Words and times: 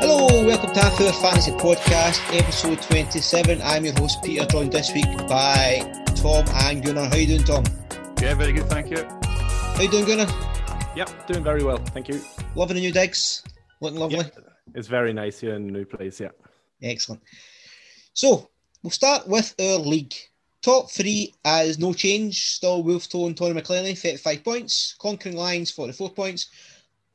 Hello, 0.00 0.44
welcome 0.46 0.72
to 0.74 0.80
Half 0.80 1.00
Hour 1.00 1.12
Fantasy 1.12 1.52
Podcast, 1.52 2.20
episode 2.38 2.80
27. 2.82 3.60
I'm 3.62 3.84
your 3.84 3.94
host, 3.94 4.22
Peter, 4.22 4.44
joined 4.46 4.72
this 4.72 4.92
week 4.92 5.06
by 5.28 6.04
Tom 6.16 6.44
and 6.48 6.84
Gunnar. 6.84 7.04
How 7.06 7.16
you 7.16 7.26
doing, 7.26 7.44
Tom? 7.44 7.64
Yeah, 8.20 8.34
very 8.34 8.52
good, 8.52 8.68
thank 8.68 8.90
you. 8.90 9.04
How 9.04 9.82
you 9.82 9.90
doing, 9.90 10.04
Gunnar? 10.04 10.26
Yep, 10.96 11.26
doing 11.26 11.44
very 11.44 11.62
well, 11.64 11.78
thank 11.78 12.08
you. 12.08 12.20
Loving 12.54 12.76
the 12.76 12.80
new 12.80 12.92
digs? 12.92 13.42
Looking 13.80 14.00
lovely? 14.00 14.18
Yep. 14.18 14.48
It's 14.74 14.88
very 14.88 15.12
nice 15.12 15.40
here 15.40 15.54
in 15.54 15.66
the 15.66 15.72
new 15.72 15.84
place, 15.84 16.20
yeah. 16.20 16.30
Excellent. 16.82 17.22
So, 18.14 18.50
we'll 18.82 18.90
start 18.90 19.28
with 19.28 19.54
our 19.60 19.78
league. 19.78 20.14
Top 20.62 20.90
three 20.90 21.34
as 21.44 21.78
no 21.80 21.92
change. 21.92 22.54
Still 22.54 22.84
Wolf 22.84 23.12
and 23.14 23.36
Tony 23.36 23.60
McClenny, 23.60 23.98
35 23.98 24.44
points. 24.44 24.94
Conquering 25.00 25.36
Lions, 25.36 25.72
44 25.72 26.10
points. 26.10 26.50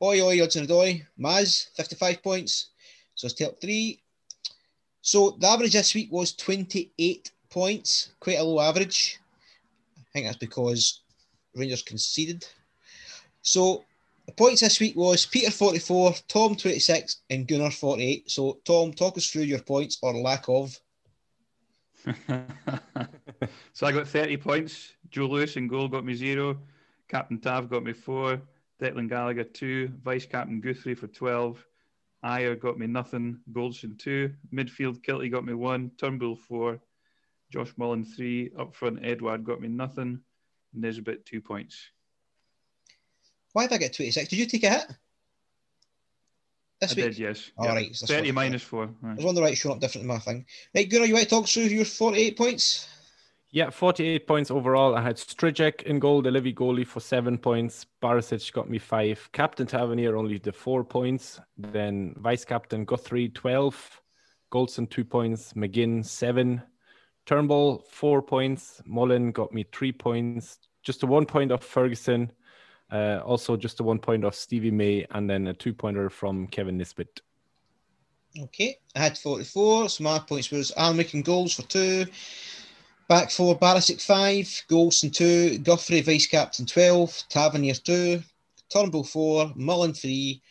Oi 0.02 0.22
Oi 0.22 0.42
Odds 0.42 0.56
and 0.56 0.68
Adoy, 0.68 1.04
Maz, 1.18 1.68
55 1.74 2.22
points. 2.22 2.70
So 3.14 3.26
it's 3.26 3.34
top 3.34 3.60
three. 3.60 4.00
So 5.02 5.36
the 5.40 5.48
average 5.48 5.72
this 5.72 5.94
week 5.94 6.12
was 6.12 6.34
28 6.34 7.32
points, 7.50 8.12
quite 8.20 8.38
a 8.38 8.44
low 8.44 8.60
average. 8.60 9.18
I 9.96 10.04
think 10.12 10.26
that's 10.26 10.38
because 10.38 11.00
Rangers 11.54 11.82
conceded. 11.82 12.46
So 13.42 13.84
the 14.26 14.32
points 14.32 14.60
this 14.60 14.78
week 14.78 14.94
was 14.94 15.26
Peter 15.26 15.50
44, 15.50 16.14
Tom 16.28 16.54
26, 16.54 17.22
and 17.30 17.48
Gunnar 17.48 17.70
48. 17.70 18.30
So 18.30 18.58
Tom, 18.64 18.92
talk 18.92 19.16
us 19.16 19.28
through 19.30 19.42
your 19.42 19.62
points 19.62 19.98
or 20.02 20.14
lack 20.14 20.48
of. 20.48 20.78
so 23.72 23.86
I 23.86 23.92
got 23.92 24.06
30 24.06 24.36
points. 24.36 24.92
Joe 25.10 25.26
Lewis 25.26 25.56
in 25.56 25.66
goal 25.66 25.88
got 25.88 26.04
me 26.04 26.14
zero. 26.14 26.58
Captain 27.08 27.40
Tav 27.40 27.68
got 27.68 27.82
me 27.82 27.92
four. 27.92 28.40
Declan 28.80 29.08
Gallagher 29.08 29.44
two. 29.44 29.92
Vice 30.02 30.26
Captain 30.26 30.60
Guthrie 30.60 30.94
for 30.94 31.06
12. 31.08 31.64
Ajer 32.24 32.58
got 32.58 32.78
me 32.78 32.86
nothing. 32.86 33.40
Goldson 33.52 33.98
two. 33.98 34.32
Midfield 34.52 35.02
Kiltie 35.04 35.30
got 35.30 35.44
me 35.44 35.54
one. 35.54 35.90
Turnbull 35.98 36.36
four. 36.36 36.80
Josh 37.50 37.72
Mullin 37.76 38.04
three. 38.04 38.50
Up 38.58 38.74
front 38.74 39.04
Edouard 39.04 39.44
got 39.44 39.60
me 39.60 39.68
nothing. 39.68 40.20
Nisbet 40.74 41.24
two 41.24 41.40
points. 41.40 41.76
Why 43.52 43.66
did 43.66 43.74
I 43.74 43.78
get 43.78 43.94
26? 43.94 44.28
Did 44.28 44.38
you 44.38 44.46
take 44.46 44.64
a 44.64 44.70
hit? 44.70 44.86
This 46.80 46.92
I 46.92 46.94
week? 46.94 47.04
did, 47.06 47.18
yes. 47.18 47.50
All 47.56 47.66
yeah. 47.66 47.74
right. 47.74 47.96
30 47.96 48.32
minus 48.32 48.62
four. 48.62 48.90
Right. 49.00 49.12
I 49.12 49.14
was 49.14 49.24
on 49.24 49.34
the 49.34 49.42
right 49.42 49.56
showing 49.56 49.76
up 49.76 49.80
different 49.80 50.06
than 50.06 50.14
my 50.14 50.20
thing. 50.20 50.46
Right, 50.74 50.88
Gunnar, 50.88 51.06
you 51.06 51.14
want 51.14 51.24
to 51.24 51.30
talk 51.30 51.48
through 51.48 51.64
your 51.64 51.84
48 51.84 52.36
points? 52.36 52.86
Yeah, 53.50 53.70
48 53.70 54.26
points 54.26 54.50
overall. 54.50 54.94
I 54.94 55.00
had 55.00 55.16
Stryjek 55.16 55.82
in 55.84 55.98
goal, 55.98 56.20
the 56.20 56.30
Livy 56.30 56.52
goalie 56.52 56.86
for 56.86 57.00
seven 57.00 57.38
points. 57.38 57.86
Barisic 58.02 58.52
got 58.52 58.68
me 58.68 58.78
five. 58.78 59.26
Captain 59.32 59.66
Tavernier 59.66 60.16
only 60.16 60.36
the 60.36 60.52
four 60.52 60.84
points. 60.84 61.40
Then 61.56 62.14
Vice 62.18 62.44
Captain 62.44 62.84
Guthrie, 62.84 63.30
12. 63.30 64.02
Goldson, 64.52 64.88
two 64.90 65.04
points. 65.04 65.54
McGinn, 65.54 66.04
seven. 66.04 66.62
Turnbull, 67.24 67.86
four 67.90 68.20
points. 68.20 68.82
Mullin 68.84 69.32
got 69.32 69.52
me 69.52 69.64
three 69.72 69.92
points. 69.92 70.58
Just 70.82 71.02
a 71.02 71.06
one 71.06 71.24
point 71.24 71.50
of 71.50 71.62
Ferguson. 71.62 72.30
Uh, 72.92 73.20
also, 73.24 73.56
just 73.56 73.80
a 73.80 73.82
one 73.82 73.98
point 73.98 74.24
of 74.24 74.34
Stevie 74.34 74.70
May. 74.70 75.06
And 75.10 75.28
then 75.28 75.46
a 75.46 75.54
two 75.54 75.72
pointer 75.72 76.10
from 76.10 76.48
Kevin 76.48 76.76
Nisbet. 76.76 77.22
Okay, 78.38 78.78
I 78.94 79.00
had 79.00 79.16
44. 79.16 79.88
So 79.88 80.04
my 80.04 80.18
points 80.18 80.50
was 80.50 80.70
Alnwick 80.72 81.14
and 81.14 81.24
goals 81.24 81.54
for 81.54 81.62
two. 81.62 82.04
Back 83.08 83.30
four, 83.30 83.58
Barisic 83.58 84.02
five, 84.02 84.44
Goldson 84.68 85.10
two, 85.10 85.58
Guthrie 85.60 86.02
vice 86.02 86.26
captain 86.26 86.66
twelve, 86.66 87.22
Tavernier 87.30 87.72
two, 87.72 88.22
Turnbull 88.68 89.04
four, 89.04 89.50
Mullin 89.54 89.94
three, 89.94 90.42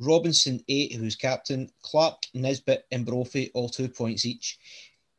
Robinson 0.00 0.60
eight, 0.68 0.92
who's 0.92 1.14
captain, 1.14 1.70
Clark, 1.82 2.26
Nisbet, 2.34 2.84
and 2.90 3.06
Brophy 3.06 3.52
all 3.54 3.68
two 3.68 3.88
points 3.88 4.26
each. 4.26 4.58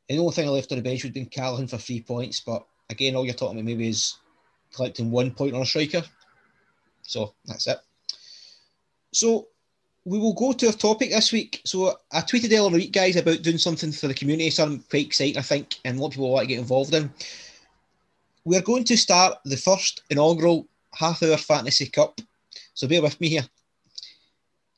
And 0.09 0.17
the 0.17 0.21
only 0.21 0.33
thing 0.33 0.47
I 0.47 0.51
left 0.51 0.73
on 0.73 0.79
the 0.79 0.83
bench 0.83 1.03
would 1.03 1.09
have 1.09 1.13
been 1.13 1.27
Callachan 1.27 1.69
for 1.69 1.77
three 1.77 2.01
points, 2.01 2.41
but 2.41 2.65
again, 2.89 3.15
all 3.15 3.23
you're 3.23 3.33
talking 3.33 3.57
about 3.57 3.65
maybe 3.65 3.87
is 3.87 4.17
collecting 4.73 5.11
one 5.11 5.31
point 5.31 5.55
on 5.55 5.61
a 5.61 5.65
striker. 5.65 6.03
So 7.03 7.33
that's 7.45 7.67
it. 7.67 7.77
So 9.13 9.47
we 10.05 10.17
will 10.17 10.33
go 10.33 10.51
to 10.51 10.67
our 10.67 10.73
topic 10.73 11.11
this 11.11 11.31
week. 11.31 11.61
So 11.65 11.95
I 12.11 12.21
tweeted 12.21 12.57
earlier 12.57 12.77
week, 12.77 12.91
guys, 12.91 13.15
about 13.15 13.43
doing 13.43 13.57
something 13.57 13.91
for 13.91 14.07
the 14.07 14.13
community, 14.13 14.49
something 14.49 14.83
quite 14.89 15.05
exciting, 15.07 15.37
I 15.37 15.43
think, 15.43 15.75
and 15.85 15.97
a 15.97 16.01
lot 16.01 16.07
of 16.07 16.13
people 16.13 16.31
want 16.31 16.43
to 16.43 16.47
get 16.47 16.59
involved 16.59 16.93
in. 16.93 17.11
We're 18.43 18.61
going 18.61 18.83
to 18.85 18.97
start 18.97 19.37
the 19.45 19.57
first 19.57 20.01
inaugural 20.09 20.67
half 20.95 21.21
hour 21.21 21.37
fantasy 21.37 21.85
cup. 21.85 22.19
So 22.73 22.87
bear 22.87 23.01
with 23.01 23.21
me 23.21 23.29
here. 23.29 23.47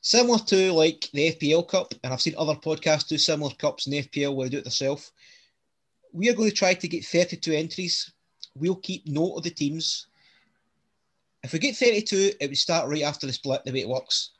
Similar 0.02 0.38
to 0.40 0.72
like 0.72 1.08
the 1.14 1.32
FPL 1.32 1.66
Cup, 1.66 1.94
and 2.02 2.12
I've 2.12 2.20
seen 2.20 2.34
other 2.36 2.54
podcasts 2.54 3.08
do 3.08 3.16
similar 3.16 3.54
cups 3.54 3.86
in 3.86 3.92
the 3.92 4.02
FPL 4.02 4.34
where 4.34 4.46
they 4.46 4.50
do 4.50 4.58
it 4.58 4.64
themselves. 4.64 5.12
We 6.12 6.28
are 6.28 6.34
going 6.34 6.50
to 6.50 6.54
try 6.54 6.74
to 6.74 6.88
get 6.88 7.06
32 7.06 7.52
entries. 7.54 8.12
We'll 8.54 8.76
keep 8.76 9.06
note 9.06 9.36
of 9.36 9.44
the 9.44 9.50
teams. 9.50 10.06
If 11.42 11.54
we 11.54 11.58
get 11.58 11.76
32, 11.76 12.32
it 12.38 12.48
would 12.48 12.58
start 12.58 12.90
right 12.90 13.02
after 13.02 13.26
the 13.26 13.32
split, 13.32 13.64
the 13.64 13.72
way 13.72 13.80
it 13.80 13.88
works 13.88 14.33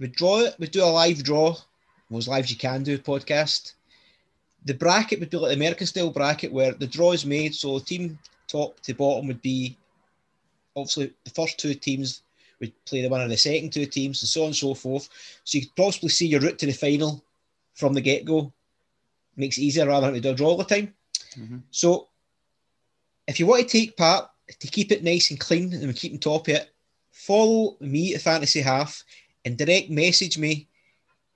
we 0.00 0.08
draw 0.08 0.40
it, 0.40 0.56
we 0.58 0.66
do 0.66 0.82
a 0.82 0.86
live 0.86 1.22
draw, 1.22 1.54
as 2.16 2.26
live 2.26 2.44
as 2.44 2.50
you 2.50 2.56
can 2.56 2.82
do 2.82 2.94
a 2.94 2.98
podcast. 2.98 3.74
The 4.64 4.74
bracket 4.74 5.20
would 5.20 5.30
be 5.30 5.36
like 5.36 5.50
the 5.50 5.56
American 5.56 5.86
style 5.86 6.10
bracket 6.10 6.52
where 6.52 6.72
the 6.72 6.86
draw 6.86 7.12
is 7.12 7.26
made, 7.26 7.54
so 7.54 7.78
the 7.78 7.84
team 7.84 8.18
top 8.48 8.80
to 8.80 8.94
bottom 8.94 9.28
would 9.28 9.42
be 9.42 9.76
obviously 10.74 11.12
the 11.24 11.30
first 11.30 11.58
two 11.58 11.74
teams 11.74 12.22
would 12.60 12.72
play 12.84 13.02
the 13.02 13.08
one 13.08 13.20
of 13.20 13.28
the 13.28 13.36
second 13.36 13.72
two 13.72 13.86
teams, 13.86 14.22
and 14.22 14.28
so 14.28 14.42
on 14.42 14.46
and 14.48 14.56
so 14.56 14.74
forth. 14.74 15.08
So 15.44 15.58
you 15.58 15.66
could 15.66 15.76
possibly 15.76 16.08
see 16.08 16.26
your 16.26 16.40
route 16.40 16.58
to 16.58 16.66
the 16.66 16.72
final 16.72 17.22
from 17.74 17.94
the 17.94 18.00
get 18.00 18.24
go. 18.24 18.52
Makes 19.36 19.58
it 19.58 19.62
easier 19.62 19.86
rather 19.86 20.06
than 20.06 20.14
to 20.14 20.20
do 20.20 20.30
a 20.30 20.34
draw 20.34 20.48
all 20.48 20.56
the 20.56 20.64
time. 20.64 20.94
Mm-hmm. 21.38 21.58
So 21.70 22.08
if 23.26 23.38
you 23.38 23.46
want 23.46 23.68
to 23.68 23.68
take 23.68 23.96
part 23.96 24.30
to 24.58 24.66
keep 24.66 24.92
it 24.92 25.04
nice 25.04 25.30
and 25.30 25.38
clean 25.38 25.72
and 25.72 25.86
we 25.86 25.92
keep 25.92 26.12
on 26.12 26.18
top 26.18 26.48
of 26.48 26.54
it, 26.54 26.70
follow 27.12 27.76
me 27.80 28.14
at 28.14 28.22
Fantasy 28.22 28.60
Half 28.60 29.04
and 29.44 29.56
direct 29.56 29.90
message 29.90 30.38
me 30.38 30.68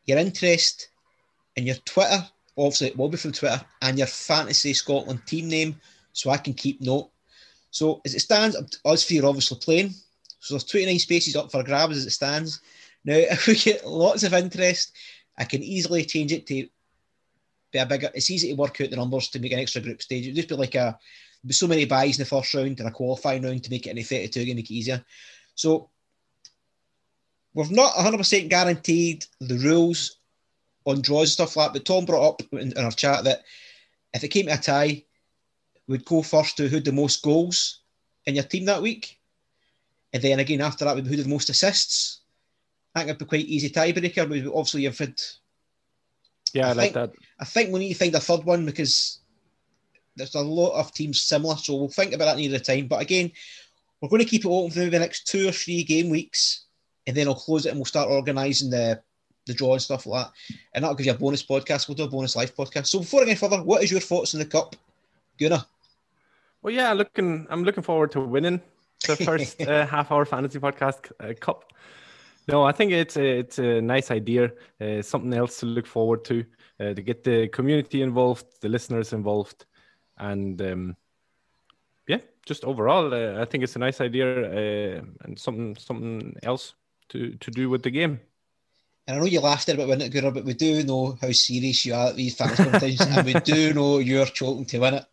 your 0.05 0.19
interest 0.19 0.89
and 1.57 1.67
your 1.67 1.77
Twitter. 1.85 2.27
Obviously, 2.57 2.89
it 2.89 2.97
will 2.97 3.09
be 3.09 3.17
from 3.17 3.33
Twitter 3.33 3.61
and 3.83 3.99
your 3.99 4.07
Fantasy 4.07 4.75
Scotland 4.75 5.27
team 5.27 5.49
name 5.49 5.81
so 6.13 6.31
I 6.31 6.37
can 6.37 6.55
keep 6.55 6.81
note. 6.81 7.11
So, 7.71 8.01
as 8.05 8.15
it 8.15 8.21
stands, 8.21 8.57
us 8.85 9.05
three 9.05 9.21
are 9.21 9.27
obviously 9.27 9.59
playing. 9.61 9.95
So, 10.39 10.55
there's 10.55 10.65
29 10.65 10.99
spaces 10.99 11.37
up 11.37 11.51
for 11.51 11.65
grabs 11.65 11.97
as 11.97 12.07
it 12.07 12.11
stands. 12.11 12.61
Now, 13.05 13.15
if 13.17 13.47
we 13.47 13.57
get 13.57 13.87
lots 13.87 14.23
of 14.23 14.35
interest, 14.35 14.93
I 15.37 15.45
can 15.45 15.63
easily 15.63 16.05
change 16.05 16.33
it 16.33 16.47
to 16.47 16.69
be 17.73 17.79
a 17.79 17.87
bigger. 17.87 18.11
It's 18.15 18.31
easy 18.31 18.51
to 18.51 18.55
work 18.55 18.81
out 18.81 18.91
the 18.91 18.97
numbers 18.97 19.29
to 19.31 19.41
make 19.41 19.53
an 19.53 19.59
extra 19.59 19.83
group 19.83 20.01
stage. 20.01 20.25
It'd 20.25 20.37
just 20.37 20.49
be 20.49 20.55
like 20.55 20.77
a 20.77 20.99
be 21.47 21.53
so 21.53 21.67
many 21.67 21.85
buys 21.85 22.19
in 22.19 22.23
the 22.23 22.29
first 22.29 22.55
round 22.55 22.79
and 22.81 22.89
a 22.89 22.91
qualifying 22.91 23.43
round 23.43 23.63
to 23.63 23.71
make 23.71 23.87
it 23.87 23.91
into 23.91 24.03
32 24.03 24.41
and 24.41 24.55
make 24.55 24.71
it 24.71 24.75
easier. 24.75 25.05
So 25.55 25.91
we've 27.55 27.71
not 27.71 27.95
100% 27.95 28.49
guaranteed 28.49 29.25
the 29.41 29.57
rules 29.59 30.19
on 30.87 31.01
draws 31.01 31.23
and 31.23 31.31
stuff 31.31 31.57
like 31.57 31.73
that, 31.73 31.79
but 31.79 31.85
Tom 31.85 32.05
brought 32.05 32.29
up 32.29 32.43
in, 32.53 32.73
in 32.73 32.79
our 32.79 32.91
chat 32.91 33.25
that 33.25 33.43
if 34.13 34.23
it 34.23 34.29
came 34.29 34.47
to 34.47 34.53
a 34.53 34.57
tie, 34.57 35.03
we'd 35.89 36.05
go 36.05 36.23
first 36.23 36.57
to 36.57 36.69
who 36.69 36.77
had 36.77 36.85
the 36.85 36.93
most 36.93 37.23
goals 37.23 37.81
in 38.27 38.35
your 38.35 38.45
team 38.45 38.65
that 38.67 38.83
week. 38.83 39.19
And 40.13 40.23
then 40.23 40.39
again 40.39 40.61
after 40.61 40.85
that, 40.85 40.95
be 40.97 41.03
who 41.03 41.17
did 41.17 41.25
the 41.25 41.31
most 41.31 41.49
assists. 41.49 42.21
I 42.95 43.01
think 43.01 43.11
it'd 43.11 43.19
be 43.19 43.25
quite 43.25 43.47
easy 43.47 43.71
tiebreaker. 43.71 44.29
But 44.29 44.57
obviously, 44.57 44.83
you've 44.83 44.99
had. 44.99 45.21
Yeah, 46.53 46.69
I, 46.69 46.71
I 46.71 46.73
like 46.73 46.93
think- 46.93 46.95
that. 46.95 47.13
I 47.41 47.45
think 47.45 47.73
we 47.73 47.81
need 47.81 47.95
to 47.95 47.99
find 47.99 48.15
a 48.15 48.21
third 48.21 48.45
one 48.45 48.65
because 48.65 49.19
there's 50.15 50.37
a 50.37 50.41
lot 50.41 50.79
of 50.79 50.95
teams 50.95 51.21
similar. 51.21 51.57
So 51.57 51.75
we'll 51.75 51.89
think 51.89 52.13
about 52.13 52.27
that 52.27 52.37
near 52.37 52.51
the 52.51 52.61
time. 52.61 52.87
But 52.87 53.03
again, 53.03 53.33
we're 54.01 54.09
going 54.09 54.23
to 54.23 54.29
keep 54.29 54.45
it 54.45 54.49
open 54.49 54.71
for 54.71 54.79
maybe 54.79 54.91
the 54.91 55.01
next 55.01 55.27
two 55.27 55.49
or 55.49 55.53
three 55.53 55.83
game 55.83 56.11
weeks, 56.11 56.64
and 57.07 57.17
then 57.17 57.29
I'll 57.29 57.35
close 57.35 57.67
it 57.67 57.71
and 57.71 57.79
we'll 57.79 57.85
start 57.85 58.09
organising 58.09 58.71
the 58.71 59.01
the 59.47 59.55
draw 59.55 59.73
and 59.73 59.83
stuff 59.83 60.07
like 60.07 60.27
that. 60.27 60.33
And 60.75 60.83
that'll 60.83 60.97
give 60.97 61.07
you 61.07 61.13
a 61.13 61.19
bonus 61.19 61.45
podcast. 61.45 61.89
We'll 61.89 61.97
do 61.97 62.05
a 62.05 62.09
bonus 62.09 62.37
live 62.37 62.55
podcast. 62.55 62.87
So 62.87 63.01
before 63.01 63.23
I 63.23 63.27
get 63.27 63.39
further, 63.39 63.63
what 63.63 63.83
is 63.83 63.91
your 63.91 64.01
thoughts 64.01 64.35
on 64.35 64.41
the 64.41 64.47
cup, 64.47 64.75
Gunnar? 65.39 65.65
Well, 66.63 66.73
yeah, 66.73 66.93
looking. 66.93 67.47
I'm 67.51 67.63
looking 67.63 67.83
forward 67.83 68.11
to 68.13 68.21
winning 68.21 68.61
the 69.07 69.17
first 69.17 69.61
uh, 69.69 69.87
half-hour 69.87 70.25
fantasy 70.25 70.59
podcast 70.59 71.13
uh, 71.21 71.35
cup. 71.39 71.73
No, 72.49 72.63
I 72.63 72.73
think 72.73 72.93
it's 72.93 73.17
a, 73.17 73.39
it's 73.39 73.59
a 73.59 73.81
nice 73.81 74.11
idea. 74.11 74.53
Uh, 74.81 75.03
something 75.03 75.33
else 75.35 75.61
to 75.61 75.67
look 75.67 75.87
forward 75.87 76.25
to. 76.27 76.45
Uh, 76.81 76.93
to 76.93 77.03
get 77.03 77.23
the 77.23 77.49
community 77.49 78.03
involved, 78.03 78.47
the 78.61 78.69
listeners 78.69 79.13
involved, 79.13 79.65
and 80.19 80.61
um, 80.61 80.97
yeah, 82.09 82.19
just 82.45 82.65
overall, 82.65 83.15
uh, 83.15 83.41
I 83.41 83.45
think 83.45 83.63
it's 83.63 83.77
a 83.77 83.79
nice 83.79 84.01
idea 84.01 84.27
uh, 84.27 85.03
and 85.21 85.39
something 85.39 85.77
something 85.77 86.35
else 86.43 86.75
to 87.15 87.37
to 87.37 87.51
do 87.51 87.71
with 87.71 87.83
the 87.83 87.91
game. 87.91 88.21
And 89.07 89.17
I 89.17 89.21
know 89.21 89.27
you 89.27 89.41
laughed 89.41 89.69
at 89.69 89.75
it 89.75 89.79
about 89.79 89.89
winning 89.89 90.07
it, 90.07 90.11
Gunnar, 90.11 90.31
but 90.31 90.45
we 90.45 90.55
do 90.55 90.83
know 90.83 91.19
how 91.21 91.31
serious 91.33 91.85
you 91.85 91.95
are 91.95 92.09
at 92.09 92.17
these 92.17 92.35
fantasy 92.35 92.65
competitions, 92.65 93.17
and 93.17 93.27
we 93.27 93.35
do 93.35 93.73
know 93.75 93.99
you're 93.99 94.25
choking 94.27 94.65
to 94.67 94.79
win 94.79 94.95
it. 94.95 95.05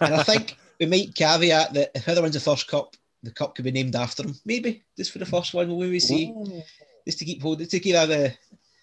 And 0.00 0.14
I 0.14 0.22
think 0.22 0.56
we 0.80 0.86
might 0.86 1.14
caveat 1.14 1.74
that 1.74 1.90
if 1.94 2.04
whoever 2.04 2.22
wins 2.22 2.34
the 2.34 2.40
first 2.40 2.66
cup, 2.66 2.96
the 3.22 3.30
cup 3.30 3.54
could 3.54 3.64
be 3.64 3.72
named 3.72 3.94
after 3.94 4.22
him. 4.22 4.34
Maybe 4.44 4.82
just 4.96 5.12
for 5.12 5.18
the 5.18 5.26
first 5.26 5.52
one, 5.52 5.68
we'll 5.68 5.80
maybe 5.80 6.00
see. 6.00 6.34
Just 7.06 7.18
to 7.18 7.24
keep 7.24 7.42
holding, 7.42 7.66
to 7.66 7.80
keep 7.80 7.94
uh, 7.94 8.06
the 8.06 8.34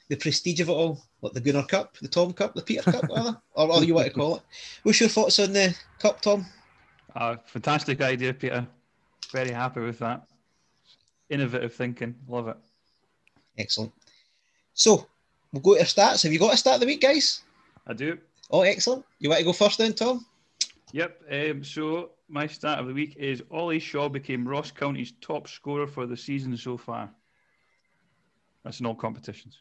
the 0.09 0.15
prestige 0.17 0.59
of 0.59 0.69
it 0.69 0.73
all, 0.73 1.01
like 1.21 1.33
the 1.33 1.41
Gunnar 1.41 1.65
Cup, 1.65 1.97
the 1.97 2.07
Tom 2.07 2.33
Cup, 2.33 2.53
the 2.53 2.61
Peter 2.61 2.91
Cup, 2.91 3.09
whatever, 3.09 3.41
or 3.53 3.67
whatever 3.67 3.85
you 3.85 3.95
want 3.95 4.07
to 4.07 4.13
call 4.13 4.35
it. 4.37 4.43
What's 4.83 4.99
your 4.99 5.09
thoughts 5.09 5.39
on 5.39 5.53
the 5.53 5.75
cup, 5.99 6.21
Tom? 6.21 6.45
Uh, 7.15 7.37
fantastic 7.45 8.01
idea, 8.01 8.33
Peter. 8.33 8.67
Very 9.31 9.51
happy 9.51 9.79
with 9.79 9.99
that. 9.99 10.27
Innovative 11.33 11.73
thinking. 11.73 12.15
Love 12.27 12.47
it. 12.47 12.57
Excellent. 13.57 13.91
So 14.73 15.07
we'll 15.51 15.61
go 15.61 15.73
to 15.73 15.79
our 15.79 15.85
stats. 15.85 16.23
Have 16.23 16.31
you 16.31 16.39
got 16.39 16.53
a 16.53 16.57
stat 16.57 16.75
of 16.75 16.79
the 16.81 16.85
week, 16.85 17.01
guys? 17.01 17.41
I 17.87 17.93
do. 17.93 18.17
Oh, 18.51 18.61
excellent. 18.61 19.03
You 19.19 19.29
want 19.29 19.39
to 19.39 19.45
go 19.45 19.53
first 19.53 19.77
then, 19.79 19.93
Tom? 19.93 20.25
Yep. 20.91 21.21
Um, 21.31 21.63
so 21.63 22.11
my 22.27 22.45
stat 22.45 22.77
of 22.79 22.87
the 22.87 22.93
week 22.93 23.15
is 23.17 23.41
Ollie 23.49 23.79
Shaw 23.79 24.09
became 24.09 24.47
Ross 24.47 24.69
County's 24.71 25.13
top 25.21 25.47
scorer 25.47 25.87
for 25.87 26.05
the 26.05 26.15
season 26.15 26.55
so 26.55 26.77
far. 26.77 27.09
That's 28.63 28.79
in 28.79 28.85
all 28.85 28.95
competitions. 28.95 29.57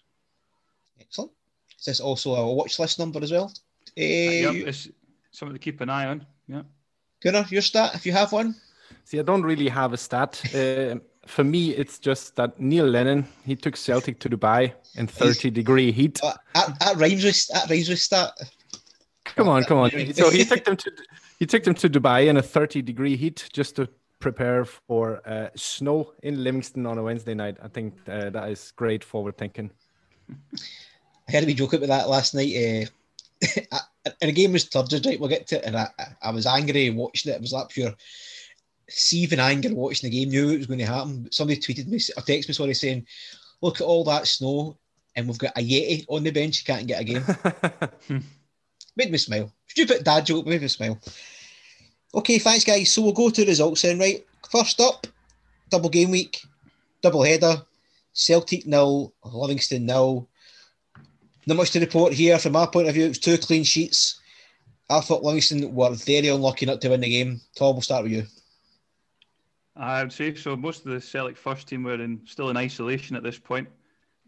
Excellent. 1.01 1.33
Is 1.79 1.87
this 1.87 2.01
also 2.01 2.35
a 2.35 2.53
watch 2.55 2.79
list 2.79 2.99
number 2.99 3.21
as 3.23 3.33
well? 3.33 3.51
Uh, 3.99 4.01
Uh, 4.01 4.53
yep, 4.53 4.55
it's 4.69 4.89
something 5.31 5.55
to 5.55 5.59
keep 5.59 5.81
an 5.81 5.89
eye 5.89 6.07
on. 6.07 6.27
Yeah. 6.47 6.63
Gunnar, 7.23 7.47
your 7.49 7.63
stat, 7.63 7.95
if 7.95 8.05
you 8.05 8.13
have 8.13 8.33
one. 8.33 8.55
See, 9.05 9.19
I 9.19 9.23
don't 9.23 9.43
really 9.43 9.69
have 9.69 9.93
a 9.93 9.97
stat. 9.97 10.41
Uh, 10.55 10.97
for 11.27 11.45
me, 11.45 11.71
it's 11.71 11.99
just 11.99 12.37
that 12.37 12.59
Neil 12.61 12.87
Lennon 12.87 13.27
he 13.45 13.57
took 13.57 13.77
Celtic 13.77 14.19
to 14.21 14.29
Dubai 14.29 14.73
in 14.97 15.07
30 15.07 15.51
degree 15.51 15.93
heat. 15.93 16.21
Uh, 16.23 16.35
that, 16.55 16.79
that 16.81 16.97
rhymes 16.97 17.25
with 17.25 17.47
that 17.49 17.71
rhymes 17.71 17.89
with 17.89 17.99
stat. 17.99 18.33
Come 19.25 19.49
on, 19.49 19.65
come 19.65 19.79
on. 19.79 19.91
So 20.15 20.31
he 20.31 20.45
took 20.45 20.65
them 20.65 20.77
to 20.77 20.93
he 21.39 21.47
took 21.47 21.65
them 21.65 21.75
to 21.75 21.89
Dubai 21.89 22.27
in 22.27 22.37
a 22.37 22.43
30 22.43 22.83
degree 22.83 23.17
heat 23.17 23.49
just 23.53 23.77
to 23.77 23.89
prepare 24.21 24.65
for 24.65 25.21
uh, 25.27 25.49
snow 25.57 26.13
in 26.23 26.43
Livingston 26.43 26.87
on 26.87 26.99
a 26.99 27.03
Wednesday 27.03 27.35
night. 27.35 27.57
I 27.63 27.69
think 27.69 27.95
uh, 28.09 28.31
that 28.31 28.49
is 28.51 28.73
great 28.77 29.03
forward 29.03 29.37
thinking. 29.37 29.71
I 30.31 31.33
had 31.33 31.45
a 31.45 31.47
wee 31.47 31.55
joke 31.55 31.73
about 31.73 31.89
that 31.89 32.09
last 32.09 32.35
night. 32.35 32.55
Uh, 32.55 33.77
and 34.21 34.29
the 34.29 34.33
game 34.33 34.53
was 34.53 34.69
turgid, 34.69 35.07
right? 35.07 35.19
We'll 35.19 35.29
get 35.29 35.47
to 35.49 35.59
it. 35.59 35.65
And 35.65 35.77
I, 35.77 35.89
I 36.23 36.31
was 36.31 36.47
angry 36.47 36.91
watching 36.91 37.33
it. 37.33 37.37
It 37.37 37.41
was 37.41 37.53
like 37.53 37.69
pure 37.71 37.93
seething 38.95 39.39
anger 39.39 39.75
watching 39.75 40.11
the 40.11 40.17
game. 40.19 40.31
Knew 40.31 40.51
it 40.51 40.59
was 40.59 40.67
going 40.67 40.79
to 40.79 40.87
happen. 40.87 41.29
Somebody 41.31 41.61
tweeted 41.61 41.89
me, 41.89 41.97
or 42.17 42.23
texted 42.23 42.49
me, 42.49 42.55
sorry, 42.55 42.75
saying, 42.75 43.07
"Look 43.61 43.81
at 43.81 43.87
all 43.87 44.05
that 44.05 44.27
snow, 44.27 44.77
and 45.17 45.27
we've 45.27 45.39
got 45.39 45.57
a 45.57 45.61
Yeti 45.61 46.05
on 46.09 46.25
the 46.25 46.31
bench. 46.31 46.61
You 46.61 46.75
can't 46.75 46.87
get 46.87 47.01
a 47.01 47.05
game." 47.05 48.23
made 48.97 49.11
me 49.11 49.19
smile. 49.19 49.53
Stupid 49.67 50.05
dad 50.05 50.27
joke, 50.27 50.47
made 50.47 50.63
me 50.63 50.69
smile. 50.69 50.99
Okay, 52.15 52.39
thanks, 52.39 52.65
guys. 52.65 52.93
So 52.93 53.03
we'll 53.03 53.13
go 53.13 53.31
to 53.31 53.41
the 53.41 53.51
results 53.51 53.83
then, 53.83 53.99
right? 53.99 54.25
First 54.51 54.81
up, 54.81 55.07
double 55.71 55.89
game 55.89 56.11
week, 56.11 56.43
double 57.01 57.23
header. 57.23 57.63
Celtic 58.15 58.67
nil, 58.67 59.15
Livingston 59.25 59.87
nil. 59.87 60.29
Not 61.47 61.57
much 61.57 61.71
to 61.71 61.81
report 61.81 62.13
here 62.13 62.39
from 62.39 62.53
my 62.53 62.67
point 62.67 62.89
of 62.89 62.95
view. 62.95 63.07
It 63.07 63.09
was 63.09 63.19
two 63.19 63.39
clean 63.39 63.65
sheets. 63.65 64.21
I 64.91 65.01
thought 65.01 65.25
Livingston 65.25 65.75
were 65.75 65.95
very 65.95 66.29
unlucky 66.29 66.67
not 66.67 66.83
to 66.83 66.91
win 66.91 67.01
the 67.01 67.09
game. 67.09 67.41
Tom, 67.57 67.75
we'll 67.75 67.83
start 67.83 68.03
with 68.03 68.13
you. 68.13 68.27
I 69.77 70.03
would 70.03 70.13
say 70.13 70.35
so. 70.35 70.55
Most 70.57 70.85
of 70.85 70.93
the 70.93 71.01
Celtic 71.01 71.37
first 71.37 71.67
team 71.67 71.83
were 71.83 71.95
in 71.95 72.21
still 72.27 72.51
in 72.51 72.57
isolation 72.57 73.17
at 73.17 73.23
this 73.23 73.39
point. 73.39 73.69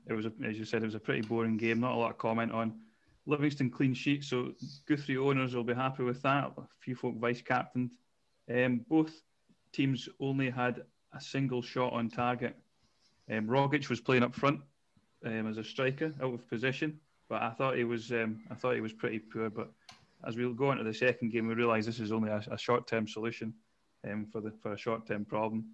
It 0.07 0.15
was, 0.15 0.27
a, 0.27 0.33
as 0.45 0.59
you 0.59 0.65
said, 0.65 0.83
it 0.83 0.87
was 0.87 0.95
a 0.95 1.01
pretty 1.01 1.23
boring 1.23 1.57
game. 1.57 1.81
Not 1.81 1.93
a 1.93 1.97
lot 1.97 2.11
of 2.11 2.19
comment 2.19 2.53
on. 2.53 2.75
Livingston 3.27 3.71
clean 3.71 3.95
sheet, 3.95 4.23
so 4.25 4.53
Guthrie 4.87 5.17
owners 5.17 5.55
will 5.55 5.65
be 5.65 5.75
happy 5.75 6.03
with 6.03 6.21
that. 6.23 6.53
A 6.59 6.63
few 6.81 6.95
folk 6.95 7.17
vice 7.17 7.41
captained. 7.41 7.93
Um, 8.55 8.85
both 8.89 9.13
teams 9.73 10.09
only 10.21 10.51
had 10.51 10.83
a 11.15 11.21
single 11.21 11.63
shot 11.63 11.93
on 11.95 12.11
target. 12.11 12.55
Um, 13.31 13.47
Rogic 13.47 13.89
was 13.89 14.01
playing 14.01 14.23
up 14.23 14.35
front 14.35 14.61
um, 15.25 15.47
as 15.47 15.57
a 15.57 15.65
striker, 15.65 16.13
out 16.23 16.35
of 16.35 16.49
position, 16.49 17.01
but 17.31 17.41
I 17.41 17.51
thought 17.51 17.77
he 17.77 17.85
was 17.85 18.13
um, 18.13 18.43
I 18.51 18.55
thought 18.55 18.75
he 18.75 18.83
was 18.83 18.93
pretty 18.93 19.21
poor. 19.21 19.49
But 19.49 19.71
as 20.27 20.37
we 20.37 20.53
go 20.53 20.73
into 20.73 20.85
the 20.85 20.93
second 20.93 21.33
game, 21.33 21.47
we 21.47 21.55
realise 21.55 21.87
this 21.87 22.01
is 22.01 22.13
only 22.13 22.31
a, 22.31 22.43
a 22.51 22.59
short-term 22.59 23.09
solution 23.09 23.55
um, 24.09 24.27
for 24.27 24.41
the 24.41 24.53
for 24.63 24.73
a 24.73 24.79
short-term 24.79 25.25
problem. 25.25 25.67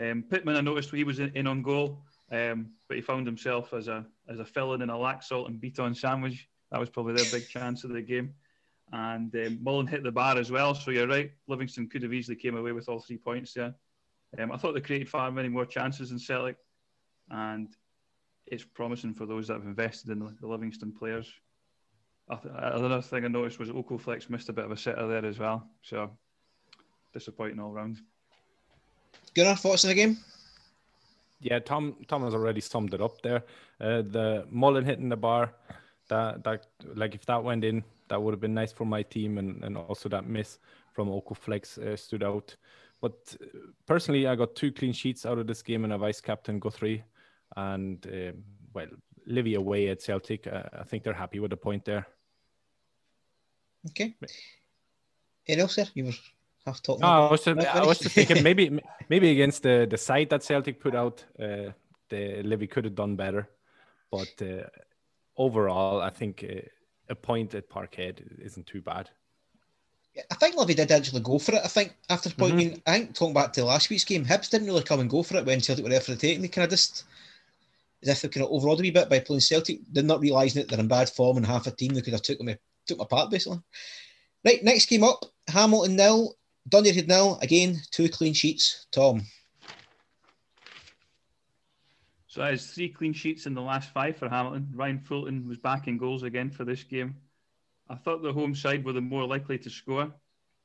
Um, 0.00 0.24
Pittman, 0.30 0.56
I 0.56 0.60
noticed 0.60 0.90
he 0.90 1.04
was 1.04 1.18
in, 1.18 1.30
in 1.34 1.46
on 1.46 1.62
goal, 1.62 2.02
um, 2.30 2.70
but 2.88 2.96
he 2.96 3.02
found 3.02 3.26
himself 3.26 3.72
as 3.74 3.88
a 3.88 4.06
as 4.28 4.40
a 4.40 4.44
fill-in 4.44 4.82
in 4.82 4.90
a 4.90 4.98
lax 4.98 5.28
salt 5.28 5.48
and 5.48 5.60
beat 5.60 5.78
on 5.78 5.94
sandwich. 5.94 6.48
That 6.70 6.80
was 6.80 6.90
probably 6.90 7.14
their 7.14 7.30
big 7.30 7.48
chance 7.48 7.84
of 7.84 7.90
the 7.90 8.02
game. 8.02 8.34
And 8.92 9.34
um, 9.34 9.58
Mullin 9.62 9.86
hit 9.86 10.02
the 10.02 10.12
bar 10.12 10.36
as 10.38 10.50
well. 10.50 10.74
So 10.74 10.90
you're 10.90 11.06
right. 11.06 11.30
Livingston 11.46 11.88
could 11.88 12.02
have 12.02 12.12
easily 12.12 12.36
came 12.36 12.56
away 12.56 12.72
with 12.72 12.88
all 12.88 13.00
three 13.00 13.16
points 13.16 13.54
there. 13.54 13.74
Um, 14.38 14.52
I 14.52 14.56
thought 14.56 14.72
they 14.72 14.80
created 14.80 15.08
far 15.08 15.30
many 15.30 15.48
more 15.48 15.66
chances 15.66 16.08
than 16.10 16.18
Celtic, 16.18 16.56
and 17.30 17.68
it's 18.46 18.64
promising 18.64 19.14
for 19.14 19.26
those 19.26 19.48
that 19.48 19.54
have 19.54 19.66
invested 19.66 20.10
in 20.10 20.18
the, 20.18 20.34
the 20.40 20.46
Livingston 20.46 20.92
players. 20.92 21.30
Another 22.44 23.02
thing 23.02 23.24
I 23.24 23.28
noticed 23.28 23.58
was 23.58 23.68
Okoflex 23.68 24.30
missed 24.30 24.48
a 24.48 24.52
bit 24.52 24.64
of 24.64 24.70
a 24.70 24.76
sitter 24.76 25.06
there 25.06 25.26
as 25.26 25.38
well. 25.38 25.68
So 25.82 26.10
disappointing 27.12 27.60
all 27.60 27.72
round. 27.72 27.98
Gunnar, 29.34 29.56
thoughts 29.56 29.84
on 29.84 29.90
the 29.90 29.94
game? 29.94 30.18
Yeah, 31.40 31.58
Tom 31.58 31.96
Tom 32.06 32.22
has 32.22 32.34
already 32.34 32.60
summed 32.60 32.94
it 32.94 33.00
up 33.00 33.20
there. 33.22 33.42
Uh, 33.80 34.02
the 34.02 34.46
Mullin 34.50 34.84
hitting 34.84 35.08
the 35.08 35.16
bar, 35.16 35.52
that 36.08 36.44
that 36.44 36.66
like 36.94 37.14
if 37.14 37.26
that 37.26 37.42
went 37.42 37.64
in, 37.64 37.82
that 38.08 38.22
would 38.22 38.32
have 38.32 38.40
been 38.40 38.54
nice 38.54 38.72
for 38.72 38.84
my 38.84 39.02
team, 39.02 39.38
and, 39.38 39.64
and 39.64 39.76
also 39.76 40.08
that 40.08 40.26
miss 40.26 40.58
from 40.92 41.08
Okoflex 41.08 41.78
uh, 41.78 41.96
stood 41.96 42.22
out. 42.22 42.54
But 43.00 43.36
uh, 43.42 43.58
personally, 43.86 44.28
I 44.28 44.36
got 44.36 44.54
two 44.54 44.70
clean 44.70 44.92
sheets 44.92 45.26
out 45.26 45.38
of 45.38 45.46
this 45.46 45.62
game, 45.62 45.84
and 45.84 45.92
a 45.92 45.98
vice 45.98 46.20
captain 46.20 46.60
Guthrie, 46.60 47.02
and 47.56 48.06
um 48.06 48.44
well, 48.74 48.88
Livy 49.26 49.54
away 49.54 49.88
at 49.88 50.02
Celtic. 50.02 50.46
Uh, 50.46 50.62
I 50.80 50.84
think 50.84 51.04
they're 51.04 51.12
happy 51.12 51.38
with 51.38 51.50
the 51.50 51.56
point 51.56 51.84
there. 51.84 52.06
Okay. 53.90 54.14
Anything 55.46 55.62
else, 55.62 55.74
sir? 55.74 55.84
You 55.94 56.06
were 56.06 56.12
half 56.66 56.82
talking. 56.82 57.02
No, 57.02 57.26
I 57.26 57.30
was 57.30 57.44
just, 57.44 57.66
I 57.66 57.86
was 57.86 57.98
just 57.98 58.14
thinking 58.14 58.42
maybe 58.42 58.80
maybe 59.08 59.30
against 59.30 59.62
the 59.62 59.86
the 59.88 59.98
side 59.98 60.30
that 60.30 60.42
Celtic 60.42 60.80
put 60.80 60.94
out, 60.94 61.24
uh, 61.40 61.72
the 62.08 62.42
Levy 62.42 62.66
could 62.66 62.84
have 62.84 62.94
done 62.94 63.16
better, 63.16 63.48
but 64.10 64.32
uh, 64.40 64.68
overall, 65.36 66.00
I 66.00 66.10
think 66.10 66.44
uh, 66.48 66.60
a 67.08 67.14
point 67.14 67.54
at 67.54 67.68
Parkhead 67.68 68.40
isn't 68.40 68.66
too 68.66 68.80
bad. 68.80 69.10
I 70.30 70.34
think 70.34 70.56
Levy 70.56 70.74
did 70.74 70.92
actually 70.92 71.22
go 71.22 71.38
for 71.38 71.54
it. 71.54 71.62
I 71.64 71.68
think 71.68 71.94
after 72.10 72.28
the 72.28 72.34
point, 72.34 72.52
I, 72.52 72.56
mean, 72.56 72.82
I 72.86 72.92
think 72.92 73.14
talking 73.14 73.32
back 73.32 73.52
to 73.54 73.64
last 73.64 73.88
week's 73.88 74.04
game, 74.04 74.26
Hibs 74.26 74.50
didn't 74.50 74.66
really 74.66 74.82
come 74.82 75.00
and 75.00 75.08
go 75.08 75.22
for 75.22 75.38
it 75.38 75.46
when 75.46 75.60
Celtic 75.60 75.82
were 75.82 75.90
there 75.90 76.00
for 76.00 76.10
the 76.10 76.18
taking. 76.18 76.42
They 76.42 76.48
kind 76.48 76.64
of 76.64 76.70
just, 76.70 77.04
as 78.02 78.10
if 78.10 78.20
they 78.20 78.28
kind 78.28 78.44
of 78.44 78.52
overawed 78.52 78.80
a 78.80 78.82
wee 78.82 78.90
bit 78.90 79.08
by 79.08 79.20
playing 79.20 79.40
Celtic, 79.40 79.80
did 79.90 80.04
not 80.04 80.20
realising 80.20 80.60
that 80.60 80.68
they're 80.68 80.80
in 80.80 80.88
bad 80.88 81.08
form 81.08 81.38
and 81.38 81.46
half 81.46 81.66
a 81.66 81.70
team 81.70 81.94
they 81.94 82.02
could 82.02 82.12
have 82.12 82.20
took 82.20 82.38
them, 82.38 82.48
took 82.86 82.98
them 82.98 83.00
apart 83.00 83.30
basically. 83.30 83.60
Right, 84.44 84.62
next 84.62 84.86
game 84.86 85.04
up, 85.04 85.24
Hamilton 85.48 85.96
nil, 85.96 86.36
Dundee 86.68 87.02
nil. 87.02 87.38
Again, 87.42 87.80
two 87.90 88.08
clean 88.08 88.34
sheets. 88.34 88.86
Tom. 88.92 89.22
So 92.26 92.40
that 92.40 92.54
is 92.54 92.70
three 92.70 92.88
clean 92.88 93.12
sheets 93.12 93.44
in 93.44 93.54
the 93.54 93.60
last 93.60 93.90
five 93.90 94.16
for 94.16 94.28
Hamilton. 94.28 94.72
Ryan 94.74 95.00
Fulton 95.00 95.46
was 95.46 95.58
back 95.58 95.86
in 95.86 95.98
goals 95.98 96.22
again 96.22 96.50
for 96.50 96.64
this 96.64 96.82
game. 96.82 97.16
I 97.90 97.94
thought 97.94 98.22
the 98.22 98.32
home 98.32 98.54
side 98.54 98.84
were 98.84 98.94
the 98.94 99.02
more 99.02 99.26
likely 99.26 99.58
to 99.58 99.68
score. 99.68 100.10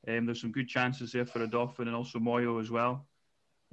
Um, 0.08 0.24
there's 0.24 0.40
some 0.40 0.52
good 0.52 0.68
chances 0.68 1.12
there 1.12 1.26
for 1.26 1.46
Odoffin 1.46 1.80
and 1.80 1.94
also 1.94 2.18
Moyo 2.18 2.58
as 2.58 2.70
well. 2.70 3.06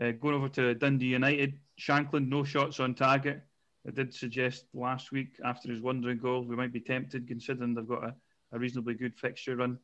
Uh, 0.02 0.12
going 0.12 0.36
over 0.36 0.50
to 0.50 0.76
Dundee 0.76 1.06
United, 1.06 1.58
Shankland, 1.80 2.28
no 2.28 2.44
shots 2.44 2.82
on 2.82 2.96
target. 2.96 3.42
I 3.88 3.92
did 3.92 4.14
suggest 4.14 4.66
last 4.74 5.14
week 5.14 5.40
after 5.46 5.70
his 5.70 5.80
wondering 5.80 6.18
goal, 6.18 6.44
we 6.44 6.56
might 6.56 6.74
be 6.74 6.82
tempted 6.82 7.28
considering 7.28 7.76
they've 7.76 7.88
got 7.88 8.04
a, 8.04 8.16
a 8.52 8.60
reasonably 8.60 8.96
good 8.96 9.16
fixture 9.16 9.56
run. 9.56 9.80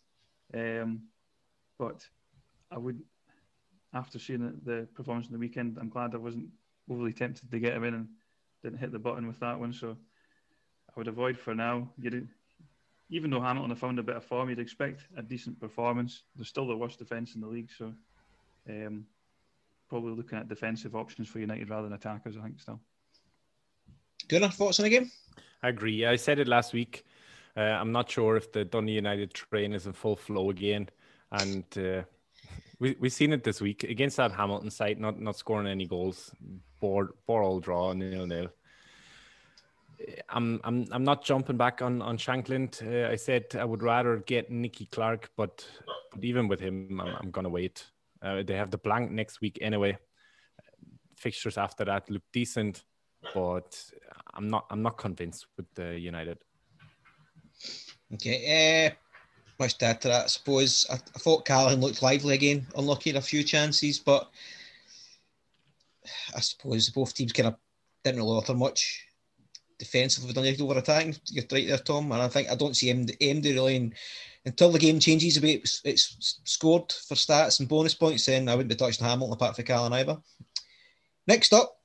Um, 0.54 1.04
but 1.80 2.06
I 2.72 2.78
would, 2.78 3.02
after 3.94 4.18
seeing 4.18 4.60
the 4.64 4.88
performance 4.96 5.28
in 5.28 5.34
the 5.34 5.40
weekend, 5.40 5.78
I'm 5.80 5.90
glad 5.90 6.16
I 6.16 6.18
wasn't 6.18 6.48
overly 6.90 7.14
tempted 7.14 7.52
to 7.52 7.60
get 7.60 7.74
him 7.74 7.84
in 7.84 7.94
and 7.94 8.08
didn't 8.64 8.80
hit 8.80 8.92
the 8.92 9.00
button 9.00 9.28
with 9.28 9.40
that 9.40 9.60
one. 9.60 9.74
So 9.74 9.98
I 10.90 10.94
would 10.96 11.08
avoid 11.08 11.38
for 11.38 11.54
now. 11.54 11.90
You'd, 12.00 12.28
even 13.10 13.30
though 13.30 13.42
Hamilton 13.42 13.72
have 13.72 13.80
found 13.80 14.00
a 14.00 14.04
bit 14.04 14.16
of 14.16 14.24
form, 14.24 14.50
you'd 14.50 14.60
expect 14.60 15.02
a 15.18 15.22
decent 15.22 15.60
performance. 15.60 16.24
They're 16.36 16.46
still 16.46 16.68
the 16.68 16.78
worst 16.78 17.00
defence 17.00 17.36
in 17.36 17.42
the 17.42 17.48
league, 17.48 17.70
so 17.78 17.94
um, 18.70 19.06
probably 19.90 20.14
looking 20.14 20.38
at 20.38 20.48
defensive 20.48 20.96
options 20.96 21.28
for 21.28 21.40
United 21.40 21.70
rather 21.70 21.84
than 21.84 21.94
attackers. 21.94 22.38
I 22.38 22.44
think 22.44 22.60
still. 22.60 22.80
Gunnar, 24.30 24.50
thoughts 24.50 24.80
on 24.80 24.84
the 24.84 24.90
game? 24.90 25.12
I 25.62 25.70
agree. 25.70 26.06
I 26.06 26.16
said 26.16 26.40
it 26.40 26.48
last 26.48 26.72
week. 26.74 27.04
Uh, 27.58 27.62
I'm 27.62 27.92
not 27.92 28.10
sure 28.10 28.38
if 28.38 28.52
the 28.54 28.64
Dundee 28.64 28.94
United 28.94 29.34
train 29.34 29.74
is 29.74 29.86
in 29.86 29.94
full 29.94 30.16
flow 30.16 30.50
again, 30.50 30.90
and 31.32 31.66
uh, 31.78 32.04
we 32.82 32.96
we've 33.00 33.14
seen 33.14 33.32
it 33.32 33.44
this 33.44 33.62
week 33.62 33.84
against 33.84 34.18
that 34.18 34.32
Hamilton 34.32 34.72
side, 34.72 35.00
not 35.00 35.22
not 35.22 35.38
scoring 35.38 35.68
any 35.68 35.86
goals, 35.86 36.32
board 36.82 37.10
bore 37.28 37.44
all 37.44 37.60
draw 37.60 37.94
nil 37.94 38.26
nil. 38.26 38.48
I'm 40.30 40.60
I'm 40.64 40.88
I'm 40.92 41.04
not 41.04 41.24
jumping 41.24 41.58
back 41.58 41.82
on 41.84 42.02
on 42.02 42.18
Shankland. 42.18 42.82
Uh, 42.82 43.12
I 43.12 43.16
said 43.16 43.46
I 43.58 43.66
would 43.66 43.84
rather 43.84 44.18
get 44.18 44.50
Nicky 44.50 44.88
Clark, 44.88 45.30
but, 45.38 45.64
but 46.12 46.24
even 46.24 46.48
with 46.48 46.60
him, 46.60 47.00
I'm, 47.00 47.16
I'm 47.22 47.32
gonna 47.32 47.50
wait. 47.50 47.86
Uh, 48.22 48.42
they 48.44 48.56
have 48.56 48.72
the 48.72 48.80
blank 48.80 49.12
next 49.12 49.42
week 49.42 49.60
anyway. 49.62 49.98
Fixtures 51.16 51.60
after 51.60 51.86
that 51.86 52.10
look 52.10 52.24
decent, 52.34 52.84
but 53.36 53.80
I'm 54.34 54.48
not 54.48 54.66
I'm 54.72 54.82
not 54.82 54.98
convinced 54.98 55.46
with 55.56 55.72
the 55.76 56.00
United. 56.00 56.40
Okay, 58.16 58.88
uh, 58.88 59.11
much 59.62 59.78
to 59.78 59.86
add 59.86 60.02
to 60.02 60.08
that. 60.10 60.26
I 60.26 60.28
suppose 60.28 60.86
I, 60.90 60.96
I 60.96 61.20
thought 61.20 61.46
Callachan 61.46 61.82
looked 61.82 62.02
lively 62.02 62.36
again, 62.36 62.68
unlucky 62.76 63.12
in 63.12 63.16
a 63.16 63.22
few 63.22 63.44
chances, 63.44 64.00
but 64.00 64.30
I 66.36 66.40
suppose 66.40 66.90
both 66.90 67.14
teams 67.14 67.32
kind 67.32 67.48
of 67.48 67.56
didn't 68.04 68.20
really 68.20 68.38
offer 68.38 68.54
much 68.54 69.06
defensively 69.78 70.34
done 70.34 70.46
over 70.62 70.80
attacking. 70.80 71.16
You're 71.28 71.46
right 71.52 71.68
there, 71.68 71.78
Tom. 71.78 72.12
And 72.12 72.22
I 72.22 72.28
think 72.28 72.50
I 72.50 72.56
don't 72.56 72.76
see 72.76 72.94
MD, 72.94 73.18
MD 73.20 73.54
really 73.54 73.76
in, 73.76 73.94
until 74.46 74.72
the 74.72 74.80
game 74.80 75.00
changes 75.00 75.36
the 75.36 75.46
way 75.46 75.54
it's, 75.54 75.82
it's, 75.84 76.40
scored 76.44 76.92
for 76.92 77.16
stats 77.16 77.60
and 77.60 77.70
bonus 77.70 77.94
points. 77.94 78.26
Then 78.26 78.50
I 78.50 78.56
wouldn't 78.56 78.70
be 78.70 78.76
touching 78.76 79.06
Hamilton 79.06 79.34
apart 79.34 79.56
from 79.56 79.66
Callan 79.66 79.94
either. 79.94 80.18
Next 81.28 81.54
up, 81.54 81.78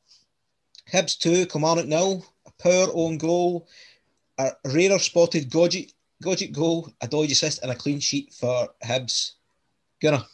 Hibs 0.93 1.19
two, 1.19 1.47
Kilmarnock 1.47 1.87
nil. 1.87 2.25
A 2.47 2.53
poor 2.63 2.89
own 2.95 3.19
goal, 3.19 3.69
a 4.39 4.51
rarer 4.65 4.99
spotted 4.99 5.51
Gogic, 5.51 5.93
Gogic 6.23 6.53
goal, 6.53 6.91
a 7.01 7.09
dodgy 7.09 7.33
assist, 7.33 7.63
and 7.63 7.71
a 7.71 7.75
clean 7.75 8.01
sheet 8.01 8.33
for 8.33 8.69
Hibs. 8.85 9.33
Gunnar. 10.01 10.25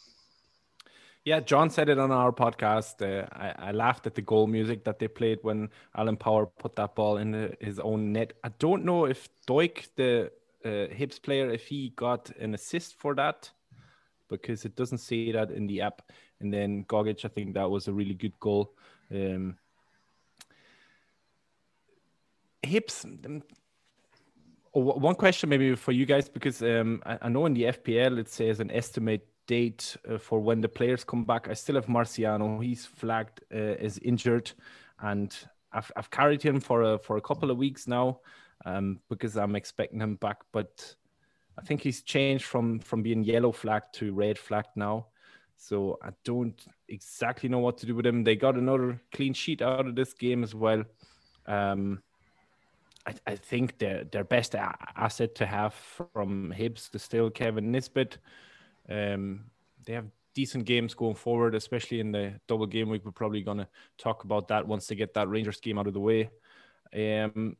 Yeah, 1.25 1.39
John 1.39 1.69
said 1.69 1.87
it 1.87 1.99
on 1.99 2.11
our 2.11 2.33
podcast. 2.33 3.01
Uh, 3.01 3.27
I, 3.31 3.69
I, 3.69 3.71
laughed 3.71 4.05
at 4.07 4.15
the 4.15 4.21
goal 4.21 4.45
music 4.45 4.83
that 4.83 4.99
they 4.99 5.07
played 5.07 5.39
when 5.41 5.69
Alan 5.95 6.17
Power 6.17 6.45
put 6.45 6.75
that 6.75 6.95
ball 6.95 7.15
in 7.17 7.31
the, 7.31 7.55
his 7.61 7.79
own 7.79 8.11
net. 8.11 8.33
I 8.43 8.49
don't 8.59 8.83
know 8.83 9.05
if 9.05 9.29
Doidge, 9.47 9.87
the 9.95 10.31
uh, 10.65 10.93
Hibs 10.93 11.21
player, 11.21 11.49
if 11.49 11.65
he 11.67 11.93
got 11.95 12.29
an 12.39 12.53
assist 12.53 12.95
for 12.95 13.15
that 13.15 13.49
because 14.29 14.65
it 14.65 14.75
doesn't 14.75 14.97
say 14.97 15.31
that 15.31 15.51
in 15.51 15.65
the 15.67 15.81
app. 15.81 16.01
And 16.41 16.53
then 16.53 16.83
Gogic, 16.85 17.23
I 17.23 17.29
think 17.29 17.53
that 17.53 17.69
was 17.69 17.87
a 17.87 17.93
really 17.93 18.15
good 18.15 18.37
goal. 18.39 18.73
Um. 19.09 19.57
One 24.73 25.13
question 25.13 25.49
maybe 25.49 25.75
for 25.75 25.91
you 25.91 26.05
guys 26.05 26.27
because 26.27 26.63
um, 26.63 27.03
I, 27.05 27.19
I 27.21 27.29
know 27.29 27.45
in 27.45 27.53
the 27.53 27.65
FPL 27.65 28.17
it 28.17 28.27
says 28.27 28.59
an 28.59 28.71
estimate 28.71 29.27
date 29.45 29.95
uh, 30.09 30.17
for 30.17 30.39
when 30.39 30.61
the 30.61 30.69
players 30.69 31.03
come 31.03 31.25
back. 31.25 31.47
I 31.47 31.53
still 31.53 31.75
have 31.75 31.85
Marciano. 31.85 32.63
He's 32.63 32.85
flagged 32.85 33.41
uh, 33.53 33.57
as 33.57 33.99
injured, 33.99 34.51
and 34.99 35.35
I've, 35.71 35.91
I've 35.95 36.09
carried 36.09 36.41
him 36.41 36.59
for 36.59 36.81
a 36.81 36.97
for 36.97 37.17
a 37.17 37.21
couple 37.21 37.51
of 37.51 37.57
weeks 37.57 37.87
now 37.87 38.19
um, 38.65 38.99
because 39.09 39.37
I'm 39.37 39.55
expecting 39.55 39.99
him 39.99 40.15
back. 40.15 40.37
But 40.51 40.95
I 41.57 41.61
think 41.61 41.81
he's 41.81 42.01
changed 42.01 42.45
from 42.45 42.79
from 42.79 43.03
being 43.03 43.23
yellow 43.23 43.51
flagged 43.51 43.93
to 43.95 44.13
red 44.13 44.39
flagged 44.39 44.75
now. 44.75 45.07
So 45.55 45.97
I 46.03 46.09
don't 46.25 46.59
exactly 46.89 47.47
know 47.47 47.59
what 47.59 47.77
to 47.77 47.85
do 47.85 47.95
with 47.95 48.05
him. 48.05 48.23
They 48.23 48.35
got 48.35 48.55
another 48.55 48.99
clean 49.13 49.33
sheet 49.33 49.61
out 49.61 49.87
of 49.87 49.95
this 49.95 50.13
game 50.13 50.43
as 50.43 50.55
well. 50.55 50.83
Um, 51.45 52.01
I, 53.05 53.13
I, 53.27 53.35
think 53.35 53.77
their 53.77 54.05
their 54.05 54.23
best 54.23 54.55
asset 54.55 55.35
to 55.35 55.45
have 55.45 55.73
from 55.73 56.53
Hibs 56.57 56.93
is 56.95 57.03
still 57.03 57.29
Kevin 57.29 57.71
Nisbet. 57.71 58.17
Um, 58.89 59.45
they 59.85 59.93
have 59.93 60.05
decent 60.33 60.65
games 60.65 60.93
going 60.93 61.15
forward, 61.15 61.55
especially 61.55 61.99
in 61.99 62.11
the 62.11 62.39
double 62.47 62.65
game 62.65 62.89
week. 62.89 63.05
We're 63.05 63.11
probably 63.11 63.41
going 63.41 63.59
to 63.59 63.67
talk 63.97 64.23
about 64.23 64.47
that 64.47 64.67
once 64.67 64.87
they 64.87 64.95
get 64.95 65.13
that 65.13 65.29
Rangers 65.29 65.59
game 65.59 65.77
out 65.77 65.87
of 65.87 65.93
the 65.93 65.99
way. 65.99 66.29
Um, 66.95 67.57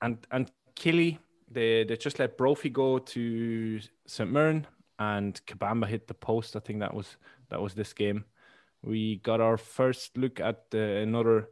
and 0.00 0.18
and 0.30 0.50
Killie, 0.76 1.18
they 1.50 1.84
they 1.84 1.96
just 1.96 2.18
let 2.18 2.38
Brophy 2.38 2.70
go 2.70 2.98
to 2.98 3.80
St. 4.06 4.30
Mirren, 4.30 4.66
and 4.98 5.40
Kabamba 5.46 5.86
hit 5.86 6.06
the 6.06 6.14
post. 6.14 6.56
I 6.56 6.60
think 6.60 6.80
that 6.80 6.94
was 6.94 7.16
that 7.50 7.60
was 7.60 7.74
this 7.74 7.92
game. 7.92 8.24
We 8.82 9.16
got 9.16 9.40
our 9.40 9.56
first 9.56 10.16
look 10.16 10.40
at 10.40 10.66
uh, 10.74 10.78
another 10.78 11.48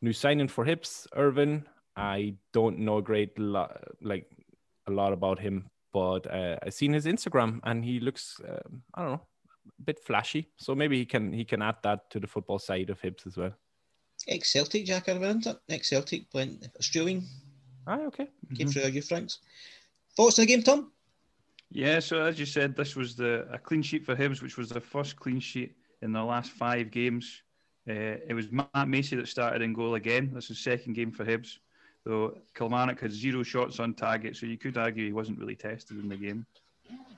new 0.00 0.12
signing 0.12 0.48
for 0.48 0.64
Hibs, 0.64 1.06
Irvine. 1.14 1.66
I 1.96 2.34
don't 2.52 2.78
know 2.80 2.98
a 2.98 3.02
great 3.02 3.38
lot, 3.38 3.82
like 4.00 4.26
a 4.86 4.90
lot 4.90 5.12
about 5.12 5.38
him, 5.38 5.70
but 5.92 6.30
uh, 6.32 6.56
I've 6.62 6.74
seen 6.74 6.92
his 6.92 7.06
Instagram 7.06 7.60
and 7.64 7.84
he 7.84 8.00
looks, 8.00 8.40
uh, 8.40 8.60
I 8.94 9.02
don't 9.02 9.12
know, 9.12 9.22
a 9.66 9.82
bit 9.82 10.00
flashy. 10.00 10.48
So 10.56 10.74
maybe 10.74 10.98
he 10.98 11.04
can 11.04 11.32
he 11.32 11.44
can 11.44 11.62
add 11.62 11.76
that 11.82 12.10
to 12.10 12.20
the 12.20 12.26
football 12.26 12.58
side 12.58 12.90
of 12.90 13.00
Hibs 13.00 13.26
as 13.26 13.36
well. 13.36 13.52
Ex 14.28 14.52
Celtic, 14.52 14.84
Jack 14.84 15.08
Irvine, 15.08 15.42
Ex 15.68 15.88
Celtic, 15.88 16.26
Australian. 16.78 17.26
Ah, 17.86 18.00
okay. 18.06 18.28
Came 18.54 18.66
mm-hmm. 18.66 18.80
through 18.80 18.90
your 18.90 19.02
Franks. 19.02 19.38
Thoughts 20.16 20.38
on 20.38 20.44
the 20.44 20.46
game, 20.46 20.62
Tom? 20.62 20.92
Yeah, 21.70 22.00
so 22.00 22.24
as 22.24 22.38
you 22.38 22.46
said, 22.46 22.76
this 22.76 22.96
was 22.96 23.14
the 23.14 23.46
a 23.52 23.58
clean 23.58 23.82
sheet 23.82 24.04
for 24.04 24.16
Hibs, 24.16 24.42
which 24.42 24.56
was 24.56 24.68
the 24.68 24.80
first 24.80 25.16
clean 25.16 25.40
sheet 25.40 25.76
in 26.02 26.12
the 26.12 26.22
last 26.22 26.50
five 26.50 26.90
games. 26.90 27.42
Uh, 27.88 28.18
it 28.28 28.34
was 28.34 28.50
Matt 28.50 28.88
Macey 28.88 29.16
that 29.16 29.28
started 29.28 29.62
in 29.62 29.72
goal 29.72 29.94
again. 29.94 30.32
This 30.34 30.50
is 30.50 30.58
second 30.58 30.94
game 30.94 31.12
for 31.12 31.24
Hibs. 31.24 31.58
Though 32.04 32.38
Kilmarnock 32.54 33.00
had 33.00 33.12
zero 33.12 33.42
shots 33.42 33.78
on 33.78 33.94
target, 33.94 34.36
so 34.36 34.46
you 34.46 34.56
could 34.56 34.78
argue 34.78 35.04
he 35.04 35.12
wasn't 35.12 35.38
really 35.38 35.56
tested 35.56 35.98
in 35.98 36.08
the 36.08 36.16
game. 36.16 36.46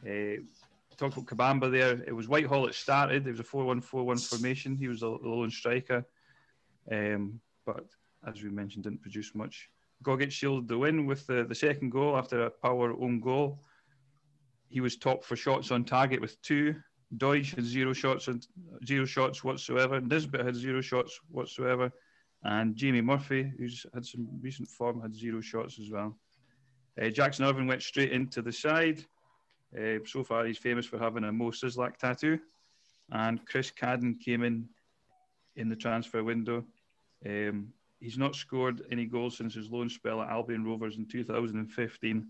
Uh, 0.05 0.43
talk 0.97 1.17
about 1.17 1.27
Kabamba 1.27 1.71
there. 1.71 2.03
It 2.07 2.15
was 2.15 2.29
Whitehall 2.29 2.67
that 2.67 2.75
started. 2.75 3.27
It 3.27 3.31
was 3.31 3.41
a 3.41 3.45
4 3.45 3.65
1 3.65 3.81
4 3.81 4.05
1 4.05 4.19
formation. 4.19 4.77
He 4.77 4.89
was 4.89 5.01
the 5.01 5.09
lone 5.09 5.51
striker. 5.51 6.05
Um, 6.91 7.41
but 7.65 7.85
as 8.27 8.43
we 8.43 8.51
mentioned, 8.51 8.85
didn't 8.85 9.03
produce 9.03 9.35
much. 9.35 9.69
Gogic 10.03 10.33
shielded 10.33 10.69
the 10.69 10.79
win 10.79 11.07
with 11.07 11.27
the, 11.27 11.45
the 11.45 11.55
second 11.55 11.91
goal 11.91 12.17
after 12.17 12.45
a 12.45 12.51
power 12.51 12.93
own 12.93 13.21
goal. 13.21 13.61
He 14.69 14.81
was 14.81 14.97
top 14.97 15.25
for 15.25 15.37
shots 15.37 15.71
on 15.71 15.85
target 15.85 16.21
with 16.21 16.41
two. 16.43 16.75
Doidge 17.19 17.55
had 17.55 17.65
zero 17.65 17.93
shots 17.93 18.29
and 18.29 18.47
zero 18.87 19.05
shots 19.05 19.45
whatsoever. 19.45 20.01
Nisbet 20.01 20.45
had 20.45 20.57
zero 20.57 20.81
shots 20.81 21.21
whatsoever. 21.31 21.93
And 22.45 22.75
Jamie 22.75 23.01
Murphy, 23.01 23.53
who's 23.57 23.87
had 23.95 24.05
some 24.05 24.27
recent 24.41 24.69
form, 24.69 25.01
had 25.01 25.15
zero 25.15 25.41
shots 25.41 25.79
as 25.79 25.91
well. 25.91 26.17
Uh, 27.01 27.09
Jackson 27.09 27.45
Irvine 27.45 27.67
went 27.67 27.83
straight 27.83 28.13
into 28.13 28.43
the 28.43 28.53
side. 28.53 29.05
Uh, 29.77 29.99
so 30.05 30.23
far, 30.25 30.45
he's 30.45 30.59
famous 30.59 30.85
for 30.85 30.99
having 30.99 31.25
a 31.25 31.33
Mo 31.33 31.51
Sislak 31.51 31.97
tattoo. 31.97 32.39
And 33.11 33.45
Chris 33.47 33.71
Cadden 33.71 34.21
came 34.21 34.43
in 34.43 34.69
in 35.57 35.69
the 35.69 35.77
transfer 35.77 36.25
window. 36.25 36.65
Um, 37.25 37.73
he's 38.01 38.19
not 38.19 38.35
scored 38.35 38.83
any 38.91 39.07
goals 39.07 39.37
since 39.37 39.55
his 39.55 39.71
loan 39.71 39.89
spell 39.89 40.21
at 40.21 40.31
Albion 40.31 40.65
Rovers 40.65 40.97
in 40.97 41.07
2015. 41.07 42.27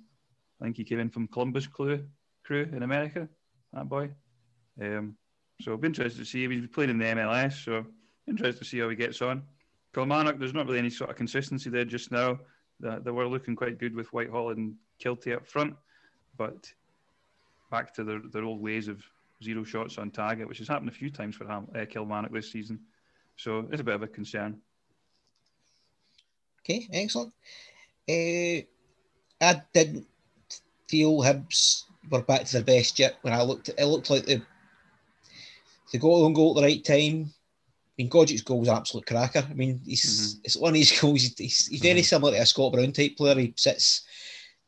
I 0.61 0.65
think 0.65 0.77
he 0.77 0.85
came 0.85 1.01
in 1.01 1.09
from 1.09 1.27
Columbus 1.29 1.67
Crew, 1.67 2.05
crew 2.45 2.69
in 2.73 2.83
America, 2.83 3.29
that 3.73 3.89
boy. 3.89 4.11
Um, 4.81 5.17
so 5.61 5.73
I'll 5.73 5.79
be 5.79 5.87
interested 5.87 6.19
to 6.19 6.25
see 6.25 6.49
he's 6.49 6.67
playing 6.69 6.91
in 6.91 6.99
the 6.99 7.05
MLS. 7.07 7.65
So 7.65 7.85
interested 8.29 8.59
to 8.59 8.65
see 8.65 8.79
how 8.79 8.89
he 8.89 8.97
gets 8.97 9.23
on. 9.23 9.43
Kilmarnock, 9.95 10.39
there's 10.39 10.55
not 10.55 10.67
really 10.67 10.79
any 10.79 10.91
sort 10.91 11.11
of 11.11 11.17
consistency 11.17 11.71
there 11.71 11.85
just 11.85 12.11
now. 12.11 12.39
They 12.81 13.11
were 13.11 13.29
looking 13.29 13.55
quite 13.55 13.79
good 13.79 13.95
with 13.95 14.13
Whitehall 14.13 14.51
and 14.51 14.75
Kiltie 15.03 15.37
up 15.37 15.47
front, 15.47 15.77
but 16.37 16.73
back 17.71 17.95
to 17.95 18.05
their, 18.05 18.21
their 18.33 18.45
old 18.45 18.61
ways 18.61 18.89
of 18.89 19.03
zero 19.43 19.65
shots 19.65 19.99
on 19.99 20.11
target, 20.11 20.49
which 20.49 20.59
has 20.59 20.69
happened 20.69 20.89
a 20.89 20.93
few 20.93 21.11
times 21.11 21.37
for 21.37 21.47
Ham, 21.47 21.69
uh, 21.75 21.85
Kilmarnock 21.85 22.33
this 22.33 22.51
season. 22.51 22.81
So 23.37 23.69
it's 23.71 23.81
a 23.81 23.85
bit 23.85 23.95
of 23.95 24.03
a 24.03 24.09
concern. 24.09 24.61
Okay, 26.61 26.89
excellent. 26.93 27.33
Uh, 28.09 28.63
I 29.41 29.63
didn't 29.73 30.07
feel 30.89 31.19
Hibs 31.19 31.85
were 32.11 32.23
back 32.23 32.45
to 32.45 32.53
their 32.53 32.63
best 32.63 32.99
yet 32.99 33.17
when 33.23 33.33
I 33.33 33.43
looked. 33.43 33.69
It 33.69 33.85
looked 33.85 34.11
like 34.11 34.25
they 34.25 34.43
to 35.91 35.99
go 35.99 36.25
on 36.25 36.33
goal 36.33 36.57
at 36.57 36.63
the 36.63 36.67
right 36.67 36.85
time. 36.85 37.33
I 37.93 38.03
mean, 38.03 38.09
Gogic's 38.09 38.41
goal 38.41 38.61
was 38.61 38.69
an 38.69 38.77
absolute 38.77 39.07
cracker. 39.07 39.47
I 39.49 39.53
mean, 39.53 39.81
he's 39.85 40.37
mm-hmm. 40.37 40.41
it's 40.45 40.57
one 40.57 40.71
of 40.73 40.77
his 40.77 40.99
goals. 40.99 41.23
He's, 41.37 41.67
he's 41.67 41.81
very 41.81 42.01
mm-hmm. 42.01 42.05
similar 42.05 42.33
to 42.33 42.39
a 42.39 42.47
Scott 42.47 42.73
Brown 42.73 42.93
type 42.93 43.17
player. 43.17 43.35
He 43.39 43.53
sits 43.57 44.07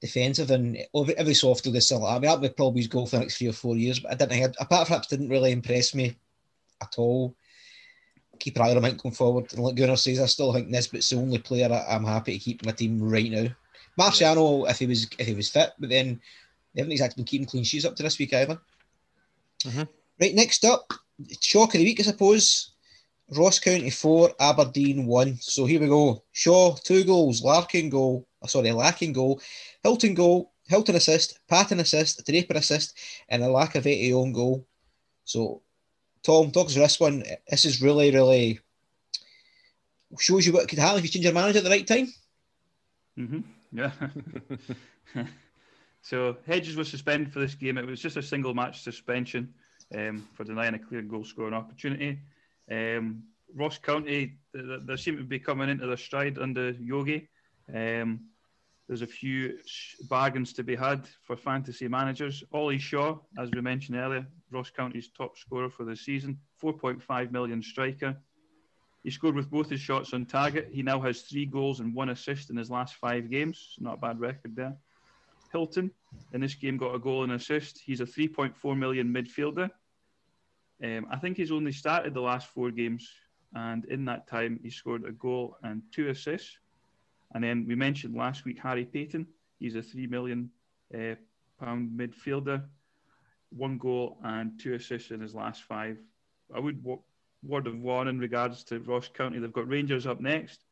defensive 0.00 0.50
and 0.50 0.76
every, 0.94 1.16
every 1.16 1.34
so 1.34 1.48
often 1.48 1.72
this 1.72 1.88
something. 1.88 2.06
I 2.06 2.14
mean, 2.14 2.22
that 2.22 2.40
would 2.40 2.56
probably 2.56 2.82
his 2.82 2.88
goal 2.88 3.06
for 3.06 3.16
the 3.16 3.20
next 3.20 3.38
three 3.38 3.48
or 3.48 3.54
four 3.54 3.76
years. 3.76 4.00
But 4.00 4.12
I 4.12 4.14
didn't. 4.16 4.38
Think, 4.38 4.54
apart 4.60 4.88
from 4.88 4.98
that, 4.98 5.08
didn't 5.08 5.30
really 5.30 5.52
impress 5.52 5.94
me 5.94 6.16
at 6.82 6.94
all. 6.98 7.34
Keep 8.38 8.56
an 8.56 8.62
eye 8.62 8.76
on 8.76 8.84
him 8.84 8.96
going 8.96 9.14
forward. 9.14 9.50
And 9.54 9.62
like 9.62 9.76
Gunnar 9.76 9.96
says, 9.96 10.20
I 10.20 10.26
still 10.26 10.52
think 10.52 10.68
Nisbet's 10.68 11.08
the 11.08 11.16
only 11.16 11.38
player 11.38 11.72
I'm 11.88 12.04
happy 12.04 12.34
to 12.34 12.44
keep 12.44 12.62
in 12.62 12.66
my 12.66 12.72
team 12.72 13.00
right 13.00 13.30
now. 13.30 13.48
Marciano, 13.98 14.68
if 14.68 14.80
he 14.80 14.86
was 14.86 15.08
if 15.18 15.26
he 15.26 15.34
was 15.34 15.48
fit, 15.48 15.72
but 15.78 15.88
then 15.88 16.20
they 16.74 16.82
haven't 16.82 16.92
exactly 16.92 17.22
been 17.22 17.28
keeping 17.28 17.46
clean 17.46 17.64
sheets 17.64 17.84
up 17.84 17.96
to 17.96 18.02
this 18.02 18.18
week 18.18 18.34
either. 18.34 18.60
Mm-hmm. 19.64 19.82
Right, 20.20 20.34
next 20.34 20.64
up, 20.64 20.92
shock 21.40 21.74
of 21.74 21.78
the 21.78 21.84
week, 21.84 22.00
I 22.00 22.02
suppose. 22.02 22.73
Ross 23.30 23.58
County 23.58 23.90
4, 23.90 24.34
Aberdeen 24.38 25.06
1. 25.06 25.38
So 25.40 25.64
here 25.64 25.80
we 25.80 25.88
go. 25.88 26.22
Shaw, 26.32 26.74
two 26.74 27.04
goals. 27.04 27.42
Larkin 27.42 27.88
goal. 27.88 28.26
Oh, 28.42 28.46
sorry, 28.46 28.72
Larkin 28.72 29.12
goal. 29.12 29.40
Hylton 29.82 30.14
goal. 30.14 30.52
Hylton 30.68 30.96
assist. 30.96 31.40
Paton 31.48 31.80
assist. 31.80 32.24
Draper 32.26 32.54
assist. 32.54 32.98
And 33.28 33.42
a 33.42 33.46
Iacovitti 33.46 34.12
own 34.12 34.32
goal. 34.32 34.66
So, 35.24 35.62
Tom, 36.22 36.50
talk 36.50 36.66
us 36.66 36.74
this 36.74 37.00
one. 37.00 37.24
This 37.48 37.64
is 37.64 37.82
really, 37.82 38.10
really 38.10 38.60
shows 40.18 40.46
you 40.46 40.52
what 40.52 40.68
could 40.68 40.78
happen 40.78 40.98
if 40.98 41.04
you 41.04 41.10
change 41.10 41.24
your 41.24 41.34
manager 41.34 41.58
at 41.58 41.64
the 41.64 41.70
right 41.70 41.86
time. 41.86 42.12
Mm-hmm. 43.18 43.40
Yeah. 43.72 43.90
so 46.02 46.36
Hedges 46.46 46.76
was 46.76 46.88
suspended 46.88 47.32
for 47.32 47.40
this 47.40 47.54
game. 47.54 47.78
It 47.78 47.86
was 47.86 48.00
just 48.00 48.16
a 48.16 48.22
single 48.22 48.54
match 48.54 48.82
suspension 48.82 49.52
um, 49.94 50.28
for 50.34 50.44
denying 50.44 50.74
a 50.74 50.78
clear 50.78 51.02
goal 51.02 51.24
scoring 51.24 51.54
opportunity. 51.54 52.20
Um, 52.70 53.24
Ross 53.54 53.78
County, 53.78 54.38
they 54.52 54.96
seem 54.96 55.16
to 55.16 55.24
be 55.24 55.38
coming 55.38 55.68
into 55.68 55.86
their 55.86 55.96
stride 55.96 56.38
under 56.38 56.70
Yogi. 56.70 57.28
Um, 57.72 58.26
there's 58.88 59.02
a 59.02 59.06
few 59.06 59.58
bargains 60.10 60.52
to 60.54 60.62
be 60.62 60.76
had 60.76 61.06
for 61.22 61.36
fantasy 61.36 61.88
managers. 61.88 62.44
Ollie 62.52 62.78
Shaw, 62.78 63.18
as 63.38 63.50
we 63.50 63.60
mentioned 63.60 63.96
earlier, 63.96 64.26
Ross 64.50 64.70
County's 64.70 65.08
top 65.08 65.38
scorer 65.38 65.70
for 65.70 65.84
the 65.84 65.96
season, 65.96 66.38
4.5 66.62 67.32
million 67.32 67.62
striker. 67.62 68.16
He 69.02 69.10
scored 69.10 69.34
with 69.34 69.50
both 69.50 69.70
his 69.70 69.80
shots 69.80 70.12
on 70.12 70.26
target. 70.26 70.68
He 70.72 70.82
now 70.82 71.00
has 71.00 71.22
three 71.22 71.46
goals 71.46 71.80
and 71.80 71.94
one 71.94 72.10
assist 72.10 72.50
in 72.50 72.56
his 72.56 72.70
last 72.70 72.96
five 72.96 73.30
games. 73.30 73.74
Not 73.78 73.94
a 73.94 74.00
bad 74.00 74.20
record 74.20 74.56
there. 74.56 74.76
Hylton 75.52 75.90
in 76.32 76.40
this 76.40 76.54
game 76.54 76.76
got 76.76 76.94
a 76.94 76.98
goal 76.98 77.22
and 77.22 77.32
assist. 77.32 77.80
He's 77.84 78.00
a 78.00 78.06
3.4 78.06 78.76
million 78.76 79.12
midfielder. 79.12 79.70
Um, 80.84 81.06
I 81.10 81.16
think 81.16 81.38
he's 81.38 81.52
only 81.52 81.72
started 81.72 82.12
the 82.12 82.20
last 82.20 82.48
four 82.48 82.70
games, 82.70 83.08
and 83.54 83.86
in 83.86 84.04
that 84.04 84.26
time 84.26 84.60
he 84.62 84.68
scored 84.68 85.04
a 85.04 85.12
goal 85.12 85.56
and 85.62 85.82
two 85.92 86.10
assists. 86.10 86.58
And 87.32 87.42
then 87.42 87.64
we 87.66 87.74
mentioned 87.74 88.14
last 88.14 88.44
week 88.44 88.58
Harry 88.62 88.84
Paton. 88.84 89.26
He's 89.58 89.76
a 89.76 89.82
three 89.82 90.06
million 90.06 90.50
uh, 90.94 91.14
pound 91.58 91.98
midfielder, 91.98 92.64
one 93.50 93.78
goal 93.78 94.18
and 94.24 94.60
two 94.60 94.74
assists 94.74 95.10
in 95.10 95.20
his 95.20 95.34
last 95.34 95.62
five. 95.62 95.96
I 96.54 96.60
would 96.60 96.84
word 97.42 97.66
of 97.66 97.78
warning 97.78 98.16
in 98.16 98.20
regards 98.20 98.62
to 98.64 98.80
Ross 98.80 99.08
County. 99.08 99.38
They've 99.38 99.52
got 99.52 99.68
Rangers 99.68 100.06
up 100.06 100.20
next, 100.20 100.64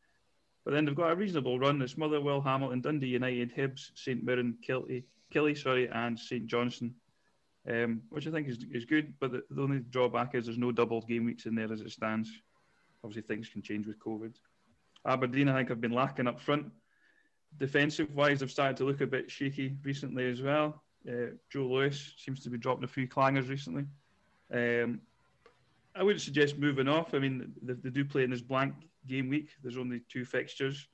but 0.64 0.73
then 0.75 0.85
they've 0.85 0.95
got 0.95 1.12
a 1.12 1.16
reasonable 1.16 1.59
run. 1.59 1.81
It's 1.81 1.97
Motherwell, 1.97 2.42
Hamilton, 2.42 2.83
Dundee 2.83 3.09
United, 3.09 3.54
Hibs, 3.54 3.90
St 3.95 4.23
Mirren, 4.23 4.59
Kilty, 4.66 5.04
Killy, 5.31 5.54
sorry, 5.54 5.88
and 5.88 6.19
St 6.19 6.47
Johnstone, 6.47 6.95
um, 7.69 8.02
which 8.11 8.26
I 8.26 8.31
think 8.31 8.49
is, 8.49 8.59
is 8.73 8.85
good. 8.85 9.14
But 9.21 9.33
the, 9.33 9.42
the, 9.50 9.62
only 9.62 9.81
drawback 9.81 10.35
is 10.35 10.47
there's 10.47 10.59
no 10.59 10.73
double 10.73 11.00
game 11.02 11.25
weeks 11.25 11.47
in 11.47 11.54
there 11.54 11.73
as 11.73 11.81
it 11.81 11.90
stands. 11.90 12.31
Obviously, 13.04 13.23
things 13.23 13.49
can 13.49 13.62
change 13.62 13.87
with 13.87 13.99
COVID. 13.99 14.35
Aberdeen, 15.07 15.49
I 15.49 15.57
think, 15.57 15.69
have 15.69 15.81
been 15.81 15.92
lacking 15.92 16.28
up 16.28 16.40
front. 16.40 16.66
Defensive 17.59 18.14
wise, 18.14 18.40
they've 18.40 18.51
started 18.51 18.77
to 18.79 18.85
look 18.85 19.01
a 19.01 19.07
bit 19.07 19.31
shaky 19.31 19.77
recently 19.83 20.31
as 20.31 20.40
well. 20.40 20.83
Uh, 21.09 21.35
Joe 21.51 21.66
Lewis 21.66 22.14
seems 22.16 22.40
to 22.40 22.51
be 22.51 22.59
dropping 22.59 22.85
a 22.85 22.88
few 22.88 23.09
clangers 23.09 23.48
recently. 23.48 23.85
Um, 24.53 25.01
I 25.94 26.03
wouldn't 26.03 26.22
suggest 26.22 26.59
moving 26.59 26.88
off. 26.88 27.14
I 27.14 27.18
mean, 27.18 27.53
they, 27.62 27.75
they, 27.75 27.90
do 27.90 28.05
play 28.05 28.22
in 28.22 28.31
this 28.31 28.40
blank 28.40 28.75
game 29.07 29.29
week. 29.29 29.51
There's 29.62 29.77
only 29.77 30.01
two 30.09 30.25
fixtures, 30.25 30.87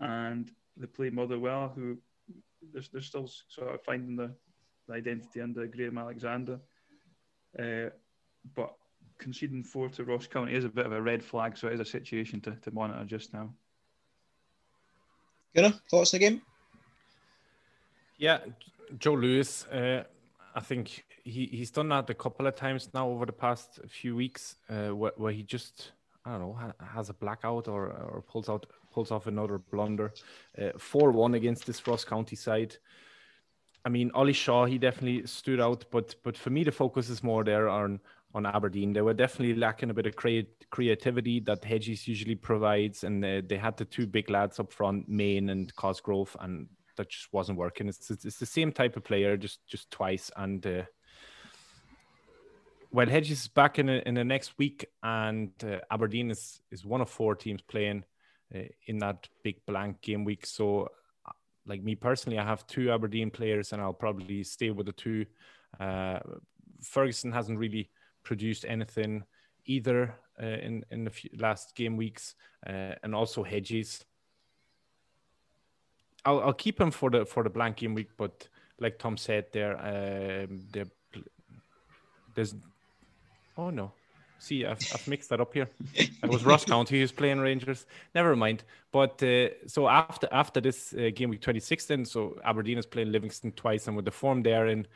and 0.00 0.50
they 0.76 0.86
play 0.86 1.10
Motherwell, 1.10 1.72
who 1.74 1.98
they're, 2.72 2.82
they're 2.92 3.02
still 3.02 3.30
sort 3.48 3.74
of 3.74 3.82
finding 3.82 4.16
the, 4.16 4.32
the 4.88 4.94
identity 4.94 5.40
under 5.40 5.66
Graham 5.66 5.98
Alexander. 5.98 6.58
Uh, 7.58 7.90
but 8.54 8.74
conceding 9.18 9.62
four 9.62 9.88
to 9.90 10.04
Ross 10.04 10.26
County 10.26 10.54
is 10.54 10.64
a 10.64 10.68
bit 10.68 10.86
of 10.86 10.92
a 10.92 11.00
red 11.00 11.22
flag, 11.22 11.56
so 11.56 11.68
it 11.68 11.74
is 11.74 11.80
a 11.80 11.84
situation 11.84 12.40
to, 12.42 12.52
to 12.52 12.70
monitor 12.70 13.04
just 13.04 13.32
now. 13.32 13.52
Gunnar, 15.54 15.74
thoughts 15.90 16.14
on 16.14 16.20
the 16.20 16.26
game? 16.26 16.42
Yeah, 18.16 18.38
Joe 18.98 19.14
Lewis. 19.14 19.66
Uh, 19.66 20.04
I 20.54 20.60
think 20.60 21.04
he, 21.24 21.46
he's 21.46 21.70
done 21.70 21.88
that 21.90 22.10
a 22.10 22.14
couple 22.14 22.46
of 22.46 22.56
times 22.56 22.88
now 22.94 23.08
over 23.08 23.26
the 23.26 23.32
past 23.32 23.80
few 23.88 24.16
weeks, 24.16 24.56
uh, 24.68 24.88
where, 24.88 25.12
where, 25.16 25.32
he 25.32 25.42
just 25.42 25.92
I 26.24 26.32
don't 26.32 26.40
know 26.40 26.58
has 26.94 27.10
a 27.10 27.14
blackout 27.14 27.68
or 27.68 27.86
or 27.86 28.22
pulls 28.22 28.48
out 28.48 28.66
pulls 28.92 29.10
off 29.10 29.26
another 29.26 29.58
blunder. 29.58 30.12
Uh, 30.60 30.70
Four 30.78 31.12
one 31.12 31.34
against 31.34 31.66
this 31.66 31.86
Ross 31.86 32.04
County 32.04 32.36
side. 32.36 32.76
I 33.88 33.90
mean, 33.90 34.10
Ollie 34.12 34.34
Shaw 34.34 34.66
he 34.66 34.76
definitely 34.76 35.26
stood 35.26 35.62
out, 35.62 35.86
but 35.90 36.14
but 36.22 36.36
for 36.36 36.50
me 36.50 36.62
the 36.62 36.70
focus 36.70 37.08
is 37.08 37.22
more 37.22 37.42
there 37.42 37.70
on 37.70 38.00
on 38.34 38.44
Aberdeen. 38.44 38.92
They 38.92 39.00
were 39.00 39.14
definitely 39.14 39.54
lacking 39.54 39.88
a 39.88 39.94
bit 39.94 40.04
of 40.04 40.14
creativity 40.70 41.40
that 41.40 41.64
Hedges 41.64 42.06
usually 42.06 42.34
provides, 42.34 43.02
and 43.02 43.24
uh, 43.24 43.40
they 43.48 43.56
had 43.56 43.78
the 43.78 43.86
two 43.86 44.06
big 44.06 44.28
lads 44.28 44.60
up 44.60 44.74
front, 44.74 45.08
Main 45.08 45.48
and 45.48 45.74
Cosgrove, 45.74 46.36
and 46.40 46.68
that 46.98 47.08
just 47.08 47.32
wasn't 47.32 47.56
working. 47.56 47.88
It's, 47.88 48.10
it's, 48.10 48.26
it's 48.26 48.38
the 48.38 48.44
same 48.44 48.72
type 48.72 48.94
of 48.98 49.04
player, 49.04 49.38
just 49.38 49.66
just 49.66 49.90
twice, 49.90 50.30
and 50.36 50.66
uh, 50.66 50.82
well, 52.90 53.06
Hedges 53.06 53.40
is 53.40 53.48
back 53.48 53.78
in 53.78 53.88
a, 53.88 54.02
in 54.04 54.16
the 54.16 54.24
next 54.24 54.58
week, 54.58 54.84
and 55.02 55.52
uh, 55.64 55.78
Aberdeen 55.90 56.30
is 56.30 56.60
is 56.70 56.84
one 56.84 57.00
of 57.00 57.08
four 57.08 57.34
teams 57.34 57.62
playing 57.62 58.04
uh, 58.54 58.68
in 58.86 58.98
that 58.98 59.30
big 59.42 59.64
blank 59.64 60.02
game 60.02 60.24
week. 60.24 60.44
So, 60.44 60.88
like 61.68 61.82
me 61.82 61.94
personally, 61.94 62.38
I 62.38 62.44
have 62.44 62.66
two 62.66 62.90
Aberdeen 62.90 63.30
players, 63.30 63.72
and 63.72 63.80
I'll 63.80 63.92
probably 63.92 64.42
stay 64.42 64.70
with 64.70 64.86
the 64.86 64.92
two. 64.92 65.26
Uh, 65.78 66.18
Ferguson 66.82 67.30
hasn't 67.30 67.58
really 67.58 67.90
produced 68.24 68.64
anything 68.66 69.24
either 69.66 70.14
uh, 70.42 70.46
in 70.46 70.84
in 70.90 71.04
the 71.04 71.10
few, 71.10 71.30
last 71.38 71.76
game 71.76 71.96
weeks, 71.96 72.34
uh, 72.66 72.94
and 73.02 73.14
also 73.14 73.42
Hedges. 73.42 74.04
I'll 76.24 76.40
I'll 76.40 76.54
keep 76.54 76.80
him 76.80 76.90
for 76.90 77.10
the 77.10 77.24
for 77.26 77.44
the 77.44 77.50
blank 77.50 77.76
game 77.76 77.94
week, 77.94 78.10
but 78.16 78.48
like 78.80 78.98
Tom 78.98 79.16
said, 79.16 79.46
there, 79.52 79.76
um, 79.76 80.66
there 80.72 80.86
there's 82.34 82.54
Oh 83.58 83.70
no. 83.70 83.90
See, 84.38 84.64
I've, 84.64 84.78
I've 84.94 85.06
mixed 85.08 85.30
that 85.30 85.40
up 85.40 85.52
here. 85.52 85.68
It 86.22 86.30
was 86.30 86.44
Ross 86.44 86.64
County 86.64 87.00
who's 87.00 87.12
playing 87.12 87.38
Rangers. 87.40 87.86
Never 88.14 88.34
mind. 88.36 88.64
But 88.92 89.22
uh, 89.22 89.48
so 89.66 89.88
after 89.88 90.28
after 90.32 90.60
this 90.60 90.94
uh, 90.94 91.10
game 91.14 91.30
week 91.30 91.40
26, 91.40 91.86
then 91.86 92.04
so 92.04 92.38
Aberdeen 92.44 92.78
is 92.78 92.86
playing 92.86 93.12
Livingston 93.12 93.52
twice, 93.52 93.86
and 93.86 93.96
with 93.96 94.04
the 94.04 94.10
form 94.10 94.42
there, 94.42 94.66
and. 94.66 94.88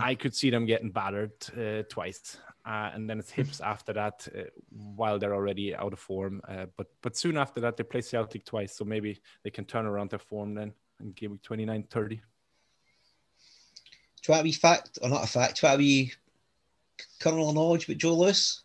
I 0.00 0.14
could 0.14 0.34
see 0.34 0.48
them 0.48 0.64
getting 0.64 0.90
battered 0.90 1.32
uh, 1.58 1.82
twice, 1.90 2.38
uh, 2.64 2.90
and 2.94 3.10
then 3.10 3.18
it's 3.18 3.30
Hibs 3.30 3.60
after 3.64 3.92
that, 3.92 4.26
uh, 4.34 4.44
while 4.70 5.18
they're 5.18 5.34
already 5.34 5.74
out 5.74 5.92
of 5.92 5.98
form. 5.98 6.40
Uh, 6.48 6.66
but 6.78 6.86
but 7.02 7.18
soon 7.18 7.36
after 7.36 7.60
that, 7.60 7.76
they 7.76 7.84
play 7.84 8.00
Celtic 8.00 8.46
twice, 8.46 8.74
so 8.74 8.86
maybe 8.86 9.20
they 9.42 9.50
can 9.50 9.66
turn 9.66 9.84
around 9.84 10.08
their 10.08 10.18
form 10.18 10.54
then 10.54 10.72
in 11.00 11.12
game 11.12 11.32
week 11.32 11.42
29, 11.42 11.84
30. 11.90 12.20
Try 14.22 14.38
to 14.38 14.44
be 14.44 14.52
fact 14.52 14.98
or 15.02 15.10
not 15.10 15.24
a 15.24 15.26
fact? 15.26 15.58
Try 15.58 15.72
to 15.72 15.78
be 15.78 16.12
kernel 17.24 17.48
of 17.48 17.54
knowledge 17.54 17.84
about 17.84 17.98
Joe 17.98 18.14
Lewis? 18.14 18.62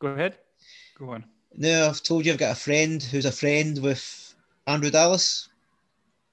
Go 0.00 0.08
ahead. 0.08 0.38
Go 0.98 1.10
on. 1.10 1.24
No, 1.56 1.88
I've 1.88 2.02
told 2.02 2.24
you 2.24 2.32
I've 2.32 2.38
got 2.38 2.52
a 2.52 2.60
friend 2.60 3.02
who's 3.02 3.26
a 3.26 3.32
friend 3.32 3.78
with 3.82 4.34
Andrew 4.66 4.90
Dallas. 4.90 5.48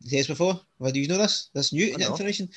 Days 0.08 0.28
before. 0.28 0.60
Do 0.82 1.00
you 1.00 1.08
know 1.08 1.18
this? 1.20 1.50
This 1.54 1.74
new 1.74 1.94
information. 1.94 2.50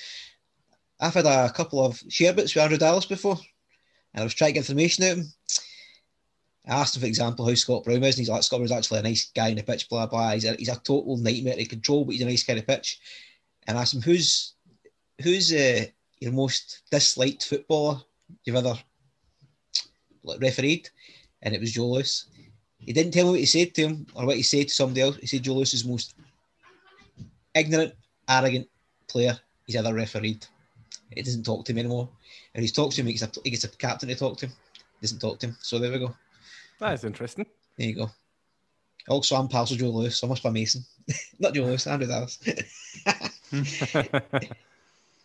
I've 0.99 1.13
had 1.13 1.27
a 1.27 1.51
couple 1.51 1.85
of 1.85 2.03
share 2.09 2.33
bits 2.33 2.55
with 2.55 2.63
Andrew 2.63 2.79
Dallas 2.79 3.05
before, 3.05 3.39
and 4.15 4.21
I 4.21 4.25
was 4.25 4.33
trying 4.33 4.51
to 4.51 4.55
get 4.55 4.61
information 4.61 5.05
out 5.05 5.13
of 5.13 5.19
him. 5.19 5.27
I 6.67 6.81
asked 6.81 6.97
him, 6.97 7.01
for 7.01 7.07
example, 7.07 7.47
how 7.47 7.55
Scott 7.55 7.85
Brown 7.85 8.03
is, 8.03 8.15
and 8.15 8.21
he's 8.21 8.31
like, 8.31 8.43
Scott 8.43 8.61
Brown's 8.61 8.73
actually 8.73 9.01
a 9.01 9.03
nice 9.03 9.31
guy 9.35 9.49
in 9.49 9.57
the 9.57 9.63
pitch, 9.63 9.91
blah, 9.91 10.07
blah. 10.07 10.33
He's 10.33 10.47
a, 10.47 10.55
he's 10.55 10.71
a 10.71 10.77
total 10.77 11.19
nightmare 11.19 11.57
to 11.57 11.67
control, 11.67 12.07
but 12.07 12.13
he's 12.13 12.23
a 12.23 12.27
nice 12.27 12.45
kind 12.45 12.59
of 12.59 12.67
pitch. 12.67 12.99
And 13.67 13.77
I 13.77 13.83
asked 13.83 13.93
him, 13.93 14.01
who's 14.01 14.55
who's 15.23 15.53
uh, 15.53 15.85
your 16.21 16.33
most 16.33 16.83
disliked 16.91 17.45
footballer 17.45 18.01
you've 18.45 18.57
ever 18.57 18.75
like, 20.23 20.41
refereed, 20.41 20.89
and 21.43 21.55
it 21.55 21.61
was 21.61 21.73
Joe 21.73 21.87
Lewis. 21.87 22.27
He 22.79 22.93
didn't 22.93 23.13
tell 23.13 23.25
me 23.27 23.31
what 23.31 23.41
he 23.41 23.47
said 23.47 23.75
to 23.75 23.83
him 23.83 24.07
or 24.15 24.27
what 24.27 24.37
he 24.37 24.43
said 24.43 24.69
to 24.69 24.75
somebody 24.75 25.01
else. 25.01 25.17
He 25.17 25.27
said 25.27 25.43
Joe 25.43 25.55
Lewis 25.55 25.75
is 25.75 25.85
the 25.85 25.91
most 25.91 26.15
ignorant, 27.55 27.95
arrogant 28.29 28.69
player 29.09 29.39
he's 29.67 29.77
ever 29.77 29.95
refereed. 29.95 30.47
He 31.15 31.23
doesn't 31.23 31.45
talk 31.45 31.65
to 31.65 31.73
him 31.73 31.79
anymore. 31.79 32.09
And 32.55 32.63
he's 32.63 32.73
talked 32.73 32.95
to 32.97 33.01
him. 33.01 33.07
He 33.07 33.15
gets 33.15 33.37
a, 33.37 33.41
he 33.43 33.51
gets 33.51 33.65
a 33.65 33.69
captain 33.69 34.09
to 34.09 34.15
talk 34.15 34.39
to 34.39 34.47
him. 34.47 34.53
Doesn't 35.01 35.21
talk 35.21 35.39
to 35.41 35.49
him. 35.49 35.57
So 35.61 35.79
there 35.79 35.93
we 35.93 35.99
go. 35.99 36.15
That 36.81 36.95
is 36.95 37.05
interesting. 37.05 37.47
There 37.79 37.89
you 37.89 37.95
go. 37.95 38.11
Also, 39.09 39.37
I'm 39.37 39.49
pals 39.49 39.71
with 39.71 39.81
Joe 39.81 39.91
Lewis. 39.91 40.19
So 40.19 40.27
I 40.27 40.31
must 40.31 40.43
be 40.43 40.51
Mason. 40.51 40.85
Not 41.39 41.55
Joe 41.55 41.65
Lewis, 41.65 41.87
Andrew 41.87 42.09
Dallas. 42.09 42.39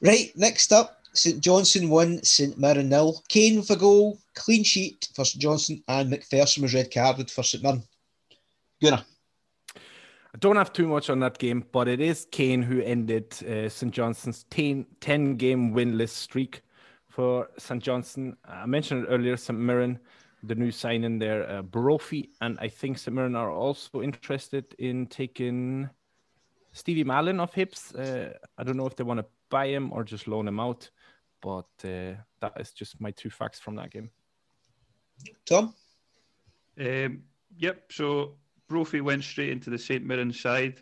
right, 0.01 0.31
next 0.35 0.73
up, 0.73 0.98
St 1.13 1.41
Johnstone 1.41 1.89
won, 1.89 2.23
St 2.23 2.57
Mirren 2.57 2.89
nil. 2.89 3.23
Kane 3.29 3.57
with 3.57 3.71
a 3.71 3.75
goal, 3.75 4.19
clean 4.35 4.63
sheet 4.63 5.09
for 5.15 5.25
St 5.25 5.41
Johnstone, 5.41 5.83
and 5.87 6.11
McPherson 6.11 6.61
was 6.61 6.73
red 6.73 6.93
carded 6.93 7.29
for 7.31 7.43
St 7.43 7.63
Mirren. 7.63 7.83
Gunnar. 8.81 9.03
I 9.75 10.37
don't 10.37 10.57
have 10.57 10.71
too 10.71 10.87
much 10.87 11.09
on 11.09 11.19
that 11.21 11.39
game, 11.39 11.65
but 11.71 11.87
it 11.87 11.99
is 11.99 12.27
Kane 12.31 12.61
who 12.61 12.81
ended 12.81 13.33
uh, 13.43 13.67
St 13.67 13.91
Johnstone's 13.91 14.43
10, 14.51 14.85
10 15.01 15.35
game 15.37 15.73
winless 15.73 16.09
streak 16.09 16.61
for 17.07 17.49
St 17.57 17.81
Johnstone. 17.81 18.37
I 18.45 18.67
mentioned 18.67 19.07
earlier, 19.09 19.35
St 19.37 19.57
Mirren, 19.57 19.97
the 20.43 20.55
new 20.55 20.71
signing 20.71 21.17
there, 21.17 21.49
uh, 21.49 21.61
Brophy, 21.63 22.29
and 22.41 22.59
I 22.61 22.67
think 22.67 22.99
St 22.99 23.13
Mirren 23.13 23.35
are 23.35 23.51
also 23.51 24.01
interested 24.03 24.75
in 24.77 25.07
taking 25.07 25.89
Stevie 26.73 27.03
Mallan 27.03 27.41
off 27.41 27.55
Hibs. 27.55 27.93
Uh, 27.97 28.33
I 28.57 28.63
don't 28.63 28.77
know 28.77 28.85
if 28.85 28.95
they 28.95 29.03
want 29.03 29.19
to 29.19 29.25
buy 29.49 29.67
him 29.67 29.91
or 29.91 30.03
just 30.03 30.27
loan 30.27 30.47
him 30.47 30.59
out, 30.59 30.89
but 31.41 31.67
uh, 31.84 32.15
that 32.41 32.54
is 32.60 32.71
just 32.71 32.99
my 33.02 33.12
two 33.12 33.30
facts 33.30 33.60
from 33.60 33.75
that 33.75 33.91
game. 33.91 34.10
Tom? 35.45 35.73
Um, 36.80 37.23
yep, 37.58 37.91
so 37.91 38.36
Brophy 38.67 39.02
went 39.02 39.23
straight 39.23 39.49
into 39.49 39.69
the 39.69 39.78
St 39.78 40.06
Mirren 40.06 40.32
side 40.32 40.82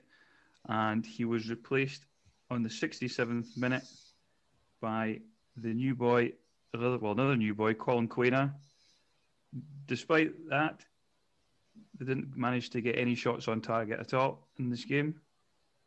and 0.68 1.06
he 1.06 1.26
was 1.26 1.50
replaced 1.50 2.06
on 2.50 2.64
the 2.64 2.70
67th 2.70 3.58
minute 3.58 3.84
by 4.82 5.20
the 5.56 5.74
new 5.74 5.96
boy, 5.96 6.34
well, 6.74 7.12
another 7.12 7.36
new 7.36 7.56
boy, 7.56 7.74
Colin 7.74 8.08
Quaner. 8.08 8.54
Despite 9.88 10.50
that, 10.50 10.86
they 11.98 12.06
didn't 12.06 12.38
manage 12.38 12.70
to 12.72 12.82
get 12.82 12.98
any 12.98 13.16
shots 13.16 13.48
on 13.48 13.62
target 13.62 14.00
at 14.00 14.14
all 14.14 14.48
in 14.60 14.70
this 14.70 14.86
game. 14.86 15.16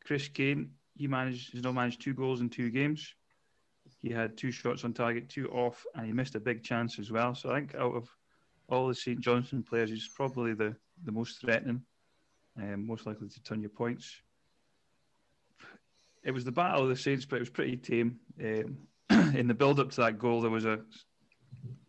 Chris 0.05 0.29
Kane, 0.29 0.71
he 0.97 1.07
managed, 1.07 1.53
he's 1.53 1.63
now 1.63 1.73
managed 1.73 2.01
two 2.01 2.15
goals 2.15 2.41
in 2.41 2.49
two 2.49 2.71
games. 2.71 3.15
He 4.03 4.11
had 4.11 4.37
two 4.37 4.51
shots 4.51 4.85
on 4.85 4.93
target, 4.93 5.29
two 5.29 5.49
off, 5.51 5.85
and 5.95 6.07
he 6.07 6.13
missed 6.13 6.35
a 6.35 6.41
big 6.41 6.63
chance 6.63 6.99
as 6.99 7.11
well. 7.11 7.35
So 7.35 7.51
I 7.51 7.57
think 7.57 7.75
out 7.75 7.95
of 7.95 8.09
all 8.69 8.89
the 8.89 8.95
St 8.95 9.21
Johnstone 9.21 9.63
players, 9.63 9.91
he's 9.91 10.09
probably 10.09 10.55
the, 10.55 10.75
the 11.05 11.13
most 11.13 11.41
threatening, 11.41 11.83
um, 12.57 12.87
most 12.87 13.07
likely 13.07 13.29
to 13.29 13.43
turn 13.43 13.61
your 13.61 13.71
points. 13.71 14.23
It 16.23 16.33
was 16.33 16.45
the 16.45 16.53
battle 16.53 16.83
of 16.83 16.89
the 16.89 16.97
Saints, 16.97 17.25
but 17.25 17.37
it 17.37 17.41
was 17.41 17.51
pretty 17.51 17.77
tame. 17.77 18.21
Um, 18.43 18.79
in 19.35 19.49
the 19.49 19.55
build 19.55 19.81
up 19.81 19.91
to 19.91 20.01
that 20.03 20.19
goal, 20.19 20.41
there 20.41 20.51
was 20.51 20.65
a 20.65 20.77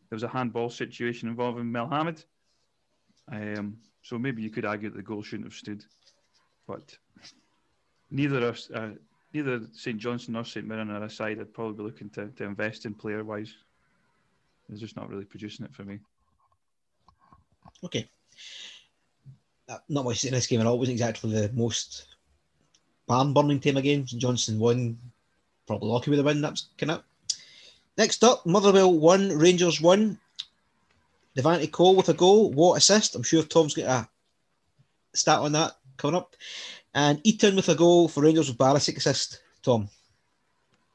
there 0.10 0.16
was 0.16 0.24
a 0.24 0.28
handball 0.28 0.70
situation 0.70 1.30
involving 1.30 1.72
Melhammed. 1.72 2.26
Um, 3.32 3.78
so 4.02 4.18
maybe 4.18 4.42
you 4.42 4.50
could 4.50 4.66
argue 4.66 4.90
that 4.90 4.98
the 4.98 5.04
goal 5.04 5.22
shouldn't 5.22 5.48
have 5.48 5.54
stood, 5.54 5.86
but 6.68 6.98
neither 8.10 8.46
of 8.48 8.60
uh, 8.74 8.90
neither 9.34 9.62
St 9.74 9.98
Johnstone 9.98 10.34
nor 10.34 10.46
St 10.46 10.68
Mirren 10.68 10.92
are 10.92 11.04
a 11.04 11.10
side 11.10 11.40
I'd 11.40 11.54
probably 11.54 11.78
be 11.78 11.84
looking 11.84 12.10
to, 12.12 12.28
to 12.28 12.44
invest 12.44 12.86
in 12.86 12.94
player 12.94 13.24
wise. 13.24 13.54
They're 14.68 14.78
just 14.78 14.96
not 14.96 15.10
really 15.10 15.26
producing 15.26 15.66
it 15.66 15.74
for 15.74 15.84
me. 15.84 16.00
Okay. 17.84 18.10
Uh, 19.68 19.78
not 19.90 20.06
much 20.06 20.24
in 20.26 20.34
this 20.34 20.48
game 20.48 20.62
at 20.62 20.68
all. 20.68 20.76
It 20.76 20.80
wasn't 20.80 20.96
exactly 20.96 21.32
the 21.32 21.52
most 21.54 22.06
barn 23.08 23.34
burning 23.34 23.60
team 23.60 23.78
again. 23.78 24.06
Johnson 24.06 24.60
won. 24.60 24.98
Probably 25.68 25.90
lucky 25.90 26.10
with 26.10 26.18
the 26.18 26.24
win. 26.24 26.42
That's 26.42 26.70
kind 26.78 26.92
of. 26.92 27.04
Next 27.98 28.24
up, 28.24 28.46
Motherwell 28.46 28.94
won, 28.94 29.38
Rangers 29.38 29.82
won. 29.82 30.18
Devante 31.38 31.72
Cole 31.72 31.96
with 31.96 32.10
a 32.10 32.14
goal. 32.14 32.52
Watt 32.52 32.78
assist? 32.78 33.16
I'm 33.16 33.24
sure 33.24 33.44
Tom's 33.44 33.74
got 33.74 33.86
a 33.86 34.10
stat 35.14 35.40
on 35.40 35.52
that 35.54 35.74
coming 35.98 36.16
up. 36.16 36.36
And 36.94 37.24
Itten 37.24 37.56
with 37.56 37.70
a 37.70 37.76
goal 37.76 38.08
for 38.08 38.24
Rangers 38.24 38.50
with 38.50 38.58
Barisic 38.58 38.98
assist. 38.98 39.42
Tom. 39.64 39.90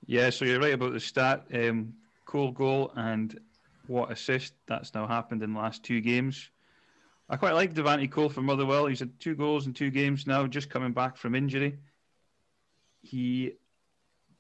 Yeah, 0.07 0.31
so 0.31 0.45
you're 0.45 0.61
right 0.61 0.75
about 0.75 0.93
the 0.93 1.01
stat. 1.01 1.47
Um, 1.53 1.95
Cole 2.25 2.53
goal 2.53 2.93
and 2.97 3.39
Watt 3.89 4.13
assist. 4.13 4.55
That's 4.67 4.95
now 4.95 5.07
happened 5.07 5.43
in 5.43 5.55
the 5.55 5.59
last 5.59 5.83
two 5.83 6.01
games. 6.01 6.51
I 7.29 7.37
quite 7.37 7.55
like 7.55 7.75
Devante 7.75 8.11
Cole 8.11 8.29
for 8.29 8.43
Motherwell. 8.43 8.87
He's 8.87 9.01
had 9.01 9.19
two 9.19 9.35
goals 9.35 9.67
in 9.67 9.73
two 9.73 9.91
games 9.91 10.27
now, 10.27 10.47
just 10.47 10.71
coming 10.71 10.93
back 10.93 11.17
from 11.17 11.35
injury. 11.35 11.79
He 13.03 13.53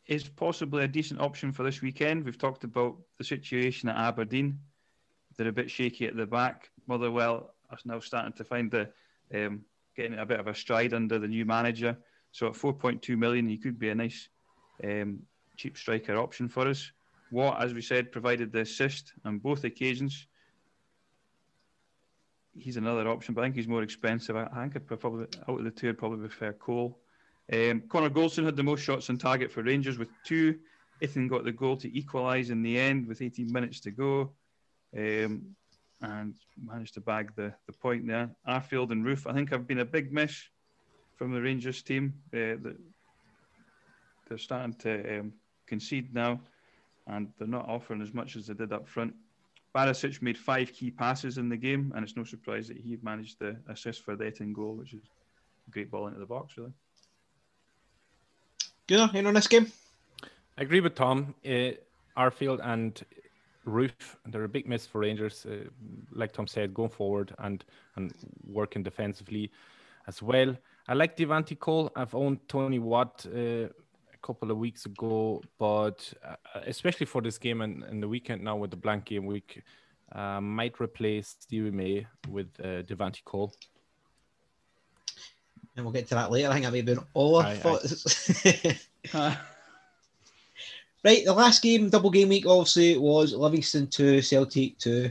is 0.06 0.28
possibly 0.28 0.84
a 0.84 0.88
decent 0.88 1.20
option 1.20 1.52
for 1.52 1.64
this 1.64 1.82
weekend. 1.82 2.24
We've 2.24 2.38
talked 2.38 2.62
about 2.64 2.96
the 3.18 3.24
situation 3.24 3.88
at 3.88 3.96
Aberdeen. 3.96 4.60
They're 5.36 5.48
a 5.48 5.52
bit 5.52 5.70
shaky 5.70 6.06
at 6.06 6.16
the 6.16 6.26
back. 6.26 6.70
Motherwell 6.86 7.54
are 7.70 7.78
now 7.84 7.98
starting 7.98 8.32
to 8.34 8.44
find 8.44 8.70
the 8.70 8.88
um, 9.34 9.64
getting 9.96 10.18
a 10.18 10.26
bit 10.26 10.40
of 10.40 10.46
a 10.46 10.54
stride 10.54 10.94
under 10.94 11.18
the 11.18 11.28
new 11.28 11.44
manager. 11.44 11.96
So 12.32 12.48
at 12.48 12.52
4.2 12.52 13.16
million, 13.16 13.48
he 13.48 13.56
could 13.56 13.78
be 13.78 13.88
a 13.88 13.94
nice 13.94 14.28
um, 14.84 15.20
cheap 15.56 15.76
striker 15.76 16.16
option 16.16 16.48
for 16.48 16.68
us. 16.68 16.92
Watt, 17.30 17.62
as 17.62 17.74
we 17.74 17.82
said, 17.82 18.12
provided 18.12 18.52
the 18.52 18.60
assist 18.60 19.12
on 19.24 19.38
both 19.38 19.64
occasions. 19.64 20.26
He's 22.54 22.76
another 22.76 23.08
option, 23.08 23.34
but 23.34 23.42
I 23.42 23.44
think 23.44 23.56
he's 23.56 23.68
more 23.68 23.82
expensive. 23.82 24.36
I 24.36 24.46
think 24.46 24.76
I'd 24.76 25.00
probably 25.00 25.26
out 25.48 25.58
of 25.58 25.64
the 25.64 25.70
two, 25.70 25.88
I'd 25.88 25.98
probably 25.98 26.26
prefer 26.28 26.52
Cole. 26.52 26.98
Um, 27.52 27.82
Connor 27.88 28.10
Goldson 28.10 28.44
had 28.44 28.56
the 28.56 28.62
most 28.62 28.82
shots 28.82 29.10
on 29.10 29.18
target 29.18 29.52
for 29.52 29.62
Rangers 29.62 29.98
with 29.98 30.08
two. 30.24 30.58
Itten 31.02 31.28
got 31.28 31.44
the 31.44 31.52
goal 31.52 31.76
to 31.76 31.96
equalise 31.96 32.50
in 32.50 32.62
the 32.62 32.78
end 32.78 33.06
with 33.06 33.22
18 33.22 33.52
minutes 33.52 33.80
to 33.80 33.90
go. 33.90 34.32
Um, 34.96 35.54
and 36.02 36.34
managed 36.62 36.94
to 36.94 37.00
bag 37.00 37.32
the, 37.36 37.52
the 37.66 37.72
point 37.72 38.06
there. 38.06 38.30
Arfield 38.48 38.90
and 38.90 39.04
Roofe, 39.04 39.28
I 39.28 39.32
think, 39.32 39.50
have 39.50 39.66
been 39.66 39.80
a 39.80 39.84
big 39.84 40.12
miss 40.12 40.42
from 41.16 41.32
the 41.32 41.40
Rangers 41.40 41.82
team. 41.82 42.14
Uh, 42.32 42.60
the, 42.60 42.76
they're 44.28 44.38
starting 44.38 44.74
to 44.74 45.20
um, 45.20 45.32
concede 45.66 46.14
now, 46.14 46.40
and 47.06 47.28
they're 47.38 47.48
not 47.48 47.68
offering 47.68 48.02
as 48.02 48.12
much 48.12 48.36
as 48.36 48.46
they 48.46 48.54
did 48.54 48.72
up 48.72 48.88
front. 48.88 49.14
Barisic 49.74 50.22
made 50.22 50.38
five 50.38 50.72
key 50.72 50.90
passes 50.90 51.38
in 51.38 51.48
the 51.48 51.56
game, 51.56 51.92
and 51.94 52.02
it's 52.02 52.16
no 52.16 52.24
surprise 52.24 52.68
that 52.68 52.78
he 52.78 52.98
managed 53.02 53.38
the 53.38 53.56
assist 53.68 54.02
for 54.02 54.16
the 54.16 54.24
Itten 54.24 54.54
goal, 54.54 54.74
which 54.74 54.94
is 54.94 55.02
a 55.68 55.70
great 55.70 55.90
ball 55.90 56.06
into 56.06 56.18
the 56.18 56.26
box, 56.26 56.56
really. 56.56 56.72
Gunnar, 58.86 59.10
in 59.14 59.26
on 59.26 59.34
this 59.34 59.48
game? 59.48 59.70
I 60.56 60.62
agree 60.62 60.80
with 60.80 60.94
Tom. 60.94 61.34
Uh, 61.44 61.72
Arfield 62.16 62.60
and 62.62 63.02
Roofe. 63.66 64.16
They're 64.26 64.44
a 64.44 64.48
big 64.48 64.66
miss 64.66 64.86
for 64.86 65.00
Rangers. 65.00 65.46
Uh, 65.46 65.68
like 66.12 66.32
Tom 66.32 66.46
said, 66.46 66.72
going 66.72 66.90
forward 66.90 67.34
and 67.38 67.64
and 67.96 68.12
working 68.46 68.82
defensively 68.82 69.50
as 70.06 70.22
well. 70.22 70.56
I 70.88 70.94
like 70.94 71.16
Devante 71.16 71.58
Cole. 71.58 71.90
I've 71.96 72.14
owned 72.14 72.38
Tony 72.48 72.78
Watt 72.78 73.26
uh, 73.26 73.68
a 73.68 74.18
couple 74.22 74.50
of 74.50 74.58
weeks 74.58 74.86
ago, 74.86 75.42
but 75.58 76.12
uh, 76.24 76.60
especially 76.66 77.06
for 77.06 77.20
this 77.20 77.38
game 77.38 77.60
and, 77.60 77.82
and 77.82 78.02
the 78.02 78.08
weekend 78.08 78.42
now 78.42 78.56
with 78.56 78.70
the 78.70 78.76
blank 78.76 79.06
game 79.06 79.26
week, 79.26 79.62
uh, 80.12 80.40
might 80.40 80.80
replace 80.80 81.36
Stevie 81.40 81.72
May 81.72 82.06
with 82.28 82.48
uh, 82.60 82.82
Devante 82.82 83.24
Cole. 83.24 83.52
And 85.76 85.84
we'll 85.84 85.92
get 85.92 86.06
to 86.08 86.14
that 86.14 86.30
later. 86.30 86.48
I 86.48 86.52
think 86.52 86.64
that 86.64 86.72
may 86.72 86.78
have 86.78 86.86
been 86.86 87.04
all 87.12 87.36
our 87.36 87.54
thoughts. 87.56 88.44
Right, 91.06 91.24
the 91.24 91.32
last 91.32 91.62
game, 91.62 91.88
double 91.88 92.10
game 92.10 92.30
week, 92.30 92.46
obviously, 92.48 92.98
was 92.98 93.32
Livingston 93.32 93.86
2, 93.86 94.20
Celtic 94.20 94.76
2. 94.78 95.08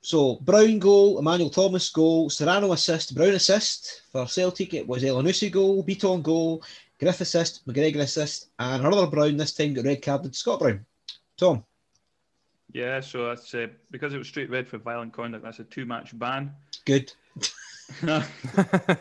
So, 0.00 0.36
Brown 0.36 0.78
goal, 0.78 1.18
Emmanuel 1.18 1.50
Thomas 1.50 1.90
goal, 1.90 2.30
Serrano 2.30 2.72
assist, 2.72 3.14
Brown 3.14 3.34
assist. 3.34 4.00
For 4.10 4.26
Celtic, 4.26 4.72
it 4.72 4.88
was 4.88 5.02
Elyounoussi 5.02 5.52
goal, 5.52 5.84
Bitton 5.84 6.22
goal, 6.22 6.64
Griff 6.98 7.20
assist, 7.20 7.68
McGregor 7.68 8.00
assist, 8.00 8.48
and 8.58 8.86
another 8.86 9.06
Brown 9.06 9.36
this 9.36 9.52
time 9.52 9.74
got 9.74 9.84
red 9.84 10.00
carded 10.00 10.34
Scott 10.34 10.60
Brown. 10.60 10.86
Tom. 11.36 11.62
Yeah, 12.72 13.00
so 13.00 13.26
that's 13.26 13.54
uh, 13.54 13.66
because 13.90 14.14
it 14.14 14.18
was 14.18 14.28
straight 14.28 14.48
red 14.48 14.66
for 14.66 14.78
violent 14.78 15.12
conduct. 15.12 15.44
That's 15.44 15.58
a 15.58 15.64
two-match 15.64 16.18
ban. 16.18 16.54
Good. 16.86 17.12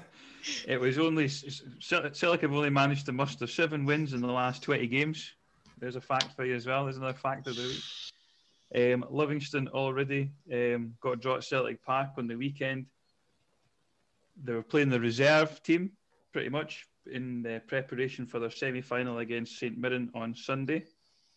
it 0.67 0.80
was 0.80 0.97
only 0.97 1.28
Celtic 1.28 2.41
have 2.41 2.54
only 2.54 2.69
managed 2.69 3.06
to 3.08 3.12
muster 3.12 3.47
seven 3.47 3.86
wins 3.86 4.13
in 4.13 4.21
the 4.21 4.28
last 4.28 4.63
twenty 4.63 4.88
games. 4.88 5.32
There's 5.80 5.95
a 5.95 6.02
fact 6.02 6.36
for 6.36 6.45
you 6.45 6.56
as 6.56 6.65
well. 6.65 6.84
There's 6.84 6.97
another 6.97 7.17
fact 7.17 7.47
of 7.47 7.56
the 7.56 7.63
week. 7.63 8.93
Um, 8.93 9.06
Livingston 9.10 9.67
already 9.69 10.32
um, 10.54 10.93
got 11.02 11.13
a 11.13 11.15
draw 11.15 11.36
at 11.38 11.43
Celtic 11.43 11.84
Park 11.84 12.10
on 12.17 12.28
the 12.28 12.36
weekend. 12.36 12.86
They 14.43 14.54
were 14.54 14.62
playing 14.62 14.89
the 14.89 14.99
reserve 14.99 15.63
team 15.63 15.91
pretty 16.32 16.49
much 16.49 16.86
in 17.12 17.41
the 17.41 17.62
preparation 17.65 18.28
for 18.28 18.39
their 18.39 18.52
semi-final 18.52 19.17
against 19.17 19.58
St 19.58 19.78
Mirren 19.78 20.12
on 20.13 20.36
Sunday, 20.36 20.86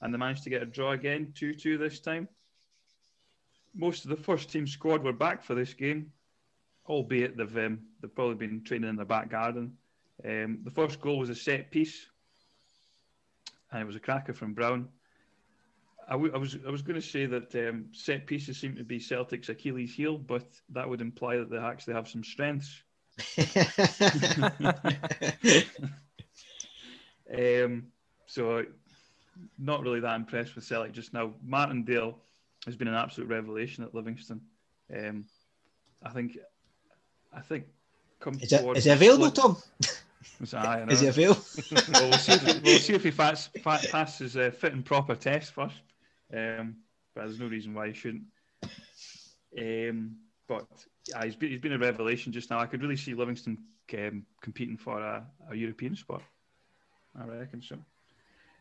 and 0.01 0.12
they 0.12 0.19
managed 0.19 0.45
to 0.45 0.51
get 0.51 0.62
a 0.62 0.67
draw 0.67 0.93
again, 0.93 1.33
two-two 1.35 1.79
this 1.79 2.01
time. 2.01 2.29
Most 3.75 4.05
of 4.05 4.11
the 4.11 4.17
first 4.17 4.51
team 4.51 4.67
squad 4.67 5.03
were 5.03 5.15
back 5.15 5.43
for 5.43 5.55
this 5.55 5.73
game, 5.73 6.12
albeit 6.92 7.37
they've 7.37 7.59
um, 7.59 7.81
they've 8.00 8.14
probably 8.14 8.35
been 8.35 8.62
training 8.62 8.90
in 8.90 8.96
their 8.96 9.05
back 9.05 9.31
garden. 9.31 9.76
Um, 10.24 10.61
the 10.64 10.70
first 10.70 11.00
goal 11.00 11.18
was 11.18 11.31
a 11.31 11.35
set 11.35 11.70
piece, 11.70 12.07
and 13.70 13.81
it 13.81 13.87
was 13.87 13.96
a 13.96 14.00
cracker 14.00 14.35
from 14.35 14.55
Brown. 14.55 14.88
I, 16.09 16.12
w- 16.12 16.33
I 16.35 16.38
was 16.38 16.57
I 16.66 16.70
was 16.70 16.83
going 16.83 17.00
to 17.00 17.07
say 17.07 17.26
that 17.26 17.55
um, 17.55 17.87
set 17.92 18.26
pieces 18.26 18.59
seem 18.59 18.76
to 18.76 18.85
be 18.85 18.98
Celtic's 18.98 19.48
Achilles' 19.48 19.94
heel, 19.94 20.18
but 20.18 20.46
that 20.70 20.88
would 20.88 21.00
imply 21.00 21.37
that 21.37 21.50
they 21.50 21.59
actually 21.59 21.94
have 21.94 22.09
some 22.09 22.22
strengths. 22.22 22.83
um, 27.37 27.87
so, 28.26 28.64
not 29.59 29.83
really 29.83 30.00
that 30.00 30.16
impressed 30.16 30.55
with 30.55 30.64
Celtic 30.64 30.92
just 30.92 31.12
now. 31.12 31.33
Martindale 31.42 32.18
has 32.66 32.76
been 32.76 32.88
an 32.88 32.94
absolute 32.94 33.28
revelation 33.28 33.85
at 33.85 33.94
Livingston. 33.94 34.40
Um, 34.94 35.24
I 36.02 36.11
think, 36.11 36.37
I 37.33 37.40
think, 37.40 37.64
come 38.21 38.35
Is 38.40 38.53
it, 38.53 38.62
it 38.62 38.87
available, 38.87 39.31
Tom? 39.31 39.57
Is, 40.40 40.55
aye, 40.55 40.85
Is 40.88 41.03
it 41.03 41.09
available? 41.09 41.42
well, 41.92 42.11
we'll 42.11 42.18
see 42.18 42.33
if 42.33 42.42
he, 42.42 42.61
we'll 42.62 42.79
see 42.79 42.95
if 42.95 43.05
he 43.05 43.11
fats, 43.11 43.49
fat, 43.62 43.87
passes 43.90 44.37
a 44.37 44.51
fit 44.51 44.73
and 44.73 44.85
proper 44.85 45.14
test 45.14 45.53
first. 45.53 45.77
Um, 46.33 46.77
but 47.14 47.25
there's 47.25 47.40
no 47.40 47.47
reason 47.47 47.75
why 47.75 47.88
he 47.88 47.95
shouldn't. 47.95 48.25
Um, 49.59 50.16
but 50.49 50.66
yeah, 51.09 51.25
he's 51.25 51.37
been, 51.37 51.51
he's 51.51 51.61
been 51.61 51.73
a 51.73 51.79
revelation 51.79 52.33
just 52.33 52.51
now. 52.51 52.59
I 52.59 52.66
could 52.66 52.83
really 52.83 52.97
see 52.97 53.14
Livingston 53.14 53.59
um, 53.95 54.25
competing 54.40 54.77
for 54.77 55.01
a, 55.01 55.27
a 55.51 55.55
European 55.55 55.97
spot. 55.97 56.23
I 57.18 57.25
reckon 57.27 57.62
so. 57.62 57.77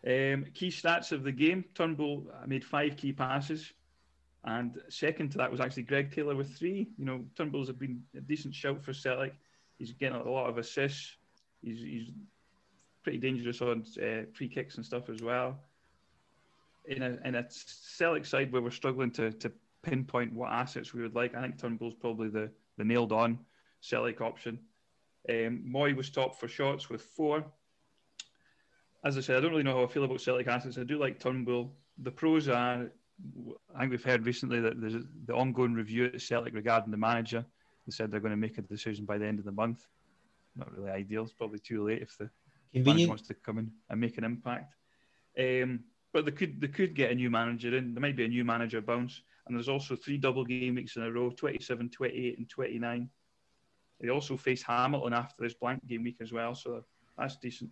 Um, 0.03 0.45
key 0.53 0.69
stats 0.69 1.11
of 1.11 1.23
the 1.23 1.31
game: 1.31 1.63
Turnbull 1.75 2.25
made 2.47 2.65
five 2.65 2.97
key 2.97 3.13
passes, 3.13 3.71
and 4.43 4.79
second 4.89 5.31
to 5.31 5.37
that 5.37 5.51
was 5.51 5.59
actually 5.59 5.83
Greg 5.83 6.11
Taylor 6.13 6.35
with 6.35 6.57
three. 6.57 6.89
You 6.97 7.05
know, 7.05 7.23
Turnbull's 7.35 7.67
have 7.67 7.79
been 7.79 8.01
a 8.15 8.21
decent 8.21 8.55
shout 8.55 8.83
for 8.83 8.93
Celtic. 8.93 9.35
He's 9.77 9.91
getting 9.91 10.19
a 10.19 10.29
lot 10.29 10.49
of 10.49 10.57
assists. 10.57 11.15
He's, 11.61 11.79
he's 11.79 12.11
pretty 13.03 13.19
dangerous 13.19 13.61
on 13.61 13.85
uh, 14.01 14.23
free 14.33 14.47
kicks 14.47 14.77
and 14.77 14.85
stuff 14.85 15.09
as 15.09 15.21
well. 15.21 15.59
In 16.85 17.03
a 17.03 17.19
in 17.23 17.35
a 17.35 17.45
Celtic 17.49 18.25
side 18.25 18.51
where 18.51 18.61
we're 18.61 18.71
struggling 18.71 19.11
to 19.11 19.31
to 19.31 19.51
pinpoint 19.83 20.33
what 20.33 20.51
assets 20.51 20.93
we 20.93 21.01
would 21.01 21.15
like, 21.15 21.35
I 21.35 21.41
think 21.41 21.59
Turnbull's 21.59 21.93
probably 21.93 22.29
the 22.29 22.49
the 22.77 22.83
nailed 22.83 23.11
on 23.11 23.37
Celtic 23.81 24.21
option. 24.21 24.59
Um, 25.29 25.61
Moy 25.63 25.93
was 25.93 26.09
top 26.09 26.39
for 26.39 26.47
shots 26.47 26.89
with 26.89 27.01
four. 27.01 27.45
As 29.03 29.17
I 29.17 29.21
said, 29.21 29.37
I 29.37 29.41
don't 29.41 29.51
really 29.51 29.63
know 29.63 29.77
how 29.77 29.83
I 29.83 29.87
feel 29.87 30.03
about 30.03 30.21
Celtic 30.21 30.47
assets. 30.47 30.77
I 30.77 30.83
do 30.83 30.97
like 30.97 31.19
Turnbull. 31.19 31.71
The 31.99 32.11
pros 32.11 32.47
are, 32.47 32.91
I 33.75 33.79
think 33.79 33.91
we've 33.91 34.03
heard 34.03 34.25
recently 34.25 34.59
that 34.61 34.79
there's 34.79 35.03
the 35.25 35.33
ongoing 35.33 35.73
review 35.73 36.05
at 36.05 36.21
Celtic 36.21 36.53
regarding 36.53 36.91
the 36.91 36.97
manager. 36.97 37.45
They 37.85 37.91
said 37.91 38.11
they're 38.11 38.19
going 38.19 38.31
to 38.31 38.37
make 38.37 38.57
a 38.57 38.61
decision 38.61 39.05
by 39.05 39.17
the 39.17 39.25
end 39.25 39.39
of 39.39 39.45
the 39.45 39.51
month. 39.51 39.85
Not 40.55 40.71
really 40.75 40.91
ideal. 40.91 41.23
It's 41.23 41.33
probably 41.33 41.59
too 41.59 41.85
late 41.85 42.01
if 42.01 42.17
the 42.17 42.29
manager 42.73 43.07
wants 43.07 43.27
to 43.27 43.33
come 43.33 43.57
in 43.57 43.71
and 43.89 43.99
make 43.99 44.17
an 44.17 44.23
impact. 44.23 44.75
Um, 45.39 45.81
but 46.13 46.25
they 46.25 46.31
could 46.31 46.59
they 46.59 46.67
could 46.67 46.93
get 46.93 47.11
a 47.11 47.15
new 47.15 47.29
manager 47.29 47.75
in. 47.75 47.93
There 47.93 48.01
might 48.01 48.17
be 48.17 48.25
a 48.25 48.29
new 48.29 48.43
manager 48.43 48.81
bounce. 48.81 49.21
And 49.47 49.55
there's 49.55 49.69
also 49.69 49.95
three 49.95 50.17
double 50.17 50.45
game 50.45 50.75
weeks 50.75 50.95
in 50.95 51.03
a 51.03 51.11
row 51.11 51.29
27, 51.29 51.89
28, 51.89 52.37
and 52.37 52.49
29. 52.49 53.09
They 53.99 54.09
also 54.09 54.37
face 54.37 54.63
Hamilton 54.63 55.13
after 55.13 55.43
this 55.43 55.53
blank 55.53 55.85
game 55.87 56.03
week 56.03 56.17
as 56.21 56.31
well, 56.31 56.55
so 56.55 56.83
that's 57.17 57.37
decent. 57.37 57.69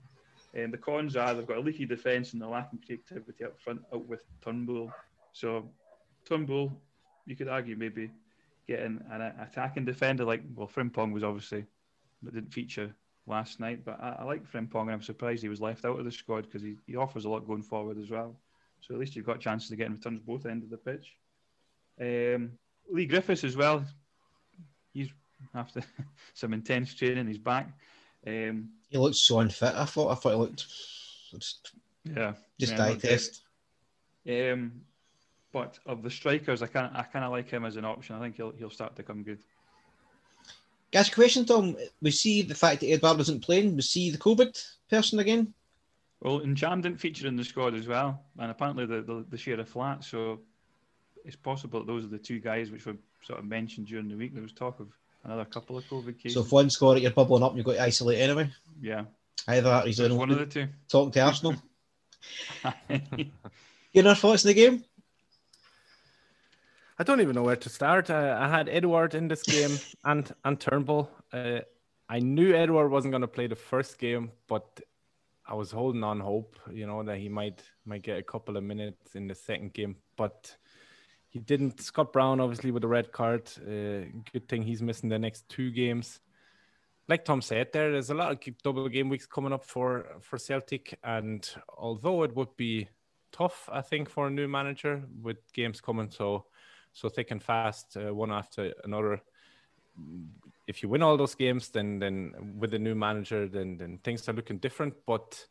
And 0.53 0.73
the 0.73 0.77
cons 0.77 1.15
are 1.15 1.33
they've 1.33 1.47
got 1.47 1.57
a 1.57 1.61
leaky 1.61 1.85
defence 1.85 2.33
and 2.33 2.41
they're 2.41 2.49
lacking 2.49 2.81
creativity 2.85 3.45
up 3.45 3.59
front, 3.59 3.81
out 3.93 4.07
with 4.07 4.21
Turnbull. 4.43 4.91
So 5.33 5.69
Turnbull, 6.25 6.71
you 7.25 7.35
could 7.35 7.47
argue 7.47 7.75
maybe 7.75 8.11
getting 8.67 9.01
an 9.11 9.21
attacking 9.21 9.85
defender 9.85 10.23
like 10.23 10.43
well, 10.55 10.67
Frimpong 10.67 11.11
was 11.11 11.23
obviously 11.23 11.65
but 12.21 12.33
didn't 12.33 12.53
feature 12.53 12.93
last 13.27 13.59
night. 13.59 13.83
But 13.85 13.99
I, 14.01 14.17
I 14.19 14.23
like 14.23 14.49
Frimpong 14.51 14.83
and 14.83 14.91
I'm 14.91 15.01
surprised 15.01 15.41
he 15.41 15.49
was 15.49 15.61
left 15.61 15.85
out 15.85 15.99
of 15.99 16.05
the 16.05 16.11
squad 16.11 16.43
because 16.43 16.61
he, 16.61 16.75
he 16.85 16.95
offers 16.95 17.25
a 17.25 17.29
lot 17.29 17.47
going 17.47 17.63
forward 17.63 17.97
as 17.97 18.09
well. 18.09 18.35
So 18.81 18.93
at 18.93 18.99
least 18.99 19.15
you've 19.15 19.25
got 19.25 19.39
chances 19.39 19.71
of 19.71 19.77
getting 19.77 19.93
returns 19.93 20.19
both 20.19 20.45
ends 20.45 20.63
of 20.63 20.69
the 20.69 20.77
pitch. 20.77 21.15
Um, 21.99 22.51
Leigh 22.89 23.05
Griffiths 23.05 23.43
as 23.43 23.55
well. 23.55 23.83
He's 24.93 25.09
after 25.53 25.81
some 26.33 26.53
intense 26.53 26.93
training. 26.93 27.27
He's 27.27 27.37
back. 27.37 27.71
Um, 28.25 28.69
He 28.89 28.97
looked 28.97 29.15
so 29.15 29.39
unfit. 29.39 29.75
I 29.75 29.85
thought. 29.85 30.11
I 30.11 30.15
thought 30.15 30.31
he 30.31 30.35
looked 30.35 30.65
just, 31.31 31.73
yeah, 32.03 32.33
just 32.59 32.73
yeah, 32.73 32.85
eye 32.85 32.95
test. 32.95 33.41
Um, 34.27 34.81
but 35.51 35.79
of 35.85 36.03
the 36.03 36.11
strikers, 36.11 36.61
I 36.61 36.67
kind 36.67 36.95
I 36.95 37.03
kind 37.03 37.25
of 37.25 37.31
like 37.31 37.49
him 37.49 37.65
as 37.65 37.75
an 37.75 37.85
option. 37.85 38.15
I 38.15 38.19
think 38.19 38.35
he'll 38.35 38.51
he'll 38.51 38.69
start 38.69 38.95
to 38.97 39.03
come 39.03 39.23
good. 39.23 39.39
A 40.93 41.05
question, 41.13 41.45
Tom. 41.45 41.75
We 42.01 42.11
see 42.11 42.41
the 42.41 42.55
fact 42.55 42.81
that 42.81 42.87
Edouard 42.91 43.17
wasn't 43.17 43.43
playing. 43.43 43.75
We 43.75 43.81
see 43.83 44.09
the 44.09 44.17
COVID 44.17 44.59
person 44.89 45.19
again. 45.19 45.53
Well, 46.21 46.39
and 46.39 46.57
Jam 46.57 46.81
didn't 46.81 46.99
feature 46.99 47.27
in 47.27 47.35
the 47.35 47.45
squad 47.45 47.75
as 47.75 47.87
well, 47.87 48.23
and 48.39 48.51
apparently 48.51 48.85
the 48.85 49.01
the, 49.01 49.25
the 49.29 49.37
share 49.37 49.59
a 49.59 49.65
flat. 49.65 50.03
So 50.03 50.39
it's 51.25 51.35
possible 51.35 51.83
those 51.83 52.05
are 52.05 52.09
the 52.09 52.17
two 52.17 52.39
guys 52.39 52.71
which 52.71 52.85
were 52.85 52.97
sort 53.21 53.39
of 53.39 53.45
mentioned 53.45 53.87
during 53.87 54.07
the 54.07 54.15
week. 54.15 54.33
There 54.33 54.43
was 54.43 54.51
talk 54.51 54.79
of 54.79 54.87
another 55.23 55.45
couple 55.45 55.77
of 55.77 55.83
COVID 55.85 56.17
cases. 56.17 56.33
So 56.33 56.41
if 56.41 56.51
one 56.51 56.69
score 56.69 56.97
it, 56.97 57.03
you're 57.03 57.11
bubbling 57.11 57.43
up. 57.43 57.55
You've 57.55 57.65
got 57.65 57.73
to 57.73 57.83
isolate 57.83 58.19
anyway. 58.19 58.49
yeah, 58.81 59.03
Either 59.47 59.69
that, 59.69 59.83
or 59.83 59.87
he's 59.87 59.97
doing 59.97 60.15
one 60.15 60.31
of 60.31 60.39
the 60.39 60.45
two. 60.45 60.67
talking 60.89 61.11
to 61.11 61.21
Arsenal. 61.21 61.55
Your 63.93 64.05
other 64.05 64.15
thoughts 64.15 64.45
on 64.45 64.49
the 64.49 64.53
game? 64.53 64.83
I 66.99 67.03
don't 67.03 67.21
even 67.21 67.33
know 67.33 67.43
where 67.43 67.55
to 67.55 67.69
start. 67.69 68.09
Uh, 68.09 68.37
I 68.37 68.49
had 68.49 68.67
Edouard 68.67 69.15
in 69.15 69.29
this 69.29 69.41
game 69.41 69.79
and 70.03 70.29
and 70.43 70.59
Turnbull. 70.59 71.09
Uh, 71.31 71.59
I 72.09 72.19
knew 72.19 72.53
Edouard 72.53 72.91
wasn't 72.91 73.13
going 73.13 73.21
to 73.21 73.27
play 73.27 73.47
the 73.47 73.55
first 73.55 73.97
game, 73.97 74.31
but 74.47 74.81
I 75.47 75.53
was 75.53 75.71
holding 75.71 76.03
on 76.03 76.19
hope, 76.19 76.57
you 76.69 76.85
know, 76.85 77.01
that 77.03 77.17
he 77.17 77.29
might 77.29 77.63
might 77.85 78.01
get 78.01 78.19
a 78.19 78.23
couple 78.23 78.57
of 78.57 78.63
minutes 78.63 79.15
in 79.15 79.27
the 79.27 79.35
second 79.35 79.73
game. 79.73 79.95
But 80.17 80.53
he 81.29 81.39
didn't. 81.39 81.79
Scott 81.79 82.11
Brown, 82.11 82.41
obviously, 82.41 82.71
with 82.71 82.81
the 82.81 82.89
red 82.89 83.13
card. 83.13 83.49
Uh, 83.57 84.11
good 84.33 84.49
thing 84.49 84.63
he's 84.63 84.81
missing 84.81 85.07
the 85.07 85.17
next 85.17 85.47
two 85.47 85.71
games. 85.71 86.19
Like 87.07 87.23
Tom 87.23 87.41
said, 87.41 87.71
there 87.71 87.93
there's 87.93 88.09
a 88.09 88.13
lot 88.13 88.31
of 88.33 88.57
double 88.61 88.89
game 88.89 89.07
weeks 89.07 89.25
coming 89.25 89.53
up 89.53 89.63
for 89.63 90.05
for 90.19 90.37
Celtic, 90.37 90.99
and 91.01 91.49
although 91.77 92.23
it 92.23 92.35
would 92.35 92.57
be 92.57 92.89
tough, 93.31 93.69
I 93.71 93.81
think, 93.81 94.09
for 94.09 94.27
a 94.27 94.31
new 94.31 94.49
manager 94.49 95.03
with 95.21 95.37
games 95.53 95.79
coming 95.79 96.09
so 96.09 96.45
so 96.99 97.09
thick 97.09 97.31
and 97.31 97.41
fast, 97.41 97.97
uh, 97.97 98.13
one 98.13 98.31
after 98.31 98.73
another. 98.83 99.21
If 100.67 100.83
you 100.83 100.89
win 100.89 101.01
all 101.01 101.17
those 101.17 101.35
games, 101.35 101.69
then 101.69 101.99
then 101.99 102.55
with 102.57 102.73
a 102.73 102.79
new 102.79 102.95
manager, 102.95 103.47
then 103.47 103.77
then 103.77 103.99
things 104.03 104.27
are 104.29 104.33
looking 104.33 104.57
different. 104.57 104.93
But 105.05 105.45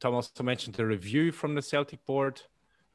Tom 0.00 0.14
also 0.14 0.42
mentioned 0.42 0.76
the 0.76 0.86
review 0.86 1.32
from 1.32 1.54
the 1.54 1.62
Celtic 1.62 2.04
board. 2.06 2.42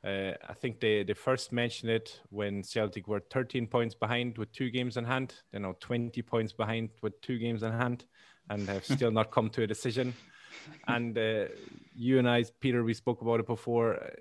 Uh, 0.03 0.33
I 0.49 0.53
think 0.53 0.79
they, 0.79 1.03
they 1.03 1.13
first 1.13 1.51
mentioned 1.51 1.91
it 1.91 2.21
when 2.31 2.63
Celtic 2.63 3.07
were 3.07 3.19
13 3.19 3.67
points 3.67 3.93
behind 3.93 4.37
with 4.37 4.51
two 4.51 4.71
games 4.71 4.97
in 4.97 5.05
hand. 5.05 5.35
They're 5.51 5.61
now 5.61 5.75
20 5.79 6.19
points 6.23 6.53
behind 6.53 6.89
with 7.03 7.21
two 7.21 7.37
games 7.37 7.61
in 7.61 7.71
hand 7.71 8.05
and 8.49 8.67
have 8.67 8.85
still 8.95 9.11
not 9.11 9.29
come 9.29 9.49
to 9.51 9.63
a 9.63 9.67
decision. 9.67 10.13
And 10.87 11.17
uh, 11.17 11.45
you 11.95 12.17
and 12.17 12.27
I, 12.27 12.45
Peter, 12.59 12.83
we 12.83 12.93
spoke 12.95 13.21
about 13.21 13.39
it 13.39 13.47
before. 13.47 14.11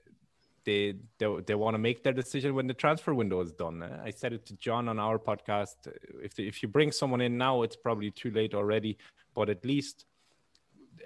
They 0.64 0.94
they, 1.18 1.36
they 1.46 1.54
want 1.54 1.74
to 1.74 1.78
make 1.78 2.02
their 2.02 2.12
decision 2.12 2.54
when 2.54 2.66
the 2.66 2.74
transfer 2.74 3.14
window 3.14 3.40
is 3.40 3.52
done. 3.52 3.82
Uh, 3.82 4.02
I 4.04 4.10
said 4.10 4.32
it 4.32 4.46
to 4.46 4.54
John 4.56 4.88
on 4.88 4.98
our 4.98 5.18
podcast. 5.18 5.76
If 6.22 6.34
the, 6.34 6.46
if 6.46 6.62
you 6.62 6.68
bring 6.68 6.92
someone 6.92 7.20
in 7.20 7.38
now, 7.38 7.62
it's 7.62 7.76
probably 7.76 8.10
too 8.10 8.30
late 8.30 8.54
already. 8.54 8.98
But 9.34 9.48
at 9.48 9.64
least 9.64 10.04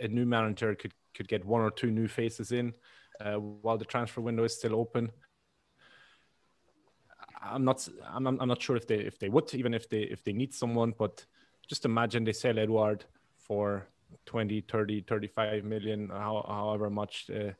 a 0.00 0.08
new 0.08 0.26
manager 0.26 0.74
could 0.74 0.92
could 1.14 1.28
get 1.28 1.44
one 1.44 1.62
or 1.62 1.70
two 1.70 1.90
new 1.90 2.08
faces 2.08 2.50
in 2.52 2.74
uh, 3.20 3.34
while 3.34 3.78
the 3.78 3.84
transfer 3.84 4.20
window 4.20 4.44
is 4.44 4.56
still 4.56 4.74
open. 4.74 5.10
I'm 7.42 7.64
not 7.64 7.86
I'm, 8.08 8.26
I'm 8.26 8.48
not 8.48 8.60
sure 8.60 8.76
if 8.76 8.86
they 8.86 8.96
if 8.96 9.18
they 9.18 9.28
would 9.28 9.54
even 9.54 9.74
if 9.74 9.88
they 9.88 10.02
if 10.02 10.24
they 10.24 10.32
need 10.32 10.52
someone, 10.54 10.94
but 10.98 11.24
just 11.68 11.84
imagine 11.84 12.24
they 12.24 12.32
sell 12.32 12.58
Edouard 12.58 13.04
for 13.38 13.86
20, 14.26 14.60
30, 14.62 15.00
35 15.02 15.64
million, 15.64 16.08
how, 16.08 16.44
however 16.46 16.90
much 16.90 17.30
uh, 17.30 17.50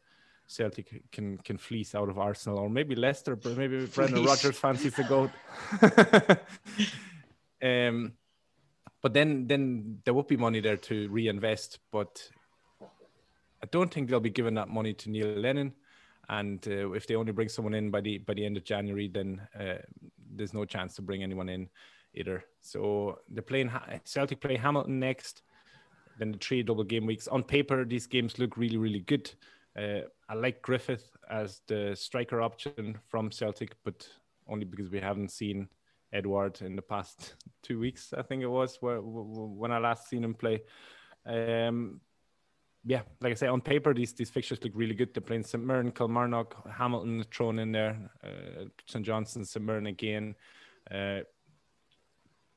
Celtic 0.46 1.10
can 1.10 1.38
can 1.38 1.58
fleece 1.58 1.94
out 1.94 2.08
of 2.08 2.18
Arsenal 2.18 2.58
or 2.58 2.68
maybe 2.68 2.94
Leicester, 2.94 3.36
but 3.36 3.56
maybe 3.56 3.86
Brendan. 3.94 4.24
Rodgers 4.24 4.58
fancies 4.58 4.94
to 4.94 5.04
go. 5.04 5.30
um, 7.88 8.12
but 9.02 9.12
then 9.12 9.46
then 9.46 9.98
there 10.04 10.14
would 10.14 10.26
be 10.26 10.36
money 10.36 10.60
there 10.60 10.76
to 10.76 11.08
reinvest, 11.08 11.78
but 11.90 12.28
I 13.62 13.66
don't 13.70 13.92
think 13.92 14.08
they'll 14.08 14.20
be 14.20 14.30
giving 14.30 14.54
that 14.54 14.68
money 14.68 14.92
to 14.92 15.10
Neil 15.10 15.28
Lennon. 15.28 15.72
And 16.28 16.66
uh, 16.68 16.92
if 16.92 17.06
they 17.06 17.16
only 17.16 17.32
bring 17.32 17.48
someone 17.48 17.74
in 17.74 17.90
by 17.90 18.00
the 18.00 18.18
by 18.18 18.34
the 18.34 18.44
end 18.44 18.56
of 18.56 18.64
January, 18.64 19.08
then 19.08 19.40
uh, 19.58 19.76
there's 20.34 20.54
no 20.54 20.64
chance 20.64 20.94
to 20.96 21.02
bring 21.02 21.22
anyone 21.22 21.48
in 21.48 21.68
either. 22.14 22.44
So 22.60 23.20
they're 23.28 23.42
playing 23.42 23.70
Celtic 24.04 24.40
play 24.40 24.56
Hamilton 24.56 25.00
next, 25.00 25.42
then 26.18 26.32
the 26.32 26.38
three 26.38 26.62
double 26.62 26.84
game 26.84 27.06
weeks. 27.06 27.28
On 27.28 27.42
paper, 27.42 27.84
these 27.84 28.06
games 28.06 28.38
look 28.38 28.56
really 28.56 28.76
really 28.76 29.00
good. 29.00 29.30
Uh, 29.78 30.02
I 30.28 30.34
like 30.34 30.62
Griffith 30.62 31.08
as 31.28 31.60
the 31.66 31.94
striker 31.94 32.40
option 32.40 32.98
from 33.08 33.30
Celtic, 33.30 33.74
but 33.84 34.08
only 34.48 34.64
because 34.64 34.90
we 34.90 35.00
haven't 35.00 35.30
seen 35.30 35.68
Edouard 36.12 36.60
in 36.62 36.76
the 36.76 36.82
past 36.82 37.34
two 37.62 37.78
weeks. 37.78 38.14
I 38.16 38.22
think 38.22 38.42
it 38.42 38.48
was 38.48 38.78
where, 38.80 39.00
when 39.00 39.72
I 39.72 39.78
last 39.78 40.08
seen 40.08 40.24
him 40.24 40.34
play. 40.34 40.62
Um, 41.26 42.00
yeah, 42.86 43.02
like 43.20 43.32
I 43.32 43.34
say, 43.34 43.46
on 43.46 43.62
paper 43.62 43.94
these 43.94 44.12
these 44.12 44.30
fixtures 44.30 44.62
look 44.62 44.72
really 44.74 44.94
good. 44.94 45.14
They're 45.14 45.22
playing 45.22 45.44
St 45.44 45.64
Mirren, 45.64 45.90
Kilmarnock, 45.90 46.68
Hamilton 46.70 47.24
thrown 47.32 47.58
in 47.58 47.72
there, 47.72 48.10
uh, 48.22 48.64
St 48.86 49.04
Johnstone, 49.04 49.44
St 49.44 49.64
Mirren 49.64 49.86
again. 49.86 50.34
Uh, 50.90 51.20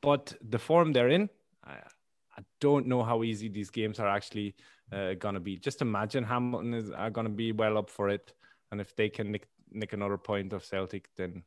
but 0.01 0.33
the 0.41 0.59
form 0.59 0.91
they're 0.91 1.09
in, 1.09 1.29
I, 1.63 1.75
I 2.37 2.41
don't 2.59 2.87
know 2.87 3.03
how 3.03 3.23
easy 3.23 3.47
these 3.47 3.69
games 3.69 3.99
are 3.99 4.09
actually 4.09 4.55
uh, 4.91 5.13
gonna 5.15 5.39
be. 5.39 5.57
Just 5.57 5.81
imagine 5.81 6.23
Hamilton 6.23 6.73
is 6.73 6.91
are 6.91 7.09
gonna 7.09 7.29
be 7.29 7.51
well 7.51 7.77
up 7.77 7.89
for 7.89 8.09
it, 8.09 8.33
and 8.71 8.81
if 8.81 8.95
they 8.95 9.09
can 9.09 9.31
nick, 9.31 9.47
nick 9.71 9.93
another 9.93 10.17
point 10.17 10.53
of 10.53 10.63
Celtic, 10.63 11.09
then 11.15 11.43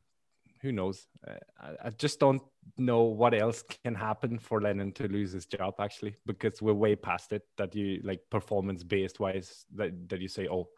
who 0.61 0.73
knows? 0.73 1.07
Uh, 1.27 1.35
I, 1.61 1.87
I, 1.87 1.91
just 1.91 2.21
don't 2.21 2.43
know 2.77 3.03
what 3.03 3.33
else 3.33 3.63
can 3.83 3.95
happen 3.95 4.39
for 4.39 4.61
Lennon 4.61 4.93
to 4.93 5.09
lose 5.09 5.33
his 5.33 5.47
job 5.47 5.75
actually, 5.79 6.17
because 6.27 6.61
we're 6.61 6.75
way 6.75 6.97
past 6.97 7.33
it. 7.33 7.43
That 7.57 7.75
you 7.75 8.01
like 8.05 8.21
performance 8.31 8.83
based 8.83 9.21
wise 9.21 9.65
that 9.75 10.09
that 10.11 10.21
you 10.21 10.29
say, 10.29 10.49
oh, 10.49 10.69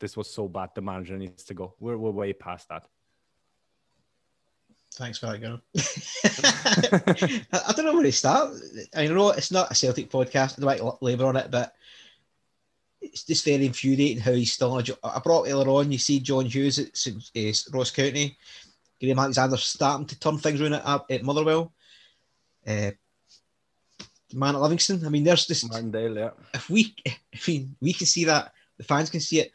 this 0.00 0.16
was 0.16 0.32
so 0.32 0.48
bad, 0.48 0.70
the 0.74 0.82
manager 0.82 1.16
needs 1.16 1.44
to 1.44 1.54
go. 1.54 1.74
We're 1.78 1.98
we're 1.98 2.10
way 2.10 2.32
past 2.32 2.68
that. 2.68 2.86
Thanks 4.94 5.18
for 5.18 5.26
that, 5.26 5.40
girl. 5.40 5.60
I, 7.52 7.72
don't 7.72 7.84
know 7.84 7.94
where 7.94 8.02
to 8.02 8.10
start. 8.10 8.54
I 8.96 9.06
know 9.06 9.30
it's 9.30 9.52
not 9.52 9.70
a 9.70 9.74
Celtic 9.74 10.10
podcast. 10.10 10.58
I 10.58 10.60
don't 10.60 10.84
like 10.86 11.02
labour 11.02 11.26
on 11.26 11.36
it, 11.36 11.50
but 11.50 11.74
it's 13.12 13.24
just 13.24 13.44
very 13.44 13.66
infuriating 13.66 14.22
how 14.22 14.32
he's 14.32 14.52
still. 14.52 14.80
I 15.04 15.18
brought 15.20 15.48
earlier 15.48 15.68
on. 15.68 15.92
You 15.92 15.98
see 15.98 16.20
John 16.20 16.46
Hughes 16.46 16.78
at 16.78 17.06
uh, 17.06 17.76
Ross 17.76 17.90
County 17.90 18.36
Graham 19.00 19.18
Alexander 19.18 19.56
starting 19.56 20.06
to 20.06 20.18
turn 20.18 20.38
things 20.38 20.60
around 20.60 20.74
at, 20.74 21.04
at 21.10 21.22
Motherwell. 21.22 21.72
Uh, 22.66 22.90
man 24.34 24.54
at 24.54 24.60
Livingston. 24.60 25.04
I 25.06 25.08
mean, 25.08 25.24
there's 25.24 25.46
this. 25.46 25.64
Yeah. 25.64 26.30
If 26.54 26.68
we, 26.68 26.94
I 27.06 27.38
mean, 27.46 27.76
we 27.80 27.92
can 27.92 28.06
see 28.06 28.24
that, 28.24 28.52
the 28.76 28.84
fans 28.84 29.10
can 29.10 29.20
see 29.20 29.40
it. 29.40 29.52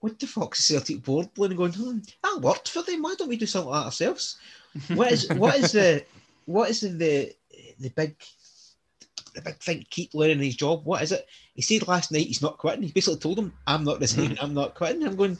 What 0.00 0.18
the 0.18 0.26
fuck's 0.26 0.58
the 0.58 0.74
Celtic 0.74 1.02
board 1.02 1.34
playing 1.34 1.56
going? 1.56 1.72
Hmm, 1.72 1.98
that 2.22 2.40
worked 2.40 2.68
for 2.68 2.82
them. 2.82 3.02
Why 3.02 3.14
don't 3.18 3.28
we 3.28 3.36
do 3.36 3.46
something 3.46 3.70
like 3.70 3.86
ourselves? 3.86 4.38
What 4.94 5.10
is 5.10 5.28
what 5.30 5.56
is 5.56 5.72
the 5.72 6.04
what 6.44 6.70
is 6.70 6.80
the 6.80 6.88
the, 6.90 7.34
the 7.80 7.88
big 7.90 8.14
the 9.34 9.42
big 9.42 9.56
thing? 9.56 9.86
Keep 9.90 10.14
learning 10.14 10.40
his 10.40 10.56
job. 10.56 10.84
What 10.84 11.02
is 11.02 11.12
it? 11.12 11.26
He 11.54 11.62
said 11.62 11.88
last 11.88 12.12
night 12.12 12.26
he's 12.26 12.42
not 12.42 12.58
quitting. 12.58 12.82
He 12.82 12.92
basically 12.92 13.18
told 13.18 13.38
him, 13.38 13.52
"I'm 13.66 13.84
not 13.84 14.00
resigning. 14.00 14.32
Mm-hmm. 14.32 14.44
I'm 14.44 14.54
not 14.54 14.74
quitting." 14.74 15.04
I'm 15.04 15.16
going 15.16 15.38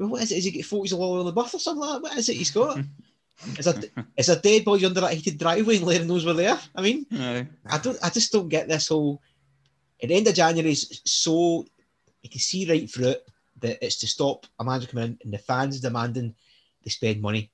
well, 0.00 0.08
what 0.08 0.22
is 0.22 0.32
it? 0.32 0.38
Is 0.38 0.44
he 0.44 0.50
get 0.50 0.64
photos 0.64 0.92
of 0.92 1.00
all 1.00 1.20
on 1.20 1.26
the 1.26 1.32
buff 1.32 1.52
or 1.52 1.58
something 1.58 1.80
like 1.80 1.92
that? 1.92 2.02
What 2.02 2.16
is 2.16 2.28
it 2.30 2.36
he's 2.36 2.50
got? 2.50 2.78
Mm-hmm. 2.78 3.58
Is 3.58 3.66
a 3.66 3.82
is 4.16 4.28
a 4.28 4.40
dead 4.40 4.64
boy 4.64 4.84
under 4.84 5.00
that 5.00 5.12
heated 5.12 5.38
driveway 5.38 5.76
and 5.76 5.86
Larry 5.86 6.04
knows 6.04 6.26
we're 6.26 6.32
there? 6.32 6.58
I 6.74 6.82
mean, 6.82 7.06
I 7.66 7.78
don't. 7.78 7.98
I 8.02 8.10
just 8.10 8.32
don't 8.32 8.48
get 8.48 8.68
this 8.68 8.88
whole. 8.88 9.22
At 10.02 10.08
the 10.08 10.14
end 10.14 10.26
of 10.26 10.34
January 10.34 10.72
is 10.72 11.02
so 11.04 11.66
you 12.22 12.30
can 12.30 12.40
see 12.40 12.68
right 12.68 12.90
through 12.90 13.08
it 13.08 13.28
that 13.60 13.84
it's 13.84 13.98
to 13.98 14.06
stop 14.06 14.46
a 14.58 14.64
manager 14.64 14.88
coming 14.88 15.04
in 15.04 15.18
and 15.24 15.32
the 15.32 15.38
fans 15.38 15.80
demanding 15.80 16.34
they 16.82 16.90
spend 16.90 17.20
money. 17.20 17.50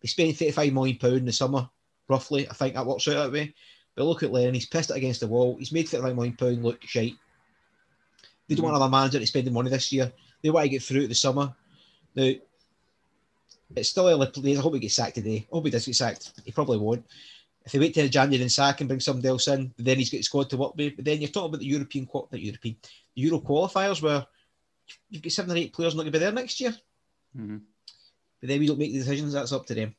They 0.00 0.08
spend 0.08 0.36
thirty 0.36 0.50
five 0.50 0.72
million 0.72 0.98
pound 0.98 1.16
in 1.16 1.24
the 1.26 1.32
summer, 1.32 1.68
roughly. 2.08 2.48
I 2.48 2.54
think 2.54 2.74
that 2.74 2.86
works 2.86 3.08
out 3.08 3.14
that 3.14 3.32
way. 3.32 3.54
But 3.94 4.04
look 4.04 4.22
at 4.22 4.32
Lennon, 4.32 4.54
he's 4.54 4.66
pissed 4.66 4.90
it 4.90 4.96
against 4.96 5.20
the 5.20 5.26
wall. 5.26 5.56
He's 5.58 5.72
made 5.72 5.88
thirty 5.88 6.02
five 6.02 6.14
million 6.14 6.36
pound 6.36 6.62
look 6.62 6.82
shite. 6.82 7.14
They 8.48 8.54
don't 8.54 8.62
mm. 8.62 8.64
want 8.64 8.76
another 8.76 8.90
manager 8.90 9.18
to 9.18 9.26
spend 9.26 9.46
the 9.46 9.50
money 9.50 9.70
this 9.70 9.92
year. 9.92 10.12
They 10.42 10.50
want 10.50 10.64
to 10.64 10.70
get 10.70 10.82
through 10.82 11.06
the 11.08 11.14
summer. 11.14 11.54
Now, 12.14 12.32
it's 13.76 13.88
still 13.88 14.08
early 14.08 14.26
days. 14.26 14.58
I 14.58 14.62
hope 14.62 14.74
he 14.74 14.80
gets 14.80 14.94
sacked 14.94 15.14
today. 15.14 15.46
I 15.50 15.54
hope 15.54 15.64
he 15.64 15.70
does 15.70 15.86
get 15.86 15.94
sacked. 15.94 16.32
He 16.44 16.52
probably 16.52 16.78
won't. 16.78 17.04
If 17.64 17.72
they 17.72 17.78
wait 17.78 17.94
till 17.94 18.08
January 18.08 18.42
and 18.42 18.50
sack 18.50 18.80
and 18.80 18.88
bring 18.88 19.00
somebody 19.00 19.28
else 19.28 19.46
in, 19.48 19.72
then 19.78 19.96
he's 19.96 20.10
got 20.10 20.18
the 20.18 20.22
squad 20.22 20.50
to 20.50 20.56
work 20.56 20.76
with. 20.76 20.96
But 20.96 21.04
then 21.04 21.20
you're 21.20 21.30
talking 21.30 21.50
about 21.50 21.60
the 21.60 21.66
European, 21.66 22.08
the 22.30 22.40
European, 22.40 22.76
Euro 23.14 23.40
qualifiers 23.40 24.02
where 24.02 24.26
you've 25.08 25.22
got 25.22 25.32
seven 25.32 25.52
or 25.52 25.56
eight 25.56 25.72
players 25.72 25.94
not 25.94 26.02
going 26.02 26.12
to 26.12 26.18
be 26.18 26.24
there 26.24 26.32
next 26.32 26.60
year. 26.60 26.74
Mm-hmm. 27.36 27.58
But 28.40 28.48
then 28.48 28.58
we 28.58 28.66
don't 28.66 28.78
make 28.78 28.92
the 28.92 28.98
decisions. 28.98 29.32
That's 29.32 29.52
up 29.52 29.64
to 29.66 29.74
them. 29.74 29.94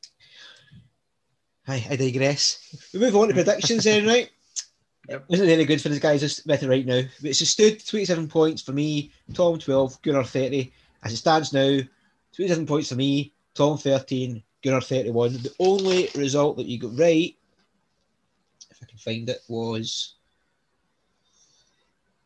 I, 1.66 1.86
I 1.90 1.96
digress. 1.96 2.88
We 2.92 3.00
move 3.00 3.16
on 3.16 3.28
to 3.28 3.34
predictions 3.34 3.84
then, 3.84 4.06
right? 4.06 4.30
Yep. 5.06 5.26
Isn't 5.28 5.46
really 5.46 5.64
good 5.66 5.82
for 5.82 5.90
these 5.90 5.98
guys 5.98 6.20
just 6.20 6.46
with 6.46 6.62
right 6.62 6.86
now. 6.86 7.02
But 7.20 7.28
it's 7.28 7.42
a 7.42 7.44
stood 7.44 7.86
27 7.86 8.26
points 8.26 8.62
for 8.62 8.72
me, 8.72 9.12
Tom 9.34 9.58
12, 9.58 10.00
Gunnar 10.00 10.24
30. 10.24 10.72
As 11.02 11.12
it 11.12 11.18
stands 11.18 11.52
now, 11.52 11.80
27 12.34 12.64
points 12.64 12.88
for 12.88 12.94
me, 12.94 13.34
Tom 13.52 13.76
13, 13.76 14.42
Gunnar 14.62 14.80
31. 14.80 15.34
The 15.34 15.54
only 15.58 16.08
result 16.14 16.56
that 16.56 16.64
you 16.64 16.78
got 16.78 16.98
right, 16.98 17.36
if 18.70 18.78
I 18.82 18.86
can 18.86 18.96
find 18.96 19.28
it, 19.28 19.42
was 19.46 20.14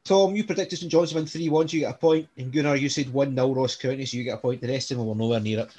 Tom, 0.04 0.34
you 0.36 0.44
predicted 0.44 0.78
St 0.78 0.90
John's 0.90 1.12
win 1.12 1.26
3 1.26 1.48
1, 1.48 1.68
so 1.68 1.74
you 1.74 1.80
get 1.80 1.94
a 1.94 1.98
point. 1.98 2.28
And 2.36 2.52
Gunnar, 2.52 2.76
you 2.76 2.88
said 2.88 3.12
1 3.12 3.34
0 3.34 3.54
Ross 3.54 3.76
County, 3.76 4.06
so 4.06 4.16
you 4.16 4.24
get 4.24 4.38
a 4.38 4.40
point. 4.40 4.60
The 4.60 4.68
rest 4.68 4.90
of 4.90 4.98
them 4.98 5.06
were 5.06 5.14
nowhere 5.14 5.40
near 5.40 5.60
it. 5.60 5.74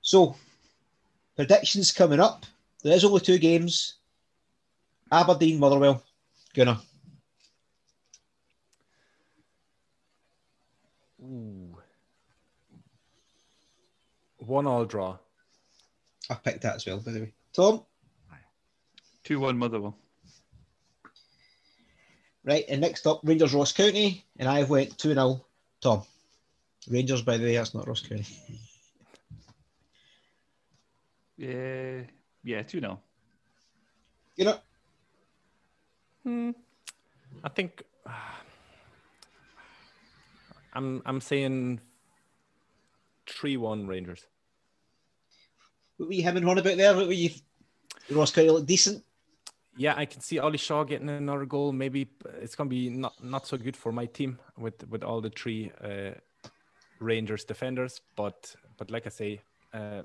So, 0.00 0.36
predictions 1.38 1.92
coming 1.92 2.18
up. 2.18 2.44
There's 2.82 3.04
only 3.04 3.20
two 3.20 3.38
games 3.38 3.94
Aberdeen, 5.10 5.60
Motherwell. 5.60 6.02
Gunnar. 6.52 6.78
Ooh. 11.22 11.78
One 14.38 14.66
all 14.66 14.84
draw. 14.84 15.16
I 16.28 16.34
picked 16.34 16.62
that 16.62 16.74
as 16.74 16.86
well, 16.86 16.98
by 16.98 17.12
the 17.12 17.20
way. 17.20 17.32
Tom? 17.52 17.84
2 19.24 19.38
1 19.38 19.56
Motherwell. 19.58 19.96
Right, 22.44 22.64
and 22.68 22.80
next 22.80 23.06
up, 23.06 23.20
Rangers 23.22 23.54
Ross 23.54 23.72
County, 23.72 24.24
and 24.38 24.48
I 24.48 24.64
went 24.64 24.98
2 24.98 25.14
0. 25.14 25.44
Tom. 25.80 26.02
Rangers, 26.88 27.22
by 27.22 27.36
the 27.36 27.44
way, 27.44 27.54
that's 27.54 27.74
not 27.74 27.86
Ross 27.86 28.00
County. 28.00 28.26
Yeah, 31.38 32.00
yeah, 32.42 32.62
2 32.62 32.80
0. 32.80 33.00
You 34.36 34.44
know? 34.44 34.58
Hmm. 36.24 36.50
I 37.42 37.48
think. 37.48 37.82
Uh, 38.04 38.10
I'm 40.74 41.02
I'm 41.06 41.20
saying 41.20 41.80
three 43.26 43.56
one 43.56 43.86
Rangers. 43.86 44.26
What 45.96 46.08
were 46.08 46.14
you 46.14 46.22
having 46.22 46.46
on 46.46 46.58
about 46.58 46.76
there? 46.76 46.94
What 46.94 47.06
were 47.06 47.12
you? 47.12 47.30
Ross 48.10 48.30
County 48.30 48.50
look 48.50 48.66
decent. 48.66 49.02
Yeah, 49.76 49.94
I 49.96 50.04
can 50.06 50.20
see 50.20 50.38
Ollie 50.38 50.58
Shaw 50.58 50.84
getting 50.84 51.08
another 51.08 51.46
goal. 51.46 51.72
Maybe 51.72 52.10
it's 52.40 52.54
gonna 52.54 52.70
be 52.70 52.90
not 52.90 53.14
not 53.24 53.46
so 53.46 53.56
good 53.56 53.76
for 53.76 53.92
my 53.92 54.06
team 54.06 54.38
with 54.56 54.86
with 54.88 55.02
all 55.02 55.20
the 55.20 55.30
three 55.30 55.72
uh, 55.82 56.10
Rangers 57.00 57.44
defenders. 57.44 58.00
But 58.14 58.54
but 58.76 58.90
like 58.90 59.06
I 59.06 59.10
say, 59.10 59.40
uh, 59.72 60.02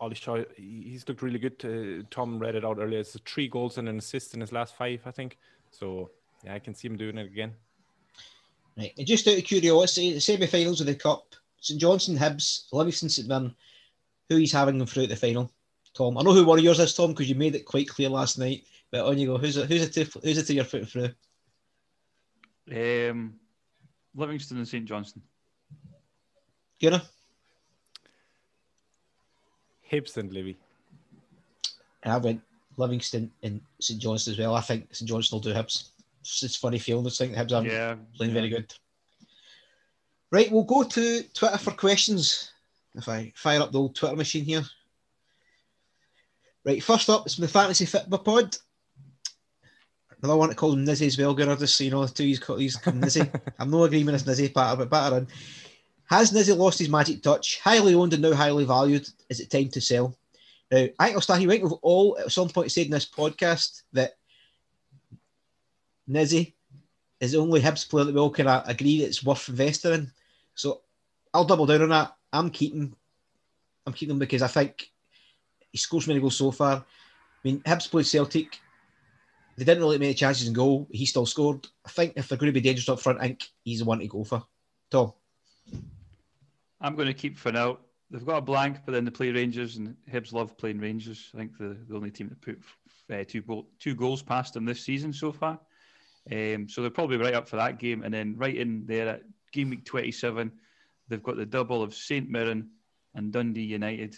Ollie 0.00 0.14
Shaw 0.14 0.42
he's 0.56 1.06
looked 1.06 1.22
really 1.22 1.38
good. 1.38 1.62
Uh, 1.64 2.06
Tom 2.10 2.38
read 2.38 2.54
it 2.54 2.64
out 2.64 2.78
earlier. 2.78 3.00
It's 3.00 3.18
three 3.26 3.48
goals 3.48 3.78
and 3.78 3.88
an 3.88 3.98
assist 3.98 4.34
in 4.34 4.40
his 4.40 4.52
last 4.52 4.76
five, 4.76 5.02
I 5.04 5.10
think. 5.10 5.36
So 5.70 6.10
yeah, 6.44 6.54
I 6.54 6.58
can 6.58 6.74
see 6.74 6.88
him 6.88 6.96
doing 6.96 7.18
it 7.18 7.26
again. 7.26 7.54
Right. 8.76 8.94
And 8.96 9.06
just 9.06 9.28
out 9.28 9.38
of 9.38 9.44
curiosity, 9.44 10.14
the 10.14 10.20
semi 10.20 10.46
finals 10.46 10.80
of 10.80 10.86
the 10.86 10.94
Cup, 10.94 11.34
St 11.60 11.80
Johnstone, 11.80 12.16
Hibs, 12.16 12.72
Livingston, 12.72 13.08
St 13.08 13.28
Mirren, 13.28 13.54
who 14.28 14.36
he's 14.36 14.52
having 14.52 14.78
them 14.78 14.86
through 14.86 15.04
at 15.04 15.08
the 15.10 15.16
final? 15.16 15.52
Tom. 15.92 16.16
I 16.16 16.22
know 16.22 16.32
who 16.32 16.44
one 16.44 16.58
of 16.58 16.64
yours 16.64 16.78
is, 16.78 16.94
Tom, 16.94 17.10
because 17.10 17.28
you 17.28 17.34
made 17.34 17.54
it 17.54 17.64
quite 17.64 17.88
clear 17.88 18.08
last 18.08 18.38
night. 18.38 18.64
But 18.90 19.04
on 19.04 19.18
you 19.18 19.26
go. 19.26 19.38
Who's 19.38 19.56
it? 19.56 19.68
Who's 19.68 19.82
it? 19.82 19.92
To, 19.92 20.20
who's 20.20 20.38
it 20.38 20.46
to 20.46 20.54
your 20.54 20.64
foot 20.64 20.88
through? 20.88 21.10
Um, 22.70 23.34
Livingston 24.14 24.58
and 24.58 24.68
St 24.68 24.84
Johnstone. 24.84 25.22
Gunnar? 26.80 27.02
Hibs 29.90 30.16
and 30.16 30.32
Livy. 30.32 30.56
I 32.04 32.16
went 32.16 32.40
Livingston 32.76 33.30
and 33.42 33.60
St 33.80 34.00
Johnstone 34.00 34.32
as 34.32 34.38
well. 34.38 34.54
I 34.54 34.60
think 34.60 34.94
St 34.94 35.08
Johnstone 35.08 35.38
will 35.38 35.42
do 35.42 35.54
Hibs 35.54 35.90
it's 36.20 36.40
just 36.40 36.58
funny 36.58 36.78
feeling 36.78 37.04
this 37.04 37.18
thing. 37.18 37.32
Hibs 37.32 37.52
are 37.52 37.66
yeah, 37.66 37.96
playing 38.16 38.34
yeah. 38.34 38.40
very 38.40 38.48
good. 38.50 38.74
Right, 40.30 40.50
we'll 40.50 40.64
go 40.64 40.84
to 40.84 41.22
Twitter 41.34 41.58
for 41.58 41.72
questions. 41.72 42.52
If 42.94 43.08
I 43.08 43.32
fire 43.34 43.60
up 43.60 43.72
the 43.72 43.78
old 43.78 43.94
Twitter 43.94 44.16
machine 44.16 44.44
here. 44.44 44.62
Right, 46.64 46.82
first 46.82 47.08
up, 47.08 47.24
it's 47.26 47.36
from 47.36 47.42
the 47.42 47.48
fantasy 47.48 47.86
football 47.86 48.18
pod. 48.18 48.56
Another 50.22 50.36
one 50.36 50.50
to 50.50 50.54
call 50.54 50.74
him 50.74 50.84
Nizzy 50.84 51.06
as 51.06 51.16
well, 51.16 51.32
Gunnar, 51.32 51.56
just 51.56 51.76
so 51.76 51.84
you 51.84 51.90
know, 51.90 52.04
the 52.04 52.12
two 52.12 52.24
he's 52.24 52.38
called 52.38 52.60
he's 52.60 52.76
Nizzy. 52.76 53.28
I'm 53.58 53.70
no 53.70 53.84
agreement 53.84 54.16
as 54.16 54.24
Nizzy, 54.24 54.52
but, 54.52 54.76
but 54.76 54.90
better 54.90 55.16
on. 55.16 55.28
Has 56.10 56.32
Nizzy 56.32 56.56
lost 56.56 56.80
his 56.80 56.88
magic 56.88 57.22
touch? 57.22 57.60
Highly 57.60 57.94
owned 57.94 58.12
and 58.12 58.22
now 58.22 58.34
highly 58.34 58.64
valued. 58.64 59.08
Is 59.28 59.38
it 59.38 59.48
time 59.48 59.68
to 59.68 59.80
sell? 59.80 60.16
Now, 60.68 60.88
I 60.98 61.04
think 61.04 61.14
I'll 61.14 61.20
start. 61.20 61.38
He 61.38 61.46
went 61.46 61.62
with 61.62 61.74
all 61.82 62.18
at 62.18 62.32
some 62.32 62.48
point 62.48 62.72
said 62.72 62.86
in 62.86 62.90
this 62.90 63.08
podcast 63.08 63.82
that 63.92 64.14
Nizzy 66.08 66.54
is 67.20 67.30
the 67.30 67.38
only 67.38 67.60
Hibs 67.60 67.88
player 67.88 68.04
that 68.04 68.14
we 68.14 68.20
all 68.20 68.30
can 68.30 68.48
agree 68.48 69.02
it's 69.02 69.22
worth 69.22 69.48
investing 69.48 69.92
in. 69.92 70.12
So 70.56 70.80
I'll 71.32 71.44
double 71.44 71.66
down 71.66 71.82
on 71.82 71.90
that. 71.90 72.16
I'm 72.32 72.50
keeping, 72.50 72.92
I'm 73.86 73.92
keeping 73.92 74.14
him 74.14 74.18
because 74.18 74.42
I 74.42 74.48
think 74.48 74.90
he 75.70 75.78
scores 75.78 76.08
many 76.08 76.18
goals 76.18 76.36
so 76.36 76.50
far. 76.50 76.78
I 76.78 76.84
mean, 77.44 77.60
Hibs 77.60 77.88
played 77.88 78.06
Celtic. 78.06 78.58
they 79.56 79.64
didn't 79.64 79.80
really 79.80 79.98
make 79.98 80.06
many 80.06 80.14
chances 80.14 80.48
in 80.48 80.54
goal. 80.54 80.88
He 80.90 81.06
still 81.06 81.24
scored. 81.24 81.68
I 81.86 81.90
think 81.90 82.14
if 82.16 82.26
they're 82.26 82.38
going 82.38 82.52
to 82.52 82.60
be 82.60 82.66
dangerous 82.66 82.88
up 82.88 82.98
front, 82.98 83.20
I 83.20 83.28
think 83.28 83.44
he's 83.62 83.78
the 83.78 83.84
one 83.84 84.00
to 84.00 84.08
go 84.08 84.24
for. 84.24 84.42
Tom. 84.90 85.12
I'm 86.80 86.94
going 86.94 87.08
to 87.08 87.14
keep 87.14 87.38
for 87.38 87.52
now. 87.52 87.78
They've 88.10 88.24
got 88.24 88.38
a 88.38 88.42
blank, 88.42 88.78
but 88.84 88.92
then 88.92 89.04
they 89.04 89.10
play 89.10 89.30
Rangers, 89.30 89.76
and 89.76 89.94
Hibs 90.10 90.32
love 90.32 90.56
playing 90.56 90.80
Rangers. 90.80 91.30
I 91.34 91.38
think 91.38 91.58
the, 91.58 91.76
the 91.88 91.94
only 91.94 92.10
team 92.10 92.28
that 92.28 92.40
put 92.40 92.58
uh, 93.12 93.24
two, 93.26 93.64
two 93.78 93.94
goals 93.94 94.22
past 94.22 94.54
them 94.54 94.64
this 94.64 94.80
season 94.80 95.12
so 95.12 95.30
far. 95.30 95.60
Um, 96.30 96.68
so 96.68 96.80
they're 96.80 96.90
probably 96.90 97.16
right 97.16 97.34
up 97.34 97.48
for 97.48 97.56
that 97.56 97.78
game. 97.78 98.02
And 98.02 98.12
then 98.12 98.36
right 98.36 98.54
in 98.54 98.84
there 98.86 99.08
at 99.08 99.22
game 99.52 99.70
week 99.70 99.84
27, 99.84 100.50
they've 101.08 101.22
got 101.22 101.36
the 101.36 101.46
double 101.46 101.82
of 101.82 101.94
St 101.94 102.28
Mirren 102.28 102.70
and 103.14 103.32
Dundee 103.32 103.62
United. 103.62 104.16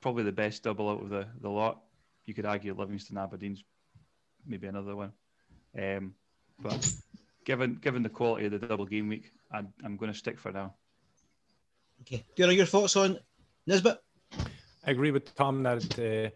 Probably 0.00 0.24
the 0.24 0.32
best 0.32 0.62
double 0.62 0.88
out 0.88 1.02
of 1.02 1.10
the, 1.10 1.26
the 1.40 1.48
lot. 1.48 1.82
You 2.24 2.34
could 2.34 2.46
argue 2.46 2.74
Livingston 2.74 3.18
Aberdeen's 3.18 3.62
maybe 4.46 4.66
another 4.66 4.96
one. 4.96 5.12
Um, 5.78 6.14
but 6.58 6.90
given 7.44 7.74
given 7.74 8.02
the 8.02 8.08
quality 8.08 8.46
of 8.46 8.52
the 8.52 8.58
double 8.58 8.86
game 8.86 9.08
week, 9.08 9.32
I'm, 9.56 9.72
I'm 9.84 9.96
going 9.96 10.12
to 10.12 10.18
stick 10.18 10.38
for 10.38 10.52
now. 10.52 10.74
Okay. 12.02 12.24
Are 12.42 12.52
your 12.52 12.66
thoughts 12.66 12.96
on 12.96 13.18
Nisbet? 13.66 13.98
I 14.86 14.90
agree 14.90 15.10
with 15.10 15.34
Tom 15.34 15.62
that 15.62 15.98
uh, 15.98 16.30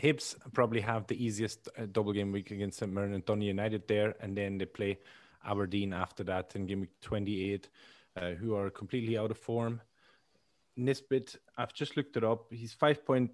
Hibs 0.00 0.36
probably 0.52 0.80
have 0.80 1.06
the 1.06 1.22
easiest 1.22 1.68
uh, 1.76 1.86
double 1.90 2.12
game 2.12 2.30
week 2.30 2.50
against 2.50 2.78
St. 2.78 2.92
Mirren 2.92 3.14
and 3.14 3.24
Dundee 3.24 3.46
United 3.46 3.88
there, 3.88 4.14
and 4.20 4.36
then 4.36 4.58
they 4.58 4.66
play 4.66 4.98
Aberdeen 5.44 5.92
after 5.92 6.22
that 6.24 6.52
in 6.54 6.66
game 6.66 6.82
week 6.82 7.00
28, 7.00 7.68
uh, 8.16 8.30
who 8.32 8.54
are 8.54 8.70
completely 8.70 9.16
out 9.16 9.30
of 9.30 9.38
form. 9.38 9.80
Nisbet, 10.76 11.36
I've 11.56 11.74
just 11.74 11.96
looked 11.96 12.16
it 12.16 12.24
up. 12.24 12.52
He's 12.52 12.74
5.9 12.74 13.30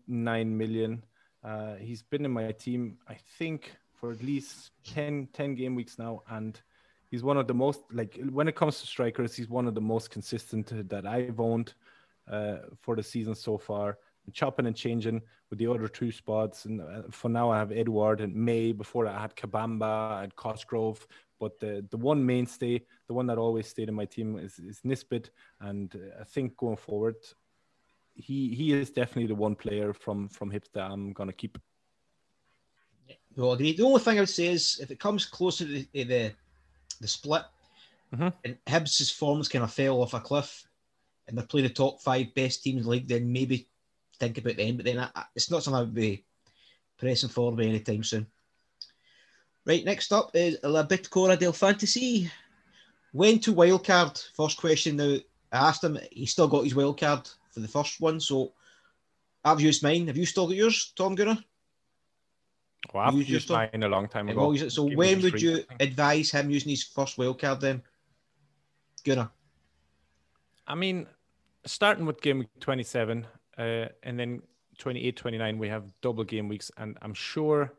million. 0.47 1.05
Uh, 1.45 1.75
he's 1.75 2.03
been 2.03 2.25
in 2.25 2.33
my 2.33 2.51
team, 2.53 2.99
I 3.09 3.17
think, 3.39 3.73
for 3.95 4.13
at 4.13 4.23
least 4.23 4.71
10, 4.87 5.29
10 5.33 5.55
game 5.55 5.75
weeks 5.75 5.99
now, 5.99 6.23
and 6.31 6.61
he's 7.11 7.23
one 7.23 7.37
of 7.37 7.47
the 7.47 7.55
most 7.55 7.81
like 7.93 8.19
when 8.31 8.49
it 8.49 8.57
comes 8.57 8.81
to 8.81 8.87
strikers, 8.87 9.35
he's 9.35 9.49
one 9.49 9.67
of 9.67 9.75
the 9.75 9.81
most 9.81 10.11
consistent 10.11 10.89
that 10.89 11.07
I've 11.07 11.41
owned 11.41 11.75
uh, 12.31 12.59
for 12.81 12.97
the 12.97 13.03
season 13.03 13.35
so 13.35 13.59
far. 13.59 13.99
chopping 14.33 14.67
and 14.67 14.77
changing 14.77 15.23
with 15.49 15.59
the 15.59 15.67
other 15.67 15.89
two 15.89 16.13
spots, 16.13 16.67
and 16.67 16.81
uh, 16.81 17.03
for 17.11 17.29
now 17.31 17.51
I 17.51 17.59
have 17.59 17.73
Edouard 17.73 18.21
and 18.21 18.35
May. 18.35 18.73
Before 18.73 19.07
I 19.07 19.21
had 19.21 19.35
Kabamba, 19.35 20.13
I 20.19 20.21
had 20.21 20.37
Cosgrove, 20.37 21.07
but 21.41 21.59
the 21.59 21.85
the 21.91 21.97
one 21.97 22.25
mainstay, 22.25 22.83
the 23.07 23.15
one 23.15 23.27
that 23.29 23.39
always 23.39 23.67
stayed 23.67 23.89
in 23.89 23.95
my 23.95 24.05
team 24.05 24.39
is, 24.39 24.59
is 24.59 24.81
Nisbet, 24.85 25.31
and 25.61 25.95
uh, 25.97 26.21
I 26.21 26.25
think 26.25 26.57
going 26.57 26.77
forward, 26.77 27.17
he 28.15 28.55
he 28.55 28.73
is 28.73 28.91
definitely 28.91 29.29
the 29.29 29.35
one 29.35 29.55
player 29.55 29.93
from 29.95 30.29
from 30.29 30.51
Hibs 30.51 30.71
that 30.73 30.91
I'm 30.91 31.13
gonna 31.13 31.33
keep. 31.33 31.59
Well, 33.37 33.57
The 33.57 33.81
only 33.83 34.01
thing 34.01 34.19
I 34.19 34.21
would 34.21 34.29
say 34.29 34.49
is 34.49 34.81
if 34.83 34.91
it 34.91 34.99
comes 34.99 35.25
closer 35.25 35.65
to 35.65 35.73
the, 35.73 36.05
the 36.05 36.33
the 37.01 37.09
split, 37.09 37.45
mm-hmm. 38.15 38.29
and 38.45 38.57
Hibs' 38.67 39.13
forms 39.13 39.49
kind 39.49 39.65
of 39.65 39.73
fell 39.73 40.03
off 40.03 40.15
a 40.15 40.21
cliff, 40.21 40.67
and 41.27 41.37
they're 41.37 41.47
playing 41.47 41.69
the 41.69 41.75
top 41.75 42.01
five 42.01 42.35
best 42.35 42.63
teams 42.63 42.79
in 42.79 42.85
the 42.85 42.91
league, 42.91 43.09
then 43.09 43.33
maybe 43.33 43.69
think 44.19 44.39
about 44.39 44.57
them. 44.57 44.77
But 44.77 44.87
then 44.87 44.99
I, 44.99 45.25
it's 45.35 45.51
not 45.51 45.63
something 45.63 45.79
I 45.79 45.83
would 45.83 45.95
be 45.95 46.25
pressing 46.99 47.29
forward 47.29 47.63
anytime 47.65 48.03
soon. 48.03 48.27
Right, 49.65 49.85
next 49.85 50.13
up 50.13 50.31
is 50.35 50.57
La 50.63 50.87
Bitácora 50.87 51.39
del 51.39 51.53
Fantasy. 51.53 52.31
When 53.13 53.39
to 53.41 53.55
wildcard? 53.55 54.23
First 54.35 54.59
question 54.59 54.97
now. 54.97 55.17
I 55.51 55.69
asked 55.69 55.85
him, 55.85 55.99
he 56.11 56.27
still 56.27 56.49
got 56.49 56.65
his 56.65 56.75
wildcard 56.75 57.35
for 57.51 57.61
the 57.61 57.69
first 57.69 58.01
one, 58.01 58.21
so 58.21 58.53
I've 59.45 59.61
used 59.61 59.83
mine. 59.83 60.07
Have 60.07 60.17
you 60.17 60.27
still 60.27 60.47
got 60.47 60.57
yours, 60.57 60.93
Tom 60.97 61.15
Gunnar? 61.15 61.39
Well, 62.93 63.05
I've 63.05 63.15
used, 63.15 63.29
used 63.29 63.51
mine 63.51 63.83
a 63.83 63.89
long 63.89 64.09
time 64.09 64.29
ago. 64.29 64.55
So 64.69 64.85
when 64.85 65.21
would 65.23 65.41
you 65.41 65.65
advise 65.81 66.31
him 66.31 66.51
using 66.51 66.71
his 66.71 66.85
first 66.85 67.19
wild 67.19 67.41
card 67.41 67.61
then? 67.61 67.83
Gunnar. 69.05 69.31
I 70.67 70.75
mean, 70.75 71.07
starting 71.67 72.07
with 72.07 72.21
game 72.21 72.41
week 72.41 72.49
27 72.61 73.27
uh, 73.59 73.87
and 74.03 74.19
then 74.19 74.43
28, 74.79 75.17
29, 75.17 75.59
we 75.59 75.69
have 75.69 75.91
double 76.01 76.25
game 76.25 76.49
weeks. 76.49 76.71
And 76.77 76.97
I'm 77.03 77.15
sure 77.15 77.73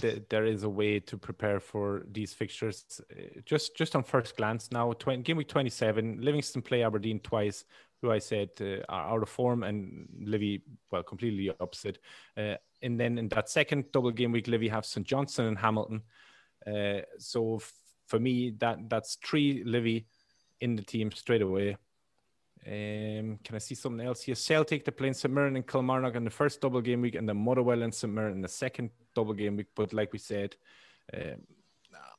that 0.00 0.30
there 0.30 0.46
is 0.46 0.62
a 0.62 0.68
way 0.68 0.98
to 1.00 1.16
prepare 1.18 1.60
for 1.60 2.06
these 2.10 2.32
fixtures. 2.32 3.00
Uh, 3.10 3.40
just 3.44 3.76
just 3.76 3.94
on 3.94 4.02
first 4.02 4.36
glance 4.36 4.70
now, 4.72 4.92
20, 4.92 5.22
game 5.22 5.36
week 5.36 5.48
27, 5.48 6.18
Livingston 6.20 6.62
play 6.62 6.82
Aberdeen 6.82 7.20
twice, 7.20 7.64
who 8.00 8.10
I 8.10 8.18
said 8.18 8.50
uh, 8.60 8.82
are 8.88 9.14
out 9.14 9.22
of 9.22 9.28
form, 9.28 9.62
and 9.62 10.08
Livy, 10.20 10.62
well, 10.90 11.02
completely 11.02 11.54
opposite. 11.60 11.98
Uh, 12.36 12.54
and 12.82 12.98
then 12.98 13.18
in 13.18 13.28
that 13.28 13.48
second 13.48 13.84
double 13.92 14.10
game 14.10 14.32
week, 14.32 14.48
Livy 14.48 14.68
have 14.68 14.84
St 14.84 15.06
Johnstone 15.06 15.46
and 15.46 15.58
Hamilton. 15.58 16.02
Uh, 16.66 17.00
so 17.18 17.56
f- 17.56 17.72
for 18.06 18.18
me, 18.18 18.50
that 18.58 18.88
that's 18.88 19.16
three 19.16 19.62
Livy 19.64 20.06
in 20.60 20.76
the 20.76 20.82
team 20.82 21.10
straight 21.12 21.42
away. 21.42 21.76
Um, 22.64 23.38
can 23.42 23.56
I 23.56 23.58
see 23.58 23.74
something 23.74 24.06
else 24.06 24.22
here? 24.22 24.36
Celtic 24.36 24.84
to 24.84 24.92
play 24.92 25.12
St 25.12 25.32
Mirren 25.34 25.56
and 25.56 25.66
Kilmarnock 25.66 26.14
in 26.14 26.24
the 26.24 26.30
first 26.30 26.60
double 26.60 26.80
game 26.80 27.00
week, 27.00 27.16
and 27.16 27.28
then 27.28 27.36
Motherwell 27.36 27.82
and 27.82 27.92
St 27.92 28.12
Mirren 28.12 28.34
in 28.34 28.40
the 28.40 28.48
second 28.48 28.90
double 29.14 29.34
game 29.34 29.56
week. 29.56 29.68
But 29.74 29.92
like 29.92 30.12
we 30.12 30.18
said, 30.18 30.54
um, 31.12 31.42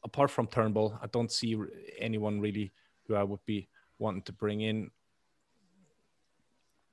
apart 0.03 0.31
from 0.31 0.47
Turnbull, 0.47 0.99
I 1.01 1.07
don't 1.07 1.31
see 1.31 1.57
anyone 1.97 2.41
really 2.41 2.73
who 3.07 3.15
I 3.15 3.23
would 3.23 3.45
be 3.45 3.69
wanting 3.99 4.23
to 4.23 4.33
bring 4.33 4.61
in. 4.61 4.91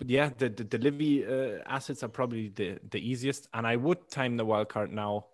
But 0.00 0.10
yeah, 0.10 0.30
the 0.36 0.48
the, 0.48 0.64
the 0.64 0.78
Livy 0.78 1.24
uh, 1.24 1.62
assets 1.66 2.02
are 2.02 2.08
probably 2.08 2.48
the 2.48 2.80
the 2.90 2.98
easiest, 2.98 3.46
and 3.54 3.66
I 3.66 3.76
would 3.76 4.10
time 4.10 4.36
the 4.36 4.44
wild 4.44 4.70
card 4.70 4.90
now 4.90 5.26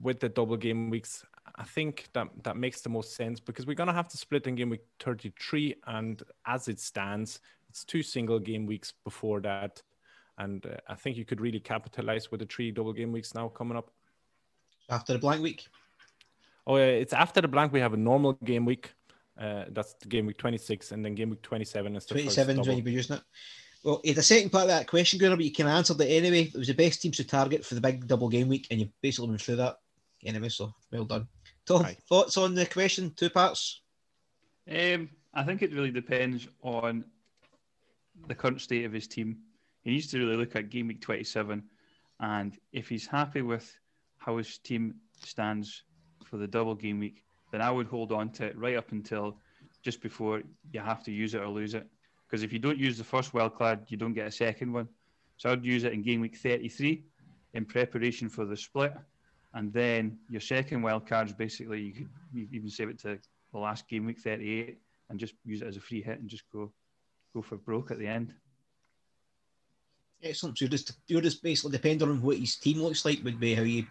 with 0.00 0.18
the 0.18 0.28
double 0.28 0.56
game 0.56 0.90
weeks 0.90 1.24
I 1.56 1.64
think 1.64 2.08
that 2.14 2.28
that 2.44 2.56
makes 2.56 2.80
the 2.80 2.88
most 2.88 3.14
sense 3.14 3.40
because 3.40 3.66
we're 3.66 3.74
gonna 3.74 3.92
have 3.92 4.08
to 4.08 4.16
split 4.16 4.46
in 4.46 4.54
game 4.54 4.70
week 4.70 4.84
33, 5.00 5.76
and 5.86 6.22
as 6.46 6.68
it 6.68 6.80
stands, 6.80 7.40
it's 7.68 7.84
two 7.84 8.02
single 8.02 8.38
game 8.38 8.66
weeks 8.66 8.92
before 9.04 9.40
that, 9.40 9.82
and 10.38 10.64
uh, 10.64 10.76
I 10.88 10.94
think 10.94 11.16
you 11.16 11.24
could 11.24 11.40
really 11.40 11.60
capitalize 11.60 12.30
with 12.30 12.40
the 12.40 12.46
three 12.46 12.70
double 12.70 12.92
game 12.92 13.12
weeks 13.12 13.34
now 13.34 13.48
coming 13.48 13.76
up. 13.76 13.90
After 14.88 15.12
the 15.12 15.18
blank 15.18 15.42
week. 15.42 15.66
Oh, 16.66 16.76
yeah, 16.76 16.84
it's 16.84 17.12
after 17.12 17.40
the 17.40 17.48
blank. 17.48 17.72
We 17.72 17.80
have 17.80 17.92
a 17.92 17.96
normal 17.96 18.34
game 18.44 18.64
week. 18.64 18.94
Uh, 19.38 19.64
that's 19.70 19.94
game 20.08 20.26
week 20.26 20.38
26, 20.38 20.92
and 20.92 21.04
then 21.04 21.14
game 21.14 21.30
week 21.30 21.42
27 21.42 21.96
is 21.96 22.06
27 22.06 22.60
is 22.60 22.66
when 22.66 22.76
you'll 22.76 22.84
be 22.84 22.92
using 22.92 23.16
it. 23.16 23.22
Well, 23.82 24.00
the 24.04 24.22
second 24.22 24.50
part 24.50 24.64
of 24.64 24.68
that 24.68 24.86
question, 24.86 25.18
Gunnar, 25.18 25.36
but 25.36 25.44
you 25.44 25.52
can 25.52 25.66
answer 25.66 25.94
it 25.98 26.06
anyway. 26.06 26.42
It 26.42 26.56
was 26.56 26.68
the 26.68 26.74
best 26.74 27.02
teams 27.02 27.16
to 27.16 27.24
target 27.24 27.64
for 27.64 27.74
the 27.74 27.80
big 27.80 28.06
double 28.06 28.28
game 28.28 28.48
week, 28.48 28.68
and 28.70 28.78
you've 28.78 29.00
basically 29.00 29.28
been 29.28 29.38
through 29.38 29.56
that 29.56 29.76
anyway, 30.24 30.48
so 30.48 30.72
well 30.92 31.04
done. 31.04 31.26
Tom, 31.66 31.84
Aye. 31.84 31.96
thoughts 32.08 32.36
on 32.36 32.54
the 32.54 32.66
question? 32.66 33.12
Two 33.16 33.30
parts. 33.30 33.82
Um, 34.70 35.08
I 35.34 35.42
think 35.42 35.62
it 35.62 35.72
really 35.72 35.90
depends 35.90 36.46
on 36.62 37.04
the 38.28 38.34
current 38.34 38.60
state 38.60 38.84
of 38.84 38.92
his 38.92 39.08
team. 39.08 39.38
He 39.82 39.90
needs 39.90 40.06
to 40.08 40.18
really 40.18 40.36
look 40.36 40.54
at 40.54 40.70
game 40.70 40.88
week 40.88 41.00
27, 41.00 41.62
and 42.20 42.58
if 42.72 42.88
he's 42.88 43.06
happy 43.06 43.42
with 43.42 43.74
how 44.18 44.36
his 44.36 44.58
team 44.58 44.94
stands 45.24 45.82
for 46.24 46.36
the 46.36 46.46
double 46.46 46.76
game 46.76 47.00
week, 47.00 47.24
then 47.52 47.62
I 47.62 47.70
would 47.70 47.86
hold 47.86 48.10
on 48.10 48.30
to 48.32 48.46
it 48.46 48.58
right 48.58 48.76
up 48.76 48.90
until 48.90 49.36
just 49.82 50.02
before 50.02 50.42
you 50.72 50.80
have 50.80 51.04
to 51.04 51.12
use 51.12 51.34
it 51.34 51.40
or 51.40 51.48
lose 51.48 51.74
it. 51.74 51.86
Because 52.26 52.42
if 52.42 52.52
you 52.52 52.58
don't 52.58 52.78
use 52.78 52.98
the 52.98 53.04
first 53.04 53.32
wild 53.34 53.56
card, 53.56 53.80
you 53.88 53.96
don't 53.96 54.14
get 54.14 54.26
a 54.26 54.32
second 54.32 54.72
one. 54.72 54.88
So 55.36 55.52
I'd 55.52 55.64
use 55.64 55.84
it 55.84 55.92
in 55.92 56.02
game 56.02 56.20
week 56.20 56.36
33 56.36 57.04
in 57.54 57.64
preparation 57.64 58.28
for 58.28 58.44
the 58.44 58.56
split 58.56 58.94
and 59.54 59.72
then 59.72 60.18
your 60.28 60.40
second 60.40 60.82
wild 60.82 61.06
card 61.06 61.28
is 61.28 61.34
basically 61.34 61.80
you 61.82 61.92
could 61.92 62.54
even 62.54 62.70
save 62.70 62.88
it 62.88 62.98
to 63.00 63.18
the 63.52 63.58
last 63.58 63.88
game 63.88 64.06
week 64.06 64.18
38 64.18 64.78
and 65.10 65.20
just 65.20 65.34
use 65.44 65.62
it 65.62 65.68
as 65.68 65.76
a 65.76 65.80
free 65.80 66.02
hit 66.02 66.20
and 66.20 66.28
just 66.28 66.44
go 66.52 66.72
go 67.34 67.42
for 67.42 67.56
broke 67.56 67.90
at 67.90 67.98
the 67.98 68.06
end. 68.06 68.32
Excellent. 70.22 70.56
So 70.56 70.64
you're 70.64 70.70
just 70.70 70.92
you're 71.06 71.20
just 71.20 71.42
basically 71.42 71.72
depending 71.72 72.08
on 72.08 72.22
what 72.22 72.38
his 72.38 72.56
team 72.56 72.82
looks 72.82 73.04
like 73.04 73.22
would 73.24 73.40
be 73.40 73.54
how 73.54 73.62
you 73.62 73.86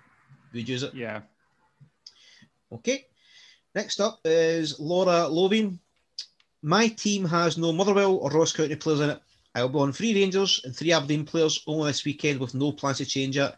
would 0.54 0.68
use 0.68 0.84
it. 0.84 0.96
Yeah. 0.96 1.22
Okay. 2.72 3.06
Next 3.74 4.02
up 4.02 4.20
is 4.26 4.80
Laura 4.80 5.28
Lovin. 5.28 5.80
My 6.62 6.88
team 6.88 7.26
has 7.26 7.58
no 7.58 7.72
Motherwell 7.72 8.16
or 8.18 8.30
Ross 8.30 8.54
County 8.54 8.76
players 8.76 9.00
in 9.00 9.12
it. 9.12 9.22
I'll 9.56 9.70
be 9.70 9.80
on 9.80 9.92
three 9.92 10.14
Rangers 10.14 10.62
and 10.64 10.76
three 10.76 10.92
Aberdeen 10.92 11.26
players 11.26 11.64
only 11.68 11.90
this 11.90 12.06
weekend 12.06 12.40
with 12.40 12.54
no 12.54 12.72
plans 12.72 12.98
to 12.98 13.06
change 13.06 13.38
it. 13.38 13.56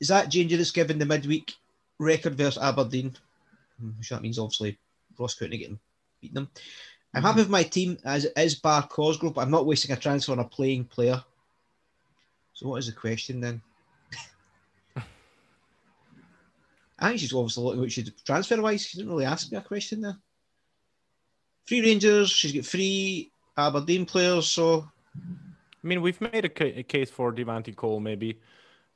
Is 0.00 0.08
that 0.08 0.30
dangerous 0.30 0.70
given 0.70 0.98
the 0.98 1.06
midweek 1.06 1.54
record 1.98 2.36
versus 2.36 2.62
Aberdeen? 2.62 3.14
Hmm, 3.80 3.90
which 3.98 4.08
that 4.08 4.22
means 4.22 4.38
obviously 4.38 4.78
Ross 5.18 5.34
County 5.34 5.58
getting 5.58 5.78
beating 6.20 6.34
them. 6.34 6.50
I'm 7.14 7.22
happy 7.22 7.32
mm-hmm. 7.32 7.38
with 7.40 7.50
my 7.50 7.62
team 7.62 7.98
as 8.04 8.26
it 8.26 8.32
is 8.36 8.54
bar 8.54 8.86
Cosgrove, 8.86 9.34
but 9.34 9.40
I'm 9.40 9.50
not 9.50 9.66
wasting 9.66 9.92
a 9.92 9.96
transfer 9.96 10.32
on 10.32 10.40
a 10.40 10.44
playing 10.44 10.84
player. 10.84 11.22
So 12.52 12.68
what 12.68 12.78
is 12.78 12.86
the 12.86 12.92
question 12.92 13.40
then? 13.40 13.62
I 16.98 17.08
think 17.08 17.20
she's 17.20 17.32
obviously 17.32 17.64
looking 17.64 17.80
what 17.80 17.92
she's 17.92 18.10
transfer 18.24 18.60
wise. 18.60 18.86
She 18.86 18.98
didn't 18.98 19.12
really 19.12 19.24
ask 19.24 19.50
me 19.50 19.58
a 19.58 19.62
question 19.62 20.00
there. 20.00 20.16
Three 21.66 21.82
Rangers, 21.82 22.30
she's 22.30 22.52
got 22.52 22.64
three 22.64 23.30
Aberdeen 23.56 24.06
players, 24.06 24.46
so 24.46 24.88
I 25.14 25.86
mean 25.86 26.02
we've 26.02 26.20
made 26.20 26.44
a, 26.44 26.48
ca- 26.48 26.78
a 26.78 26.82
case 26.82 27.10
for 27.10 27.32
Devante 27.32 27.74
Cole 27.76 28.00
maybe 28.00 28.40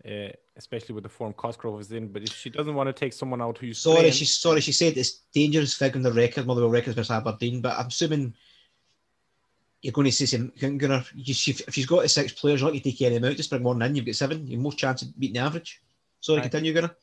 uh, 0.09 0.29
especially 0.57 0.95
with 0.95 1.05
the 1.05 1.09
form 1.09 1.33
Cosgrove 1.33 1.81
is 1.81 1.93
in. 1.93 2.09
But 2.09 2.23
if 2.23 2.37
she 2.37 2.51
doesn't 2.51 2.75
want 2.75 2.89
to 2.89 2.93
take 2.93 3.13
someone 3.13 3.41
out 3.41 3.59
who's 3.59 3.79
Sorry, 3.79 3.97
playing, 3.97 4.13
she 4.13 4.25
sorry 4.25 4.61
she 4.61 4.73
said 4.73 4.97
it's 4.97 5.21
dangerous 5.35 5.75
figuring 5.75 6.03
the 6.03 6.13
record, 6.13 6.47
Motherwell 6.47 6.71
records 6.71 6.97
versus 6.97 7.11
Aberdeen, 7.11 7.61
but 7.61 7.79
I'm 7.79 7.87
assuming 7.87 8.35
you're 9.81 9.93
going 9.93 10.07
to 10.07 10.13
see 10.13 10.27
some. 10.27 10.53
Gonna, 10.61 11.05
you, 11.15 11.35
she, 11.35 11.51
if 11.53 11.75
she's 11.75 11.87
got 11.87 12.09
six 12.09 12.33
players, 12.33 12.61
you're 12.61 12.69
not 12.69 12.73
going 12.73 12.83
to 12.83 12.91
take 12.91 13.03
any 13.03 13.17
of 13.17 13.23
them 13.23 13.31
out. 13.31 13.37
Just 13.37 13.51
bring 13.51 13.65
one 13.65 13.83
in. 13.83 13.97
You've 13.97 14.07
got 14.07 14.15
seven. 14.15 14.47
You've 14.47 14.61
more 14.61 14.73
chance 14.73 15.03
of 15.03 15.19
beating 15.19 15.35
the 15.35 15.41
average. 15.41 15.83
Sorry, 16.21 16.39
Aye. 16.39 16.43
continue, 16.43 16.73
Gunnar. 16.73 16.95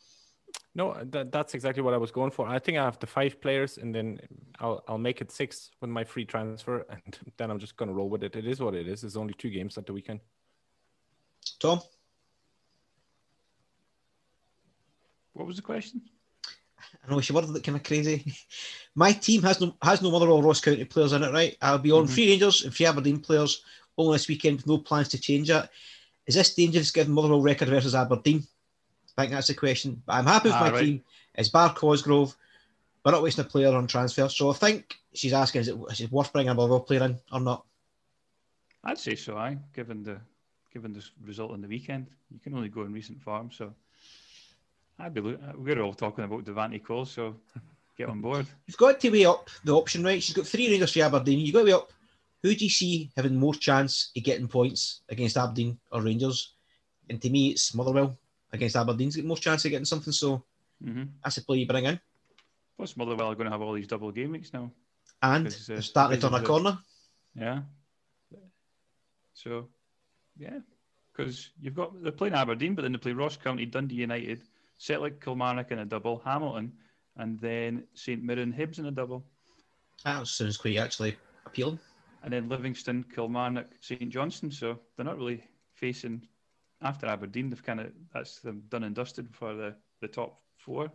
No, 0.75 0.95
that, 1.11 1.31
that's 1.31 1.55
exactly 1.55 1.81
what 1.83 1.93
I 1.93 1.97
was 1.97 2.11
going 2.11 2.31
for. 2.31 2.47
I 2.47 2.59
think 2.59 2.77
I 2.77 2.83
have 2.83 2.99
the 2.99 3.07
five 3.07 3.41
players, 3.41 3.77
and 3.77 3.93
then 3.93 4.19
I'll 4.59 4.83
I'll 4.87 4.97
make 4.97 5.19
it 5.19 5.31
six 5.31 5.71
with 5.81 5.89
my 5.89 6.03
free 6.03 6.25
transfer, 6.25 6.85
and 6.89 7.17
then 7.37 7.51
I'm 7.51 7.59
just 7.59 7.75
gonna 7.75 7.93
roll 7.93 8.09
with 8.09 8.23
it. 8.23 8.35
It 8.35 8.45
is 8.47 8.59
what 8.59 8.75
it 8.75 8.87
is. 8.87 9.03
It's 9.03 9.15
only 9.15 9.33
two 9.33 9.49
games 9.49 9.77
at 9.77 9.85
the 9.85 9.93
weekend. 9.93 10.19
Tom. 11.59 11.81
What 15.33 15.47
was 15.47 15.55
the 15.55 15.61
question? 15.61 16.01
I 17.05 17.11
know 17.11 17.21
she 17.21 17.33
worded 17.33 17.55
it 17.55 17.63
kind 17.63 17.77
of 17.77 17.83
crazy. 17.83 18.33
My 18.95 19.11
team 19.11 19.41
has 19.43 19.59
no 19.61 19.75
has 19.81 20.01
no 20.01 20.11
Motherwell 20.11 20.41
Ross 20.41 20.61
County 20.61 20.85
players 20.85 21.13
in 21.13 21.23
it, 21.23 21.33
right? 21.33 21.57
I'll 21.61 21.77
be 21.77 21.91
on 21.91 22.05
Mhm. 22.05 22.09
three 22.13 22.29
Rangers 22.29 22.63
and 22.63 22.73
three 22.73 22.85
Aberdeen 22.85 23.19
players 23.19 23.63
only 23.97 24.15
this 24.15 24.27
weekend 24.27 24.57
with 24.57 24.67
no 24.67 24.77
plans 24.77 25.09
to 25.09 25.19
change 25.19 25.49
it. 25.49 25.69
Is 26.25 26.35
this 26.35 26.53
dangerous 26.55 26.91
given 26.91 27.13
Motherwell 27.13 27.41
record 27.41 27.69
versus 27.69 27.95
Aberdeen? 27.95 28.43
I 29.17 29.21
think 29.21 29.33
that's 29.33 29.47
the 29.47 29.53
question. 29.53 30.01
But 30.05 30.13
I'm 30.13 30.25
happy 30.25 30.49
with 30.49 30.55
Ah, 30.55 30.61
my 30.61 30.71
right. 30.71 30.83
team. 30.85 31.03
It's 31.35 31.49
Bar 31.49 31.73
Cosgrove. 31.73 32.35
We're 33.03 33.11
not 33.11 33.23
wasting 33.23 33.45
a 33.45 33.47
player 33.47 33.73
on 33.73 33.87
transfer. 33.87 34.27
So 34.29 34.49
I 34.49 34.53
think 34.53 34.95
she's 35.13 35.33
asking 35.33 35.61
is 35.61 35.67
it, 35.69 35.77
is 35.89 36.01
it 36.01 36.11
worth 36.11 36.33
bringing 36.33 36.49
a 36.49 36.53
Motherwell 36.53 36.81
player 36.81 37.03
in 37.03 37.17
or 37.31 37.39
not? 37.39 37.65
I'd 38.83 38.97
say 38.97 39.15
so. 39.15 39.37
I 39.37 39.57
given 39.73 40.03
the 40.03 40.19
given 40.73 40.93
this 40.93 41.11
result 41.25 41.53
in 41.53 41.61
the 41.61 41.67
weekend, 41.67 42.07
you 42.29 42.39
can 42.39 42.53
only 42.53 42.69
go 42.69 42.83
in 42.83 42.93
recent 42.93 43.21
form. 43.21 43.51
So 43.51 43.73
I'd 44.99 45.13
be. 45.13 45.21
We're 45.21 45.81
all 45.81 45.93
talking 45.93 46.23
about 46.23 46.45
Devante 46.45 46.83
Cole, 46.83 47.05
so 47.05 47.35
get 47.97 48.09
on 48.09 48.21
board. 48.21 48.45
You've 48.67 48.77
got 48.77 48.99
to 48.99 49.09
weigh 49.09 49.25
up 49.25 49.49
the 49.63 49.73
option, 49.73 50.03
right? 50.03 50.21
She's 50.21 50.35
got 50.35 50.47
three 50.47 50.69
Rangers 50.69 50.93
for 50.93 51.01
Aberdeen. 51.01 51.39
You've 51.39 51.53
got 51.53 51.59
to 51.61 51.65
weigh 51.65 51.73
up 51.73 51.91
who 52.41 52.55
do 52.55 52.63
you 52.63 52.69
see 52.69 53.11
having 53.17 53.35
more 53.35 53.53
chance 53.53 54.11
of 54.15 54.23
getting 54.23 54.47
points 54.47 55.01
against 55.09 55.37
Aberdeen 55.37 55.77
or 55.91 56.01
Rangers? 56.01 56.53
And 57.09 57.21
to 57.21 57.29
me, 57.29 57.49
it's 57.49 57.73
Motherwell 57.73 58.17
against 58.51 58.75
Aberdeen's 58.75 59.15
got 59.15 59.25
more 59.25 59.37
chance 59.37 59.65
of 59.65 59.71
getting 59.71 59.85
something. 59.85 60.13
So 60.13 60.43
hmm 60.83 61.03
that's 61.23 61.35
the 61.35 61.41
play 61.41 61.57
you 61.59 61.67
bring 61.67 61.85
in. 61.85 61.99
Plus, 62.77 62.95
Motherwell 62.95 63.31
are 63.31 63.35
going 63.35 63.45
to 63.45 63.51
have 63.51 63.61
all 63.61 63.73
these 63.73 63.87
double 63.87 64.11
game 64.11 64.31
weeks 64.31 64.53
now. 64.53 64.71
And 65.21 65.47
uh, 65.47 65.51
they're 65.67 65.81
starting 65.81 66.19
to 66.19 66.27
turn 66.29 66.33
a 66.33 66.39
because 66.39 66.57
of 66.57 66.63
the- 66.63 66.69
corner. 66.71 66.79
Yeah. 67.35 67.61
So, 69.33 69.67
yeah, 70.37 70.59
because 71.11 71.51
you've 71.61 71.75
got 71.75 72.01
they're 72.03 72.11
playing 72.11 72.33
Aberdeen, 72.33 72.75
but 72.75 72.81
then 72.81 72.91
they 72.91 72.97
play 72.97 73.13
Ross 73.13 73.37
County, 73.37 73.65
Dundee 73.65 73.95
United, 73.95 74.41
Celtic, 74.77 75.23
Kilmarnock 75.23 75.71
in 75.71 75.79
a 75.79 75.85
double, 75.85 76.21
Hamilton, 76.25 76.73
and 77.17 77.39
then 77.39 77.83
St 77.93 78.21
Mirren, 78.23 78.51
Hibs 78.53 78.79
in 78.79 78.85
a 78.87 78.91
double, 78.91 79.23
That 80.03 80.27
sounds 80.27 80.57
quite 80.57 80.77
actually 80.77 81.15
appealing. 81.45 81.79
and 82.23 82.33
then 82.33 82.49
Livingston, 82.49 83.05
Kilmarnock, 83.15 83.67
St 83.79 84.09
Johnstone. 84.09 84.51
So 84.51 84.79
they're 84.95 85.05
not 85.05 85.17
really 85.17 85.43
facing 85.73 86.21
after 86.81 87.07
Aberdeen. 87.07 87.49
They've 87.49 87.63
kind 87.63 87.79
of 87.79 87.91
that's 88.13 88.39
them 88.39 88.63
done 88.69 88.83
and 88.83 88.95
dusted 88.95 89.33
for 89.33 89.53
the 89.53 89.75
the 90.01 90.07
top 90.07 90.39
four. 90.57 90.91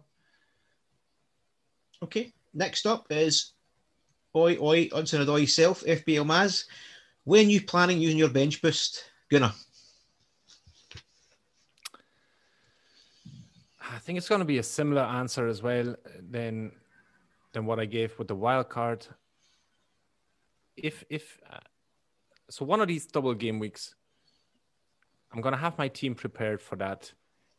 Okay. 2.02 2.32
Next 2.52 2.86
up 2.86 3.06
is 3.10 3.52
Oi 4.36 4.56
Oi 4.58 4.88
Hudson 4.92 5.24
Odoi 5.24 5.48
self, 5.48 5.82
FBL 5.82 6.26
Maz. 6.26 6.64
When 7.24 7.50
you 7.50 7.62
planning 7.62 8.00
using 8.00 8.18
your 8.18 8.28
bench 8.28 8.60
boost? 8.60 9.04
Gunnar. 9.30 9.52
I 13.80 13.98
think 13.98 14.18
it's 14.18 14.28
going 14.28 14.40
to 14.40 14.44
be 14.44 14.58
a 14.58 14.62
similar 14.62 15.02
answer 15.02 15.46
as 15.46 15.62
well 15.62 15.94
than 16.30 16.72
than 17.52 17.66
what 17.66 17.78
I 17.78 17.84
gave 17.84 18.18
with 18.18 18.28
the 18.28 18.34
wild 18.34 18.68
card. 18.68 19.06
If 20.76 21.04
if 21.08 21.38
uh, 21.50 21.60
so, 22.50 22.64
one 22.64 22.80
of 22.80 22.88
these 22.88 23.06
double 23.06 23.34
game 23.34 23.58
weeks, 23.58 23.94
I'm 25.34 25.40
going 25.40 25.52
to 25.52 25.60
have 25.60 25.76
my 25.76 25.88
team 25.88 26.14
prepared 26.14 26.62
for 26.62 26.76
that, 26.76 27.12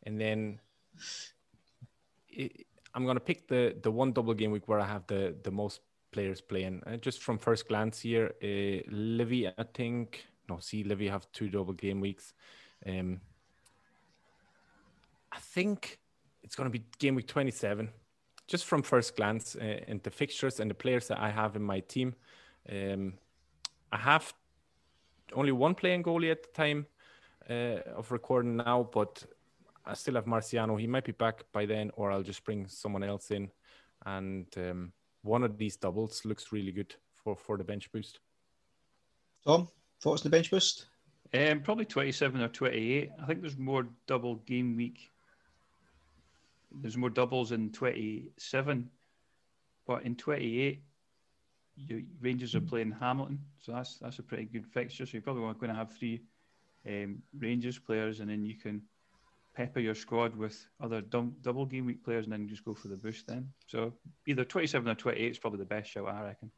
and 0.04 0.20
then 0.20 0.60
i 2.38 2.50
I'm 2.94 3.04
going 3.04 3.16
to 3.16 3.20
pick 3.20 3.46
the 3.46 3.76
the 3.82 3.90
one 3.90 4.12
double 4.12 4.32
game 4.32 4.50
week 4.50 4.68
where 4.68 4.80
I 4.80 4.86
have 4.86 5.06
the 5.06 5.36
the 5.42 5.50
most 5.50 5.80
players 6.10 6.40
playing. 6.40 6.82
Uh, 6.86 6.96
just 6.96 7.22
from 7.22 7.38
first 7.38 7.68
glance 7.68 8.00
here, 8.00 8.32
uh, 8.42 8.80
Livy, 8.90 9.46
I 9.46 9.64
think 9.74 10.24
no, 10.48 10.58
see, 10.60 10.82
Livy 10.82 11.08
have 11.08 11.30
two 11.32 11.50
double 11.50 11.74
game 11.74 12.00
weeks. 12.00 12.32
Um, 12.86 13.20
I 15.30 15.38
think 15.38 15.98
it's 16.42 16.54
going 16.54 16.70
to 16.70 16.78
be 16.78 16.84
game 16.98 17.16
week 17.16 17.26
27 17.26 17.90
just 18.46 18.64
from 18.64 18.82
first 18.82 19.16
glance 19.16 19.56
uh, 19.56 19.80
and 19.88 20.02
the 20.04 20.10
fixtures 20.10 20.60
and 20.60 20.70
the 20.70 20.74
players 20.74 21.08
that 21.08 21.18
i 21.18 21.28
have 21.28 21.56
in 21.56 21.62
my 21.62 21.80
team 21.80 22.14
um, 22.70 23.12
i 23.92 23.96
have 23.96 24.32
only 25.34 25.52
one 25.52 25.74
playing 25.74 26.02
goalie 26.04 26.30
at 26.30 26.42
the 26.44 26.48
time 26.54 26.86
of 27.48 28.10
recording 28.10 28.56
now 28.56 28.88
but 28.92 29.24
i 29.84 29.94
still 29.94 30.14
have 30.14 30.24
marciano 30.24 30.78
he 30.78 30.86
might 30.86 31.04
be 31.04 31.12
back 31.12 31.44
by 31.52 31.64
then 31.64 31.90
or 31.94 32.10
i'll 32.10 32.22
just 32.22 32.44
bring 32.44 32.66
someone 32.66 33.04
else 33.04 33.30
in 33.30 33.50
and 34.04 34.46
um, 34.56 34.92
one 35.22 35.42
of 35.42 35.56
these 35.56 35.76
doubles 35.76 36.24
looks 36.24 36.52
really 36.52 36.72
good 36.72 36.94
for 37.12 37.36
for 37.36 37.56
the 37.56 37.64
bench 37.64 37.90
boost 37.92 38.20
Tom, 39.46 39.68
thoughts 40.00 40.22
on 40.22 40.30
the 40.30 40.36
bench 40.36 40.50
boost? 40.50 40.86
Um, 41.32 41.60
probably 41.60 41.84
27 41.84 42.40
or 42.40 42.48
28. 42.48 43.10
I 43.20 43.26
think 43.26 43.40
there's 43.40 43.56
more 43.56 43.86
double 44.08 44.36
game 44.36 44.76
week. 44.76 45.10
There's 46.82 46.96
more 46.96 47.10
doubles 47.10 47.52
in 47.52 47.70
27, 47.70 48.90
but 49.86 50.02
in 50.02 50.16
28, 50.16 50.82
your 51.76 52.00
Rangers 52.20 52.54
are 52.54 52.60
playing 52.60 52.90
Hamilton, 52.98 53.38
so 53.60 53.72
that's 53.72 53.98
that's 53.98 54.18
a 54.18 54.22
pretty 54.22 54.46
good 54.46 54.66
fixture. 54.66 55.04
So 55.04 55.12
you're 55.12 55.22
probably 55.22 55.42
going 55.42 55.68
to 55.68 55.74
have 55.74 55.92
three 55.92 56.22
um, 56.86 57.22
Rangers 57.38 57.78
players, 57.78 58.20
and 58.20 58.30
then 58.30 58.44
you 58.44 58.54
can 58.54 58.82
pepper 59.54 59.80
your 59.80 59.94
squad 59.94 60.36
with 60.36 60.66
other 60.80 61.00
double 61.00 61.66
game 61.66 61.86
week 61.86 62.04
players, 62.04 62.24
and 62.24 62.32
then 62.32 62.48
just 62.48 62.64
go 62.64 62.74
for 62.74 62.88
the 62.88 62.96
boost. 62.96 63.26
Then, 63.26 63.48
so 63.66 63.92
either 64.26 64.44
27 64.44 64.88
or 64.88 64.94
28 64.94 65.30
is 65.30 65.38
probably 65.38 65.58
the 65.58 65.64
best 65.64 65.90
shout, 65.90 66.08
I 66.08 66.22
reckon. 66.22 66.50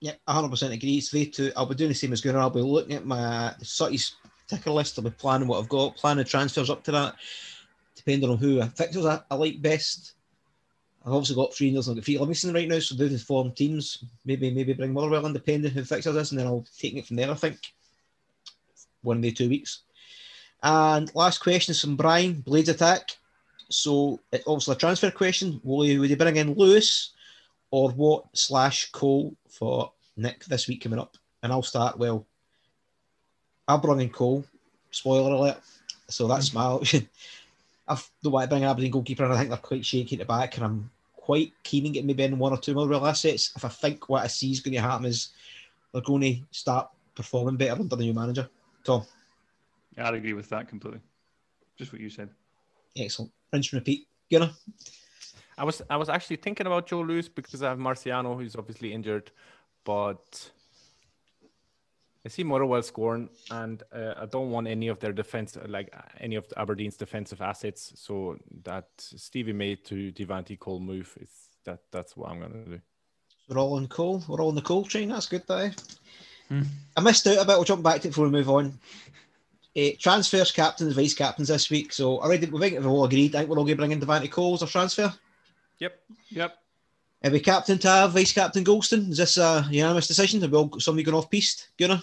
Yeah, 0.00 0.12
100% 0.28 0.72
agree. 0.72 0.98
It's 0.98 1.08
three 1.08 1.26
two. 1.26 1.52
I'll 1.56 1.66
be 1.66 1.74
doing 1.74 1.88
the 1.88 1.94
same 1.94 2.12
as 2.12 2.20
Gunnar. 2.20 2.40
I'll 2.40 2.50
be 2.50 2.60
looking 2.60 2.96
at 2.96 3.06
my 3.06 3.54
Sutty's 3.62 4.14
ticker 4.46 4.70
list. 4.70 4.98
I'll 4.98 5.04
be 5.04 5.10
planning 5.10 5.48
what 5.48 5.58
I've 5.58 5.68
got, 5.68 5.96
planning 5.96 6.24
transfers 6.24 6.70
up 6.70 6.84
to 6.84 6.92
that, 6.92 7.16
depending 7.94 8.28
on 8.28 8.36
who 8.36 8.62
fixtures 8.62 9.06
I, 9.06 9.20
I 9.30 9.34
like 9.36 9.62
best. 9.62 10.12
I've 11.04 11.12
also 11.12 11.34
got 11.34 11.54
three 11.54 11.68
Rangers 11.68 11.86
and 11.86 11.94
I've 11.94 11.98
got 11.98 12.04
three 12.04 12.18
Livingston 12.18 12.52
right 12.52 12.68
now, 12.68 12.78
so 12.78 12.94
the 12.94 13.18
form 13.18 13.52
teams. 13.52 14.04
Maybe 14.24 14.50
maybe 14.50 14.74
bring 14.74 14.92
Motherwell 14.92 15.26
in, 15.26 15.32
depending 15.32 15.70
who 15.70 15.84
fixtures 15.84 16.14
this, 16.14 16.30
and 16.32 16.40
then 16.40 16.46
I'll 16.46 16.66
take 16.78 16.94
it 16.94 17.06
from 17.06 17.16
there, 17.16 17.30
I 17.30 17.34
think. 17.34 17.58
One 19.06 19.18
of 19.18 19.22
the 19.22 19.32
two 19.32 19.48
weeks. 19.48 19.82
And 20.62 21.14
last 21.14 21.38
question 21.38 21.72
is 21.72 21.80
from 21.80 21.96
Brian, 21.96 22.40
Blades 22.40 22.68
Attack. 22.68 23.16
So 23.68 24.20
obviously 24.46 24.74
a 24.74 24.78
transfer 24.78 25.10
question. 25.10 25.60
Will 25.64 25.84
you, 25.84 26.00
would 26.00 26.18
bring 26.18 26.36
in 26.36 26.54
Lewis 26.54 27.10
or 27.70 27.90
what 27.90 28.24
slash 28.34 28.90
Cole 28.92 29.34
for 29.48 29.92
Nick 30.16 30.44
this 30.46 30.68
week 30.68 30.82
coming 30.82 30.98
up? 30.98 31.16
And 31.42 31.52
I'll 31.52 31.62
start. 31.62 31.98
Well, 31.98 32.26
I've 33.68 33.82
brought 33.82 34.00
in 34.00 34.10
Cole. 34.10 34.44
Spoiler 34.90 35.32
alert. 35.32 35.60
So 36.08 36.26
that's 36.26 36.54
my 36.54 36.64
option. 36.64 37.08
I 37.88 37.96
don't 38.22 38.32
want 38.32 38.44
to 38.44 38.48
bring 38.48 38.64
an 38.64 38.70
Aberdeen 38.70 38.90
goalkeeper, 38.90 39.24
and 39.24 39.32
I 39.32 39.36
think 39.36 39.50
they're 39.50 39.58
quite 39.58 39.86
shaky 39.86 40.16
at 40.16 40.18
the 40.20 40.24
back, 40.24 40.56
and 40.56 40.66
I'm 40.66 40.90
quite 41.14 41.52
keen 41.62 41.86
on 41.86 41.92
getting 41.92 42.06
maybe 42.06 42.24
in 42.24 42.38
one 42.38 42.52
or 42.52 42.58
two 42.58 42.74
more 42.74 42.88
real 42.88 43.06
assets. 43.06 43.52
If 43.54 43.64
I 43.64 43.68
think 43.68 44.08
what 44.08 44.24
I 44.24 44.26
see 44.26 44.50
is 44.50 44.60
going 44.60 44.74
to 44.74 44.80
happen 44.80 45.06
is 45.06 45.28
they're 45.92 46.02
going 46.02 46.22
to 46.22 46.40
start 46.50 46.88
performing 47.14 47.56
better 47.56 47.80
under 47.80 47.94
the 47.94 48.02
new 48.02 48.14
manager. 48.14 48.48
Tom, 48.86 49.02
Yeah, 49.96 50.08
I'd 50.08 50.14
agree 50.14 50.32
with 50.32 50.48
that 50.50 50.68
completely. 50.68 51.00
Just 51.76 51.92
what 51.92 52.00
you 52.00 52.08
said. 52.10 52.30
excellent. 52.96 53.32
Rinse 53.52 53.72
and 53.72 53.80
repeat. 53.80 54.06
Gunnar, 54.30 54.50
I 55.58 55.64
was 55.64 55.82
I 55.90 55.96
was 55.96 56.08
actually 56.08 56.36
thinking 56.36 56.66
about 56.66 56.86
Joe 56.86 57.00
Lewis 57.02 57.28
because 57.28 57.62
I 57.62 57.68
have 57.70 57.78
Marciano, 57.78 58.36
who's 58.36 58.56
obviously 58.56 58.92
injured, 58.92 59.30
but 59.84 60.50
I 62.24 62.28
see 62.28 62.42
Motherwell 62.44 62.82
scoring, 62.82 63.28
and 63.50 63.82
uh, 63.92 64.14
I 64.16 64.26
don't 64.26 64.50
want 64.50 64.66
any 64.66 64.88
of 64.88 64.98
their 64.98 65.12
defense, 65.12 65.56
like 65.68 65.94
any 66.18 66.34
of 66.36 66.44
Aberdeen's 66.56 66.96
defensive 66.96 67.40
assets. 67.40 67.92
So 67.94 68.36
that 68.64 68.88
Stevie 68.98 69.52
May 69.52 69.76
to 69.76 70.12
Devante 70.12 70.58
Cole 70.58 70.80
move 70.80 71.16
is 71.20 71.30
that 71.64 71.80
that's 71.92 72.16
what 72.16 72.30
I'm 72.30 72.40
gonna 72.40 72.64
do. 72.64 72.80
we're 73.48 73.58
all 73.58 73.74
on 73.74 73.86
Cole. 73.86 74.24
We're 74.28 74.40
all 74.40 74.48
on 74.48 74.56
the 74.56 74.62
Cole 74.62 74.84
train. 74.84 75.08
That's 75.10 75.26
good, 75.28 75.44
though. 75.46 75.70
I 76.50 77.00
missed 77.00 77.26
out 77.26 77.38
a 77.38 77.44
bit. 77.44 77.56
We'll 77.56 77.64
jump 77.64 77.82
back 77.82 78.00
to 78.00 78.08
it 78.08 78.10
before 78.10 78.24
we 78.24 78.30
move 78.30 78.48
on. 78.50 78.78
Uh, 79.76 79.88
transfers, 79.98 80.52
captains, 80.52 80.94
vice 80.94 81.12
captains 81.14 81.48
this 81.48 81.68
week. 81.70 81.92
So 81.92 82.18
already 82.20 82.46
we 82.46 82.58
think 82.60 82.74
we've 82.74 82.86
all 82.86 83.04
agreed. 83.04 83.34
I 83.34 83.40
think 83.40 83.50
we're 83.50 83.58
all 83.58 83.64
going 83.64 83.76
to 83.76 83.80
bring 83.80 83.92
in 83.92 84.00
Devante 84.00 84.30
Cole 84.30 84.54
as 84.54 84.62
a 84.62 84.66
transfer. 84.66 85.12
Yep. 85.78 86.00
Yep. 86.30 86.58
Are 87.24 87.30
we 87.30 87.40
captain 87.40 87.78
Tav, 87.78 88.12
vice 88.12 88.32
captain 88.32 88.64
Goldson? 88.64 89.10
Is 89.10 89.18
this 89.18 89.36
a 89.36 89.66
unanimous 89.70 90.06
decision? 90.06 90.40
Have 90.40 90.50
we 90.52 90.56
all 90.56 90.66
got 90.66 90.80
somebody 90.82 91.02
going 91.02 91.16
off 91.16 91.30
piste? 91.30 91.68
Gunnar, 91.78 92.00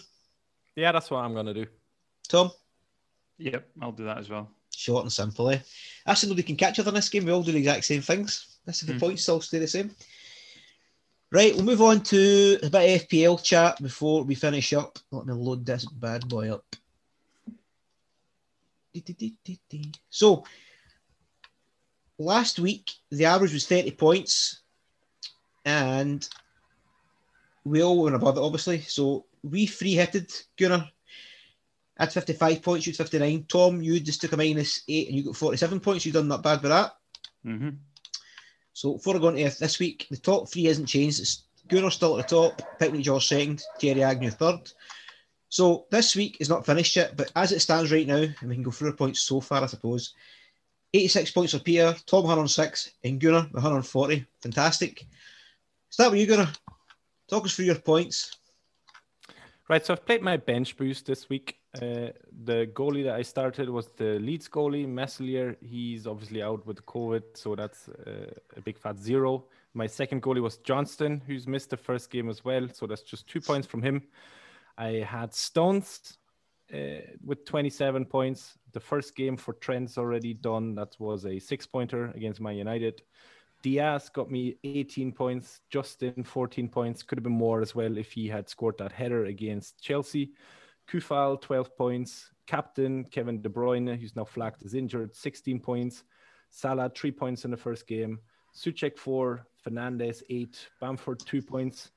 Yeah, 0.75 0.91
that's 0.91 1.09
what 1.09 1.19
I'm 1.19 1.33
gonna 1.33 1.53
do. 1.53 1.65
Tom, 2.27 2.51
Yep, 3.39 3.67
I'll 3.81 3.91
do 3.91 4.05
that 4.05 4.17
as 4.19 4.29
well. 4.29 4.49
Short 4.75 5.03
and 5.03 5.11
simple, 5.13 5.49
eh? 5.49 5.59
Actually, 6.05 6.29
nobody 6.29 6.43
can 6.47 6.55
catch 6.55 6.79
other 6.79 6.89
in 6.89 6.95
this 6.95 7.09
game. 7.09 7.25
We 7.25 7.31
all 7.31 7.41
do 7.43 7.51
the 7.51 7.57
exact 7.59 7.85
same 7.85 8.01
things. 8.01 8.57
This 8.65 8.81
is 8.81 8.87
the 8.87 8.93
Mm. 8.93 8.99
points 8.99 9.23
still 9.23 9.41
stay 9.41 9.59
the 9.59 9.67
same. 9.67 9.95
Right, 11.33 11.55
we'll 11.55 11.65
move 11.65 11.81
on 11.81 12.01
to 12.03 12.59
a 12.61 12.69
bit 12.69 13.01
of 13.01 13.07
FPL 13.07 13.43
chat 13.43 13.81
before 13.81 14.23
we 14.23 14.35
finish 14.35 14.71
up. 14.71 14.99
Let 15.09 15.25
me 15.25 15.33
load 15.33 15.65
this 15.65 15.83
bad 15.83 16.29
boy 16.29 16.53
up. 16.53 16.75
So, 20.11 20.43
last 22.19 22.59
week 22.59 22.91
the 23.09 23.25
average 23.25 23.51
was 23.51 23.65
30 23.65 23.89
points, 23.93 24.61
and 25.65 26.29
we 27.65 27.81
all 27.81 28.03
went 28.03 28.15
above 28.15 28.37
it, 28.37 28.41
obviously. 28.41 28.81
So, 28.81 29.25
we 29.41 29.65
free 29.65 29.95
hitted 29.95 30.31
Gunnar 30.55 30.87
at 31.97 32.13
55 32.13 32.61
points, 32.61 32.85
you 32.85 32.91
had 32.91 32.97
59. 32.97 33.45
Tom, 33.49 33.81
you 33.81 33.99
just 33.99 34.21
took 34.21 34.33
a 34.33 34.37
minus 34.37 34.83
eight 34.87 35.07
and 35.07 35.17
you 35.17 35.23
got 35.23 35.35
47 35.35 35.79
points. 35.79 36.05
You've 36.05 36.13
done 36.13 36.27
not 36.27 36.43
bad 36.43 36.61
with 36.61 36.69
that. 36.69 36.91
hmm 37.43 37.69
So 38.73 38.99
I 39.05 39.17
go 39.19 39.29
into 39.29 39.59
this 39.59 39.79
week, 39.79 40.07
the 40.09 40.17
top 40.17 40.49
three 40.49 40.65
hasn't 40.65 40.87
changed. 40.87 41.19
It's 41.19 41.43
Gunnar 41.67 41.91
still 41.91 42.19
at 42.19 42.27
the 42.27 42.35
top, 42.35 42.61
Pickney 42.79 43.01
George 43.01 43.27
second, 43.27 43.63
Jerry 43.79 44.03
Agnew 44.03 44.31
third. 44.31 44.71
So 45.49 45.85
this 45.91 46.15
week 46.15 46.37
is 46.39 46.49
not 46.49 46.65
finished 46.65 46.95
yet, 46.95 47.15
but 47.15 47.31
as 47.35 47.51
it 47.51 47.61
stands 47.61 47.91
right 47.91 48.07
now, 48.07 48.15
and 48.15 48.49
we 48.49 48.55
can 48.55 48.63
go 48.63 48.71
through 48.71 48.91
the 48.91 48.97
points 48.97 49.21
so 49.21 49.39
far, 49.39 49.61
I 49.61 49.67
suppose. 49.67 50.15
86 50.95 51.31
points 51.31 51.53
for 51.53 51.59
Peter, 51.59 51.95
Tom 52.07 52.23
106, 52.23 52.91
and 53.03 53.19
Gunnar 53.19 53.47
140. 53.51 54.25
Fantastic. 54.41 55.05
Start 55.89 56.11
with 56.11 56.21
you, 56.21 56.27
Gunnar. 56.27 56.51
Talk 57.29 57.45
us 57.45 57.55
through 57.55 57.65
your 57.65 57.75
points. 57.75 58.35
Right, 59.69 59.85
so 59.85 59.93
I've 59.93 60.05
played 60.05 60.23
my 60.23 60.37
bench 60.37 60.75
boost 60.75 61.05
this 61.05 61.29
week. 61.29 61.57
Uh, 61.75 62.09
the 62.45 62.69
goalie 62.73 63.03
that 63.03 63.15
I 63.15 63.23
started 63.23 63.67
was 63.67 63.87
the 63.97 64.19
Leeds 64.19 64.47
goalie, 64.47 64.87
Meslier. 64.87 65.57
He's 65.61 66.05
obviously 66.05 66.43
out 66.43 66.65
with 66.67 66.85
COVID, 66.85 67.23
so 67.33 67.55
that's 67.55 67.89
uh, 67.89 68.31
a 68.55 68.61
big 68.61 68.77
fat 68.77 68.99
zero. 68.99 69.45
My 69.73 69.87
second 69.87 70.21
goalie 70.21 70.41
was 70.41 70.57
Johnstone, 70.57 71.21
who's 71.25 71.47
missed 71.47 71.71
the 71.71 71.77
first 71.77 72.11
game 72.11 72.29
as 72.29 72.45
well, 72.45 72.67
so 72.71 72.85
that's 72.85 73.01
just 73.01 73.27
two 73.27 73.41
points 73.41 73.65
from 73.65 73.81
him. 73.81 74.03
I 74.77 75.03
had 75.07 75.33
Stones 75.33 76.17
uh, 76.71 76.77
with 77.25 77.43
27 77.45 78.05
points. 78.05 78.57
The 78.71 78.79
first 78.79 79.15
game 79.15 79.35
for 79.35 79.53
Trent's 79.53 79.97
already 79.97 80.35
done. 80.35 80.75
That 80.75 80.95
was 80.99 81.25
a 81.25 81.39
six 81.39 81.65
pointer 81.65 82.11
against 82.15 82.39
Man 82.39 82.55
United. 82.55 83.01
Dias 83.63 84.09
got 84.09 84.29
me 84.29 84.57
18 84.63 85.11
points. 85.11 85.61
Justin 85.71 86.23
14 86.23 86.67
points. 86.67 87.01
Could 87.01 87.17
have 87.17 87.23
been 87.23 87.31
more 87.31 87.61
as 87.61 87.73
well 87.73 87.97
if 87.97 88.11
he 88.11 88.27
had 88.27 88.49
scored 88.49 88.77
that 88.77 88.91
header 88.91 89.25
against 89.25 89.81
Chelsea. 89.81 90.33
Coufal 90.89 91.41
12 91.41 91.75
points. 91.77 92.29
Captain 92.45 93.05
Kevin 93.05 93.41
De 93.41 93.49
Bruyne, 93.49 93.97
who's 93.99 94.15
now 94.15 94.25
flagged 94.25 94.63
as 94.65 94.73
injured, 94.73 95.15
16 95.15 95.59
points. 95.59 96.03
Salah 96.49 96.91
three 96.93 97.11
points 97.11 97.45
in 97.45 97.51
the 97.51 97.57
first 97.57 97.87
game. 97.87 98.19
Soucek 98.55 98.97
four. 98.97 99.47
Fernandez 99.63 100.23
eight. 100.29 100.67
Bamford 100.79 101.19
two 101.19 101.41
points. 101.41 101.91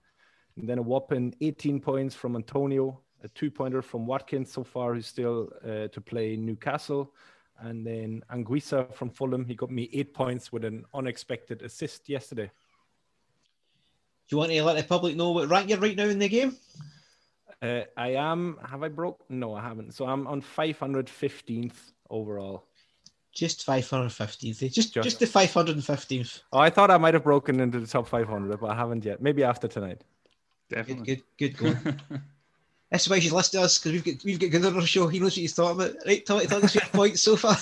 And 0.57 0.68
then 0.68 0.78
a 0.78 0.82
whopping 0.82 1.34
18 1.41 1.80
points 1.80 2.14
from 2.14 2.34
Antonio, 2.34 2.99
a 3.22 3.28
two 3.28 3.51
pointer 3.51 3.82
from 3.82 4.07
Watkins 4.07 4.51
so 4.51 4.64
far, 4.64 4.95
who's 4.95 5.07
still 5.07 5.51
uh, 5.62 5.89
to 5.89 6.01
play 6.01 6.37
Newcastle. 6.37 7.12
And 7.59 7.87
then 7.87 8.22
Anguissa 8.32 8.93
from 8.95 9.11
Fulham, 9.11 9.45
he 9.45 9.55
got 9.55 9.70
me 9.70 9.91
eight 9.93 10.14
points 10.14 10.53
with 10.53 10.64
an 10.64 10.84
unexpected 10.95 11.62
assist 11.62 12.09
yesterday. 12.09 12.51
Do 14.28 14.34
you 14.34 14.39
want 14.39 14.53
to 14.53 14.64
let 14.64 14.76
the 14.76 14.82
public 14.82 15.16
know 15.16 15.30
what 15.32 15.49
rank 15.49 15.68
you're 15.68 15.78
right 15.78 15.97
now 15.97 16.05
in 16.05 16.18
the 16.18 16.28
game? 16.28 16.57
Uh, 17.62 17.82
I 17.96 18.09
am, 18.14 18.59
have 18.68 18.82
I 18.82 18.88
broke? 18.88 19.24
No, 19.30 19.54
I 19.54 19.62
haven't. 19.62 19.94
So 19.94 20.07
I'm 20.07 20.26
on 20.26 20.42
515th 20.42 21.92
overall. 22.11 22.64
Just 23.32 23.66
515th. 23.66 24.62
eh? 24.62 24.68
Just, 24.68 24.94
Just- 24.94 25.04
just 25.04 25.18
the 25.20 25.26
515th. 25.26 26.40
Oh, 26.52 26.59
I 26.59 26.70
thought 26.70 26.90
I 26.90 26.98
might 26.98 27.14
have 27.14 27.24
broken 27.24 27.61
into 27.61 27.80
the 27.80 27.86
top 27.86 28.07
500, 28.09 28.61
but 28.61 28.70
I 28.70 28.74
haven't 28.74 29.04
yet. 29.04 29.20
Maybe 29.22 29.42
after 29.44 29.68
tonight. 29.68 30.02
Good, 30.68 30.74
Definitely. 30.76 31.04
good, 31.07 31.22
good 31.38 31.57
going. 31.57 32.00
That's 32.90 33.09
why 33.11 33.18
she's 33.18 33.32
listed 33.32 33.61
us 33.61 33.78
because 33.78 33.92
we've 33.92 34.04
got 34.04 34.24
we've 34.24 34.38
got 34.38 34.50
Gunnar 34.52 34.68
on 34.68 34.80
our 34.80 34.86
show. 34.86 35.07
He 35.09 35.18
knows 35.18 35.32
what 35.32 35.34
he's 35.34 35.54
talking 35.54 35.80
about. 35.80 35.96
Right, 36.07 36.24
tell 36.24 36.38
me, 36.38 36.46
tell 36.46 36.64
us 36.64 36.74
your 36.74 36.84
points 36.92 37.20
so 37.22 37.36
far. 37.36 37.57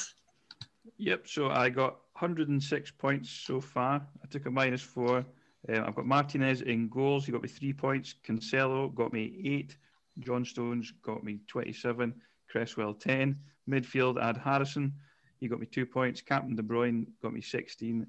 Yep. 0.99 1.27
So 1.29 1.51
I 1.51 1.71
got 1.71 1.93
106 2.19 2.91
points 2.93 3.31
so 3.31 3.61
far. 3.61 4.07
I 4.23 4.27
took 4.29 4.47
a 4.47 4.51
minus 4.51 4.83
four. 4.83 5.25
Um, 5.69 5.85
I've 5.87 5.95
got 5.95 6.07
Martinez 6.07 6.61
in 6.63 6.89
goals. 6.89 7.25
He 7.27 7.33
got 7.33 7.43
me 7.43 7.49
three 7.49 7.73
points. 7.73 8.15
Cancelo 8.27 8.95
got 8.95 9.13
me 9.13 9.41
eight. 9.45 9.77
John 10.21 10.45
Stones 10.45 10.93
got 11.03 11.25
me 11.25 11.41
27. 11.49 12.15
Cresswell 12.49 12.95
10. 12.95 13.39
Midfield, 13.69 14.23
Ad 14.23 14.37
Harrison. 14.37 14.93
He 15.41 15.49
got 15.49 15.61
me 15.61 15.67
two 15.67 15.87
points. 15.87 16.21
Captain 16.21 16.55
De 16.55 16.63
Bruyne 16.63 17.07
got 17.23 17.33
me 17.33 17.41
16. 17.41 18.07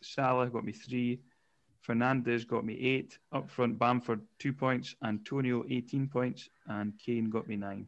Salah 0.00 0.48
got 0.48 0.64
me 0.64 0.72
three. 0.72 1.20
Fernandez 1.82 2.44
got 2.44 2.64
me 2.64 2.74
eight. 2.74 3.18
Up 3.32 3.48
front, 3.50 3.78
Bamford 3.78 4.22
two 4.38 4.52
points. 4.52 4.96
Antonio 5.04 5.64
18 5.68 6.08
points. 6.08 6.48
And 6.66 6.94
Kane 6.98 7.30
got 7.30 7.46
me 7.46 7.56
nine. 7.56 7.86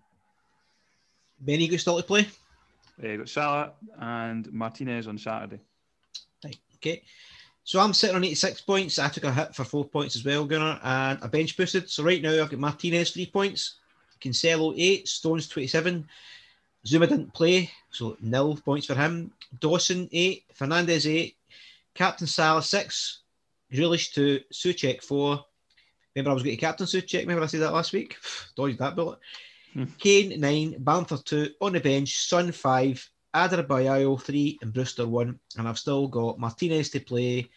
Benny 1.40 1.68
got 1.68 1.80
still 1.80 1.96
to 1.96 2.02
play. 2.02 2.28
Uh, 3.02 3.16
got 3.16 3.28
Salah 3.28 3.72
and 3.98 4.52
Martinez 4.52 5.08
on 5.08 5.18
Saturday. 5.18 5.60
Right, 6.44 6.56
okay. 6.76 7.02
So 7.68 7.80
I'm 7.80 7.92
sitting 7.92 8.16
on 8.16 8.24
86 8.24 8.62
points. 8.62 8.98
I 8.98 9.10
took 9.10 9.24
a 9.24 9.30
hit 9.30 9.54
for 9.54 9.62
four 9.62 9.84
points 9.84 10.16
as 10.16 10.24
well, 10.24 10.46
Gunnar, 10.46 10.80
and 10.82 11.18
I 11.20 11.26
bench 11.26 11.54
boosted. 11.54 11.90
So 11.90 12.02
right 12.02 12.22
now 12.22 12.30
I've 12.30 12.48
got 12.48 12.58
Martinez 12.58 13.10
three 13.10 13.26
points, 13.26 13.74
Cancelo 14.22 14.72
eight, 14.78 15.06
Stones 15.06 15.48
27. 15.48 16.08
Zouma 16.86 17.06
didn't 17.06 17.34
play, 17.34 17.70
so 17.90 18.16
nil 18.22 18.56
points 18.64 18.86
for 18.86 18.94
him. 18.94 19.32
Dawson 19.60 20.08
eight, 20.12 20.44
Fernandez 20.54 21.06
eight, 21.06 21.36
Captain 21.92 22.26
Salah 22.26 22.62
six, 22.62 23.18
Grealish 23.70 24.14
two, 24.14 24.40
Soucek 24.50 25.02
four. 25.02 25.44
Remember 26.14 26.30
I 26.30 26.34
was 26.34 26.42
going 26.42 26.56
to 26.56 26.60
Captain 26.60 26.86
Soucek. 26.86 27.20
Remember 27.20 27.42
I 27.42 27.48
said 27.48 27.60
that 27.60 27.74
last 27.74 27.92
week? 27.92 28.16
Dodged 28.56 28.78
that 28.78 28.96
bullet. 28.96 29.18
Hmm. 29.74 29.84
Kane 29.98 30.40
nine, 30.40 30.76
Bamford 30.78 31.26
two, 31.26 31.50
on 31.60 31.74
the 31.74 31.80
bench, 31.80 32.16
Son 32.16 32.50
five, 32.50 33.06
Adarabioyo 33.34 34.20
three, 34.20 34.58
and 34.62 34.72
Brewster 34.72 35.06
one. 35.06 35.38
And 35.56 35.68
I've 35.68 35.78
still 35.78 36.08
got 36.08 36.38
Martinez 36.38 36.90
to 36.90 37.00
play, 37.00 37.48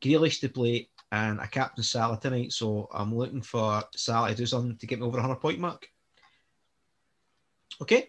Grealish 0.00 0.40
to 0.40 0.48
play, 0.48 0.88
and 1.12 1.40
a 1.40 1.46
captain 1.46 1.84
Salah 1.84 2.18
tonight. 2.20 2.52
So 2.52 2.88
I'm 2.92 3.14
looking 3.14 3.42
for 3.42 3.82
Salah 3.94 4.30
to 4.30 4.34
do 4.34 4.46
something 4.46 4.76
to 4.76 4.86
get 4.86 4.98
me 4.98 5.06
over 5.06 5.18
100 5.18 5.36
point 5.36 5.58
mark. 5.58 5.88
Okay. 7.80 8.08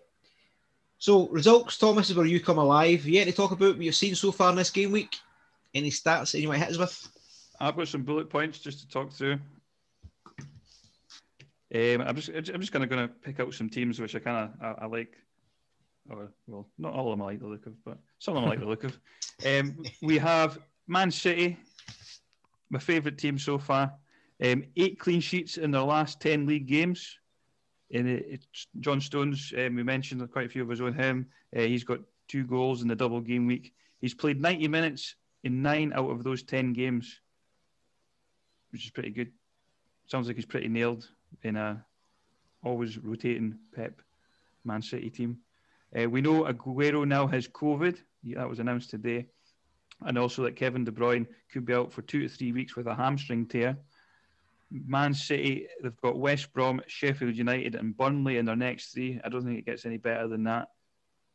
So 1.00 1.28
results, 1.30 1.78
Thomas, 1.78 2.10
is 2.10 2.16
where 2.16 2.26
you 2.26 2.40
come 2.40 2.58
alive. 2.58 3.06
You 3.06 3.24
to 3.24 3.32
talk 3.32 3.52
about 3.52 3.76
what 3.76 3.84
you've 3.84 3.96
seen 3.96 4.16
so 4.16 4.32
far 4.32 4.50
in 4.50 4.56
this 4.56 4.72
game 4.72 4.92
week? 4.92 5.16
Any 5.74 5.92
stats 5.92 6.32
that 6.32 6.40
you 6.40 6.48
might 6.48 6.58
hit 6.58 6.70
us 6.70 6.78
with? 6.78 7.10
I've 7.60 7.76
got 7.76 7.88
some 7.88 8.04
bullet 8.04 8.30
points 8.30 8.60
just 8.60 8.80
to 8.80 8.88
talk 8.88 9.12
through. 9.12 9.40
Um, 11.74 12.02
I'm 12.02 12.16
just 12.16 12.30
I'm 12.30 12.62
just 12.62 12.72
kind 12.72 12.84
of 12.84 12.90
going 12.90 13.08
to 13.08 13.14
pick 13.14 13.40
out 13.40 13.54
some 13.54 13.70
teams 13.70 14.00
which 14.00 14.16
I 14.16 14.20
kind 14.20 14.50
of 14.62 14.62
I, 14.62 14.84
I 14.84 14.86
like, 14.88 15.18
or 16.10 16.32
well, 16.48 16.68
not 16.78 16.94
all 16.94 17.12
of 17.12 17.18
them 17.18 17.26
I 17.26 17.32
like 17.32 17.40
the 17.40 17.48
look 17.48 17.66
of, 17.66 17.74
but 17.84 17.98
some 18.20 18.36
of 18.36 18.42
them 18.42 18.50
I 18.50 18.52
like 18.52 18.60
the 18.60 18.66
look 18.66 18.84
of. 18.84 18.98
Um, 19.46 19.84
we 20.02 20.18
have 20.18 20.58
Man 20.88 21.12
City, 21.12 21.60
my 22.72 22.80
favourite 22.80 23.20
team 23.20 23.38
so 23.38 23.60
far. 23.60 23.94
Um, 24.44 24.64
eight 24.76 24.98
clean 24.98 25.22
sheets 25.22 25.58
in 25.58 25.70
their 25.70 25.84
last 25.84 26.20
ten 26.20 26.48
league 26.48 26.66
games. 26.66 27.20
And 27.94 28.10
it, 28.10 28.48
John 28.80 29.00
Stones. 29.00 29.54
Um, 29.56 29.76
we 29.76 29.84
mentioned 29.84 30.28
quite 30.32 30.48
a 30.48 30.50
few 30.50 30.64
of 30.64 30.72
us 30.72 30.82
on 30.82 30.94
him. 30.94 31.28
Uh, 31.56 31.62
he's 31.62 31.84
got 31.84 32.00
two 32.28 32.46
goals 32.46 32.82
in 32.82 32.88
the 32.88 32.96
double 32.96 33.22
game 33.22 33.46
week. 33.46 33.74
He's 34.02 34.14
played 34.14 34.42
90 34.42 34.68
minutes 34.68 35.16
in 35.44 35.62
nine 35.62 35.94
out 35.94 36.10
of 36.10 36.24
those 36.24 36.44
10 36.44 36.74
games, 36.74 37.20
which 38.72 38.86
is 38.86 38.92
pretty 38.92 39.12
good. 39.12 39.32
Sounds 40.08 40.28
like 40.28 40.36
he's 40.36 40.46
pretty 40.46 40.68
nailed 40.68 41.08
in 41.44 41.56
a 41.56 41.86
always 42.64 42.98
rotating 42.98 43.58
Pep 43.76 44.02
Man 44.64 44.82
City 44.82 45.10
team. 45.10 45.38
Uh, 45.96 46.10
we 46.10 46.22
know 46.22 46.44
Aguero 46.44 47.08
now 47.08 47.28
has 47.28 47.48
COVID. 47.48 47.98
That 48.24 48.50
was 48.50 48.60
announced 48.60 48.90
today. 48.90 49.28
And 50.06 50.18
also 50.18 50.44
that 50.44 50.56
Kevin 50.56 50.84
De 50.84 50.92
Bruyne 50.92 51.26
could 51.52 51.66
be 51.66 51.74
out 51.74 51.92
for 51.92 52.02
two 52.04 52.22
to 52.22 52.30
three 52.30 52.52
weeks 52.52 52.76
with 52.76 52.88
a 52.88 52.96
hamstring 52.96 53.48
tear. 53.48 53.78
Man 54.70 55.14
City, 55.14 55.68
they've 55.82 56.02
got 56.02 56.20
West 56.20 56.52
Brom, 56.54 56.82
Sheffield 56.88 57.36
United, 57.36 57.76
and 57.76 57.96
Burnley 57.96 58.38
in 58.38 58.46
their 58.46 58.56
next 58.56 58.92
three. 58.92 59.20
I 59.24 59.30
don't 59.30 59.46
think 59.46 59.58
it 59.58 59.66
gets 59.66 59.86
any 59.86 59.98
better 59.98 60.28
than 60.28 60.44
that. 60.44 60.68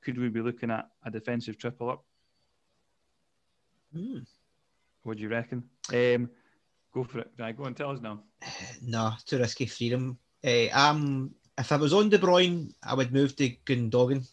Could 0.02 0.18
we 0.18 0.28
be 0.28 0.42
looking 0.42 0.70
at 0.70 0.88
a 1.04 1.10
defensive 1.10 1.58
triple 1.58 1.90
up? 1.90 2.04
Hmm. 3.94 4.18
What 5.02 5.16
do 5.16 5.22
you 5.22 5.28
reckon? 5.28 5.64
Um, 5.92 6.30
go 6.92 7.04
for 7.04 7.20
it. 7.20 7.30
Right, 7.38 7.56
go 7.56 7.64
and 7.64 7.76
tell 7.76 7.90
us 7.90 8.00
now. 8.00 8.20
No, 8.82 9.12
too 9.26 9.38
risky 9.38 9.66
freedom. 9.66 10.18
Uh, 10.44 10.66
um, 10.72 11.34
if 11.56 11.70
I 11.70 11.76
was 11.76 11.92
on 11.92 12.08
De 12.08 12.18
Bruyne, 12.18 12.72
I 12.82 12.94
would 12.94 13.12
move 13.12 13.36
to 13.36 13.48
Gundogan. 13.64 14.26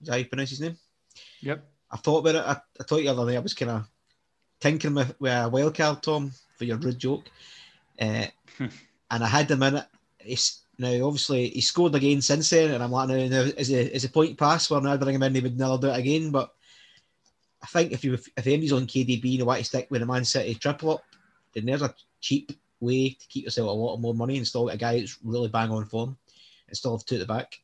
Is 0.00 0.06
that 0.06 0.12
how 0.12 0.18
you 0.18 0.26
pronounce 0.26 0.50
his 0.50 0.60
name? 0.60 0.76
Yep. 1.42 1.64
I 1.90 1.96
thought 1.96 2.18
about 2.18 2.34
it. 2.34 2.44
I, 2.46 2.60
I 2.80 2.84
thought 2.84 2.98
the 2.98 3.08
other 3.08 3.30
day 3.30 3.36
I 3.36 3.40
was 3.40 3.54
kind 3.54 3.70
of 3.70 3.88
tinkering 4.60 4.94
with, 4.94 5.20
with 5.20 5.32
a 5.32 5.48
wild 5.48 5.74
card, 5.74 6.02
Tom, 6.02 6.32
for 6.56 6.64
your 6.64 6.76
rude 6.76 6.98
joke. 6.98 7.24
Uh, 8.00 8.26
and 8.58 9.24
I 9.24 9.26
had 9.26 9.50
him 9.50 9.62
in 9.62 9.76
it. 9.76 9.86
It's, 10.20 10.60
Now, 10.78 11.06
obviously, 11.06 11.48
he 11.48 11.60
scored 11.60 11.94
again 11.94 12.22
since 12.22 12.50
then, 12.50 12.72
and 12.72 12.82
I'm 12.82 12.90
like, 12.90 13.08
now, 13.08 13.14
now 13.14 13.40
is 13.40 13.70
a 13.70 13.94
is 13.94 14.04
a 14.04 14.10
point 14.10 14.38
pass 14.38 14.70
where 14.70 14.80
now 14.80 14.96
bring 14.96 15.14
him 15.14 15.22
in, 15.22 15.34
he 15.34 15.40
would 15.40 15.58
never 15.58 15.78
do 15.78 15.88
it 15.88 15.98
again. 15.98 16.30
But 16.30 16.52
I 17.62 17.66
think 17.66 17.92
if 17.92 18.04
you 18.04 18.14
if 18.14 18.46
Emery's 18.46 18.72
on 18.72 18.86
KDB 18.86 19.22
and 19.22 19.24
you 19.24 19.44
want 19.44 19.58
to 19.58 19.64
stick 19.64 19.88
with 19.90 20.02
a 20.02 20.06
Man 20.06 20.24
City 20.24 20.54
triple 20.54 20.92
up, 20.92 21.04
then 21.52 21.66
there's 21.66 21.82
a 21.82 21.94
cheap 22.20 22.52
way 22.80 23.10
to 23.10 23.26
keep 23.28 23.44
yourself 23.44 23.68
a 23.68 23.72
lot 23.72 23.98
more 23.98 24.14
money 24.14 24.36
and 24.36 24.46
still 24.46 24.66
get 24.66 24.76
a 24.76 24.78
guy 24.78 24.98
that's 24.98 25.18
really 25.22 25.48
bang 25.48 25.70
on 25.70 25.84
form 25.84 26.16
and 26.68 26.76
still 26.76 26.96
have 26.96 27.04
two 27.04 27.16
at 27.16 27.20
the 27.20 27.26
back. 27.26 27.60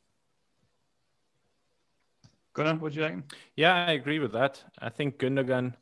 Gunnar, 2.56 2.74
what 2.76 2.92
do 2.92 3.00
you 3.00 3.06
think? 3.06 3.32
Yeah, 3.54 3.74
I 3.86 3.92
agree 3.92 4.18
with 4.18 4.32
that. 4.32 4.62
I 4.78 4.88
think 4.88 5.18
Gundogan. 5.18 5.74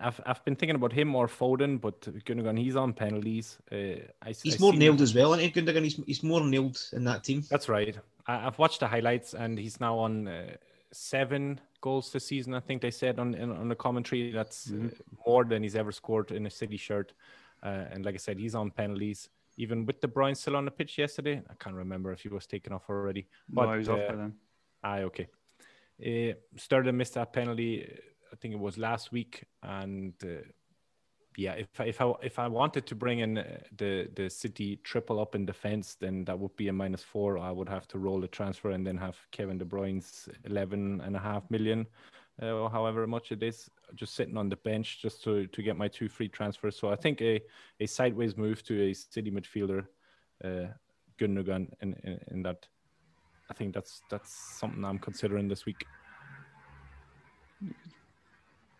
I've, 0.00 0.20
I've 0.24 0.44
been 0.44 0.54
thinking 0.54 0.76
about 0.76 0.92
him 0.92 1.14
or 1.16 1.26
Foden, 1.26 1.80
but 1.80 2.00
Gundogan, 2.24 2.56
he's 2.56 2.76
on 2.76 2.92
penalties. 2.92 3.58
Uh, 3.72 3.76
I, 4.22 4.28
he's 4.42 4.54
I 4.54 4.60
more 4.60 4.70
seen- 4.72 4.78
nailed 4.78 5.00
as 5.00 5.12
well, 5.14 5.34
isn't 5.34 5.52
he? 5.52 5.60
Gundogan, 5.60 5.82
he's, 5.82 6.00
he's 6.06 6.22
more 6.22 6.40
nailed 6.40 6.80
in 6.92 7.02
that 7.04 7.24
team. 7.24 7.42
That's 7.50 7.68
right. 7.68 7.98
I, 8.26 8.46
I've 8.46 8.58
watched 8.60 8.78
the 8.80 8.86
highlights, 8.86 9.34
and 9.34 9.58
he's 9.58 9.80
now 9.80 9.98
on 9.98 10.28
uh, 10.28 10.50
seven 10.92 11.60
goals 11.80 12.12
this 12.12 12.26
season. 12.26 12.54
I 12.54 12.60
think 12.60 12.80
they 12.80 12.92
said 12.92 13.18
on 13.18 13.34
in, 13.34 13.50
on 13.50 13.68
the 13.68 13.74
commentary 13.74 14.30
that's 14.30 14.70
uh, 14.70 14.88
more 15.26 15.44
than 15.44 15.64
he's 15.64 15.74
ever 15.74 15.90
scored 15.90 16.30
in 16.30 16.46
a 16.46 16.50
City 16.50 16.76
shirt. 16.76 17.12
Uh, 17.64 17.86
and 17.90 18.04
like 18.04 18.14
I 18.14 18.18
said, 18.18 18.38
he's 18.38 18.54
on 18.54 18.70
penalties. 18.70 19.28
Even 19.56 19.84
with 19.84 20.00
De 20.00 20.06
Bruyne 20.06 20.36
still 20.36 20.54
on 20.54 20.64
the 20.64 20.70
pitch 20.70 20.96
yesterday, 20.98 21.42
I 21.50 21.54
can't 21.58 21.74
remember 21.74 22.12
if 22.12 22.20
he 22.20 22.28
was 22.28 22.46
taken 22.46 22.72
off 22.72 22.88
already. 22.88 23.26
No, 23.50 23.62
But 23.62 23.68
I 23.70 23.76
was 23.78 23.88
off 23.88 23.98
uh, 23.98 24.08
by 24.10 24.14
then. 24.14 24.34
Aye, 24.84 25.02
okay. 25.02 25.26
Uh, 26.00 26.34
Sterling 26.56 26.96
missed 26.96 27.14
that 27.14 27.32
penalty. 27.32 27.98
I 28.32 28.36
think 28.36 28.54
it 28.54 28.60
was 28.60 28.78
last 28.78 29.10
week, 29.10 29.44
and 29.62 30.12
uh, 30.22 30.44
yeah, 31.36 31.52
if 31.54 31.80
I, 31.80 31.84
if 31.84 32.00
I 32.00 32.12
if 32.22 32.38
I 32.38 32.46
wanted 32.46 32.86
to 32.86 32.94
bring 32.94 33.20
in 33.20 33.38
uh, 33.38 33.58
the 33.76 34.08
the 34.14 34.28
City 34.28 34.76
triple 34.84 35.18
up 35.18 35.34
in 35.34 35.46
defense, 35.46 35.96
then 35.98 36.24
that 36.26 36.38
would 36.38 36.54
be 36.56 36.68
a 36.68 36.72
minus 36.72 37.02
four. 37.02 37.38
I 37.38 37.50
would 37.50 37.68
have 37.68 37.88
to 37.88 37.98
roll 37.98 38.20
the 38.20 38.28
transfer 38.28 38.70
and 38.70 38.86
then 38.86 38.96
have 38.98 39.16
Kevin 39.32 39.58
De 39.58 39.64
Bruyne's 39.64 40.28
eleven 40.44 41.00
and 41.00 41.16
a 41.16 41.18
half 41.18 41.50
million, 41.50 41.86
uh, 42.42 42.52
or 42.52 42.70
however 42.70 43.06
much 43.06 43.32
it 43.32 43.42
is, 43.42 43.70
just 43.94 44.14
sitting 44.14 44.36
on 44.36 44.48
the 44.48 44.56
bench 44.56 45.00
just 45.02 45.24
to 45.24 45.46
to 45.46 45.62
get 45.62 45.76
my 45.76 45.88
two 45.88 46.08
free 46.08 46.28
transfers. 46.28 46.78
So 46.78 46.90
I 46.90 46.96
think 46.96 47.20
a 47.22 47.40
a 47.80 47.86
sideways 47.86 48.36
move 48.36 48.62
to 48.64 48.90
a 48.90 48.94
City 48.94 49.30
midfielder, 49.30 49.86
uh, 50.44 50.68
Gundogan, 51.18 51.72
in, 51.80 51.94
in 52.04 52.20
in 52.30 52.42
that. 52.42 52.68
I 53.50 53.54
think 53.54 53.74
that's 53.74 54.02
that's 54.10 54.32
something 54.58 54.84
I'm 54.84 54.98
considering 54.98 55.48
this 55.48 55.64
week. 55.66 55.84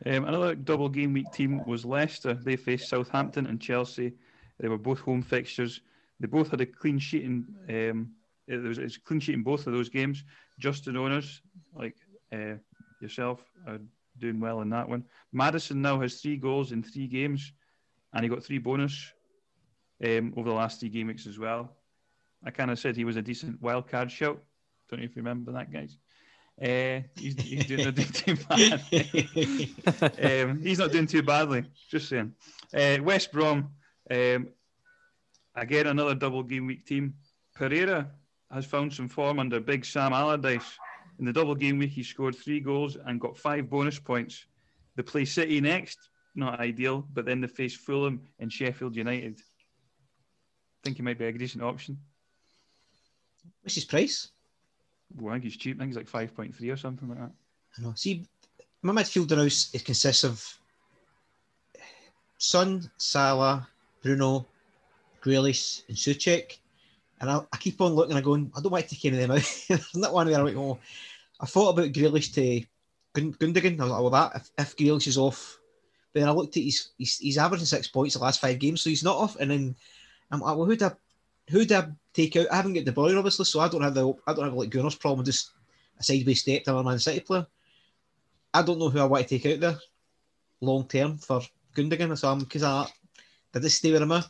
Um, 0.06 0.24
another 0.24 0.54
double 0.54 0.88
game 0.88 1.12
week 1.12 1.30
team 1.32 1.64
was 1.66 1.84
Leicester. 1.84 2.34
They 2.34 2.56
faced 2.56 2.88
Southampton 2.88 3.46
and 3.46 3.60
Chelsea. 3.60 4.12
They 4.60 4.68
were 4.68 4.78
both 4.78 5.00
home 5.00 5.22
fixtures. 5.22 5.80
They 6.20 6.26
both 6.26 6.50
had 6.50 6.60
a 6.60 6.66
clean 6.66 6.98
sheet 6.98 7.24
in 7.24 7.46
um, 7.68 8.10
it 8.46 8.62
was, 8.62 8.78
it 8.78 8.84
was 8.84 8.96
clean 8.96 9.20
sheet 9.20 9.34
in 9.34 9.42
both 9.42 9.66
of 9.66 9.72
those 9.72 9.88
games. 9.88 10.24
Justin 10.58 10.96
owners 10.96 11.42
like 11.74 11.96
uh, 12.32 12.54
yourself 13.00 13.44
are 13.66 13.78
doing 14.18 14.40
well 14.40 14.62
in 14.62 14.70
that 14.70 14.88
one. 14.88 15.04
Maddison 15.32 15.82
now 15.82 16.00
has 16.00 16.20
three 16.20 16.36
goals 16.36 16.72
in 16.72 16.82
three 16.82 17.06
games, 17.06 17.52
and 18.12 18.22
he 18.22 18.28
got 18.28 18.42
three 18.42 18.58
bonus 18.58 19.12
um, 20.04 20.32
over 20.36 20.48
the 20.48 20.54
last 20.54 20.80
three 20.80 20.88
game 20.88 21.08
weeks 21.08 21.26
as 21.26 21.38
well. 21.38 21.76
I 22.44 22.50
kind 22.50 22.70
of 22.70 22.78
said 22.78 22.96
he 22.96 23.04
was 23.04 23.16
a 23.16 23.22
decent 23.22 23.60
wild 23.60 23.88
card 23.88 24.10
shout. 24.10 24.42
Don't 24.88 25.00
know 25.00 25.04
if 25.04 25.16
you 25.16 25.22
remember 25.22 25.52
that, 25.52 25.72
guys. 25.72 25.96
Uh, 26.60 27.02
he's, 27.16 27.40
he's 27.40 27.66
doing 27.66 27.84
not 27.84 27.94
doing 27.94 28.08
too 28.08 28.36
bad. 28.48 28.82
um, 30.42 30.60
he's 30.60 30.78
not 30.78 30.90
doing 30.90 31.06
too 31.06 31.22
badly. 31.22 31.64
Just 31.88 32.08
saying. 32.08 32.34
Uh, 32.74 32.98
West 33.02 33.30
Brom, 33.30 33.70
um, 34.10 34.48
again 35.54 35.86
another 35.86 36.14
double 36.14 36.42
game 36.42 36.66
week 36.66 36.84
team. 36.84 37.14
Pereira 37.54 38.10
has 38.50 38.64
found 38.64 38.92
some 38.92 39.08
form 39.08 39.38
under 39.38 39.60
Big 39.60 39.84
Sam 39.84 40.12
Allardyce. 40.12 40.78
In 41.18 41.26
the 41.26 41.32
double 41.32 41.54
game 41.54 41.78
week, 41.78 41.90
he 41.90 42.02
scored 42.02 42.36
three 42.36 42.60
goals 42.60 42.96
and 43.06 43.20
got 43.20 43.36
five 43.36 43.68
bonus 43.68 43.98
points. 43.98 44.46
They 44.96 45.02
play 45.02 45.24
City 45.24 45.60
next, 45.60 45.98
not 46.34 46.60
ideal, 46.60 47.06
but 47.12 47.24
then 47.24 47.40
they 47.40 47.48
face 47.48 47.76
Fulham 47.76 48.22
and 48.38 48.52
Sheffield 48.52 48.96
United. 48.96 49.38
I 49.38 50.80
think 50.84 50.96
he 50.96 51.02
might 51.02 51.18
be 51.18 51.26
a 51.26 51.32
decent 51.32 51.62
option. 51.62 51.98
What's 53.62 53.74
his 53.74 53.84
price? 53.84 54.30
Well, 55.16 55.32
I 55.32 55.36
think 55.36 55.44
he's 55.44 55.56
cheap. 55.56 55.76
I 55.76 55.78
think 55.80 55.90
he's 55.90 55.96
like 55.96 56.08
five 56.08 56.34
point 56.34 56.54
three 56.54 56.70
or 56.70 56.76
something 56.76 57.08
like 57.08 57.18
that. 57.18 57.32
I 57.78 57.82
know. 57.82 57.92
See, 57.96 58.26
my 58.82 58.92
midfield 58.92 59.32
is, 59.44 59.70
it 59.72 59.84
consists 59.84 60.24
of 60.24 60.58
Son, 62.38 62.90
Salah, 62.96 63.68
Bruno, 64.02 64.46
Grealish, 65.22 65.82
and 65.88 65.96
Suchek. 65.96 66.58
And 67.20 67.30
I, 67.30 67.40
I 67.52 67.56
keep 67.56 67.80
on 67.80 67.94
looking 67.94 68.14
and 68.14 68.24
going, 68.24 68.52
I 68.56 68.60
don't 68.60 68.70
want 68.70 68.88
to 68.88 68.94
take 68.94 69.04
any 69.06 69.22
of 69.22 69.28
them 69.28 69.36
out. 69.36 69.80
I'm 69.94 70.00
not 70.00 70.12
one 70.12 70.28
where 70.28 70.38
I 70.38 70.42
went, 70.42 70.56
oh, 70.56 70.78
I 71.40 71.46
thought 71.46 71.70
about 71.70 71.92
Grealish 71.92 72.32
to 72.34 72.64
Gun- 73.12 73.34
Gundogan. 73.34 73.80
I 73.80 73.84
was 73.84 73.90
like, 73.90 74.00
well, 74.00 74.10
that 74.10 74.36
if, 74.36 74.50
if 74.58 74.76
Grealish 74.76 75.08
is 75.08 75.18
off, 75.18 75.58
but 76.12 76.20
then 76.20 76.28
I 76.28 76.32
looked 76.32 76.56
at 76.56 76.62
his, 76.62 76.90
he's, 76.96 77.18
he's 77.18 77.38
averaging 77.38 77.66
six 77.66 77.88
points 77.88 78.14
the 78.14 78.20
last 78.20 78.40
five 78.40 78.58
games, 78.58 78.82
so 78.82 78.90
he's 78.90 79.04
not 79.04 79.16
off. 79.16 79.36
And 79.40 79.50
then 79.50 79.76
I'm 80.30 80.40
like, 80.40 80.56
well, 80.56 80.66
who'd 80.66 80.82
I, 80.82 80.92
who'd 81.48 81.72
I 81.72 81.88
take 82.14 82.36
out? 82.36 82.46
I 82.50 82.56
haven't 82.56 82.74
got 82.74 82.84
De 82.84 82.92
Bruyne, 82.92 83.16
obviously, 83.16 83.44
so 83.44 83.60
I 83.60 83.68
don't 83.68 83.82
have 83.82 83.94
the, 83.94 84.12
I 84.26 84.34
don't 84.34 84.44
have 84.44 84.54
like 84.54 84.70
Gunnar's 84.70 84.94
problem, 84.94 85.24
just 85.24 85.50
a 85.98 86.02
sideways 86.02 86.40
step 86.40 86.64
to 86.64 86.76
a 86.76 86.84
Man 86.84 86.98
City 86.98 87.20
player. 87.20 87.46
I 88.54 88.62
don't 88.62 88.78
know 88.78 88.88
who 88.88 89.00
I 89.00 89.04
want 89.04 89.26
to 89.26 89.38
take 89.38 89.52
out 89.52 89.60
there 89.60 89.78
long 90.60 90.86
term 90.86 91.18
for 91.18 91.42
Gundogan. 91.74 92.16
So 92.16 92.30
I'm 92.30 92.40
because 92.40 92.62
I 92.62 92.86
did 93.52 93.62
this 93.62 93.74
stay 93.74 93.92
with 93.92 94.02
him 94.02 94.12
and 94.12 94.24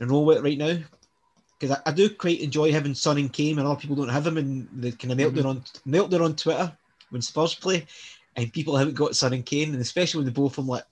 roll 0.00 0.24
with 0.24 0.38
it 0.38 0.44
right 0.44 0.58
now. 0.58 0.78
Because 1.58 1.76
I, 1.76 1.90
I 1.90 1.92
do 1.92 2.08
quite 2.10 2.40
enjoy 2.40 2.72
having 2.72 2.94
Son 2.94 3.18
and 3.18 3.32
Kane, 3.32 3.58
and 3.58 3.68
other 3.68 3.78
people 3.78 3.96
don't 3.96 4.08
have 4.08 4.26
him, 4.26 4.38
and 4.38 4.68
they 4.72 4.92
kind 4.92 5.12
of 5.12 5.18
meltdown 5.18 5.44
mm-hmm. 5.44 5.46
on 5.46 5.64
meltdown 5.86 6.24
on 6.24 6.36
Twitter 6.36 6.72
when 7.10 7.20
Spurs 7.20 7.54
play, 7.54 7.86
and 8.36 8.52
people 8.52 8.76
haven't 8.76 8.94
got 8.94 9.16
Son 9.16 9.34
and 9.34 9.44
Kane, 9.44 9.72
and 9.72 9.80
especially 9.80 10.18
when 10.18 10.26
they 10.26 10.32
both 10.32 10.54
from 10.54 10.66
like 10.66 10.84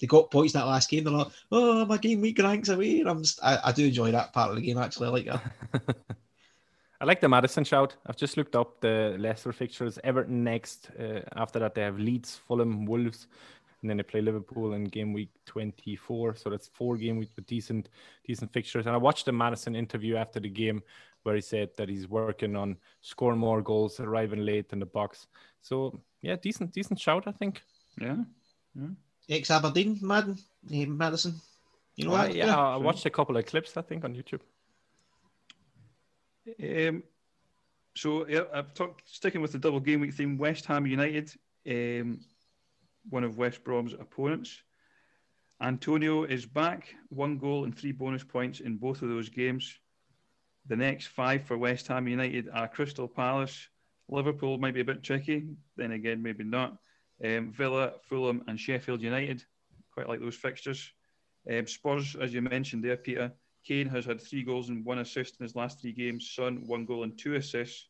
they 0.00 0.06
got 0.06 0.30
points 0.30 0.52
that 0.52 0.66
last 0.66 0.90
game, 0.90 1.04
they're 1.04 1.12
like, 1.12 1.28
"Oh, 1.50 1.84
my 1.86 1.96
game 1.96 2.20
week 2.20 2.38
ranks 2.38 2.68
away." 2.68 3.00
And 3.00 3.08
I'm 3.08 3.22
just, 3.22 3.42
I, 3.42 3.58
I 3.64 3.72
do 3.72 3.86
enjoy 3.86 4.10
that 4.12 4.32
part 4.32 4.50
of 4.50 4.56
the 4.56 4.62
game. 4.62 4.78
Actually, 4.78 5.08
I 5.08 5.10
like 5.10 5.26
that. 5.26 5.96
I 7.00 7.04
like 7.04 7.20
the 7.20 7.28
Maddison 7.28 7.64
shout. 7.64 7.94
I've 8.06 8.16
just 8.16 8.36
looked 8.36 8.56
up 8.56 8.80
the 8.80 9.16
Leicester 9.18 9.52
fixtures. 9.52 9.98
Everton 10.02 10.44
next. 10.44 10.90
Uh, 10.98 11.20
after 11.36 11.58
that, 11.58 11.74
they 11.74 11.82
have 11.82 11.98
Leeds, 11.98 12.40
Fulham, 12.48 12.86
Wolves, 12.86 13.26
and 13.82 13.90
then 13.90 13.98
they 13.98 14.02
play 14.02 14.22
Liverpool 14.22 14.72
in 14.72 14.84
game 14.84 15.12
week 15.12 15.28
24. 15.44 16.36
So 16.36 16.48
that's 16.48 16.68
four 16.68 16.96
game 16.96 17.18
week 17.18 17.30
with 17.36 17.46
decent, 17.46 17.90
decent 18.26 18.50
fixtures. 18.52 18.86
And 18.86 18.94
I 18.94 18.98
watched 18.98 19.26
the 19.26 19.32
Maddison 19.32 19.76
interview 19.76 20.16
after 20.16 20.40
the 20.40 20.48
game 20.48 20.82
where 21.22 21.34
he 21.34 21.42
said 21.42 21.70
that 21.76 21.88
he's 21.88 22.08
working 22.08 22.56
on 22.56 22.76
scoring 23.02 23.38
more 23.38 23.60
goals, 23.60 24.00
arriving 24.00 24.46
late 24.46 24.72
in 24.72 24.78
the 24.78 24.86
box. 24.86 25.26
So 25.60 26.00
yeah, 26.22 26.36
decent, 26.36 26.72
decent 26.72 26.98
shout. 26.98 27.24
I 27.26 27.32
think. 27.32 27.62
Yeah. 28.00 28.16
Ex 29.28 29.50
Aberdeen, 29.50 29.98
Madden, 30.02 30.38
eh, 30.72 30.86
Maddison. 30.86 31.34
You 31.96 32.06
know 32.06 32.14
Uh, 32.14 32.26
what? 32.26 32.34
yeah, 32.34 32.56
I 32.56 32.76
watched 32.76 33.06
a 33.06 33.10
couple 33.10 33.36
of 33.36 33.46
clips. 33.46 33.76
I 33.76 33.82
think 33.82 34.04
on 34.04 34.14
YouTube. 34.14 34.40
Um, 36.62 37.02
so 37.96 38.26
yeah, 38.28 38.44
I've 38.52 38.74
talked 38.74 39.02
sticking 39.08 39.40
with 39.40 39.52
the 39.52 39.58
double 39.58 39.80
game 39.80 40.00
week 40.00 40.14
theme. 40.14 40.38
West 40.38 40.66
Ham 40.66 40.86
United, 40.86 41.32
um, 41.68 42.20
one 43.08 43.24
of 43.24 43.36
West 43.36 43.64
Brom's 43.64 43.94
opponents. 43.94 44.62
Antonio 45.60 46.24
is 46.24 46.44
back, 46.44 46.94
one 47.08 47.38
goal 47.38 47.64
and 47.64 47.76
three 47.76 47.92
bonus 47.92 48.22
points 48.22 48.60
in 48.60 48.76
both 48.76 49.02
of 49.02 49.08
those 49.08 49.30
games. 49.30 49.78
The 50.66 50.76
next 50.76 51.06
five 51.06 51.44
for 51.44 51.56
West 51.56 51.86
Ham 51.88 52.06
United 52.06 52.48
are 52.52 52.68
Crystal 52.68 53.08
Palace, 53.08 53.68
Liverpool 54.08 54.58
might 54.58 54.74
be 54.74 54.80
a 54.80 54.84
bit 54.84 55.02
tricky, 55.02 55.48
then 55.76 55.92
again 55.92 56.22
maybe 56.22 56.44
not. 56.44 56.76
Um, 57.24 57.52
Villa, 57.52 57.94
Fulham, 58.02 58.42
and 58.46 58.58
Sheffield 58.58 59.02
United, 59.02 59.44
quite 59.92 60.08
like 60.08 60.20
those 60.20 60.36
fixtures. 60.36 60.92
Um, 61.50 61.66
Spurs, 61.66 62.16
as 62.20 62.34
you 62.34 62.42
mentioned 62.42 62.84
there, 62.84 62.96
Peter. 62.96 63.32
Kane 63.64 63.88
has 63.88 64.04
had 64.04 64.20
three 64.20 64.44
goals 64.44 64.68
and 64.68 64.84
one 64.84 64.98
assist 64.98 65.36
in 65.40 65.44
his 65.44 65.56
last 65.56 65.80
three 65.80 65.92
games. 65.92 66.30
Son, 66.34 66.62
one 66.66 66.84
goal 66.84 67.02
and 67.02 67.18
two 67.18 67.34
assists. 67.34 67.88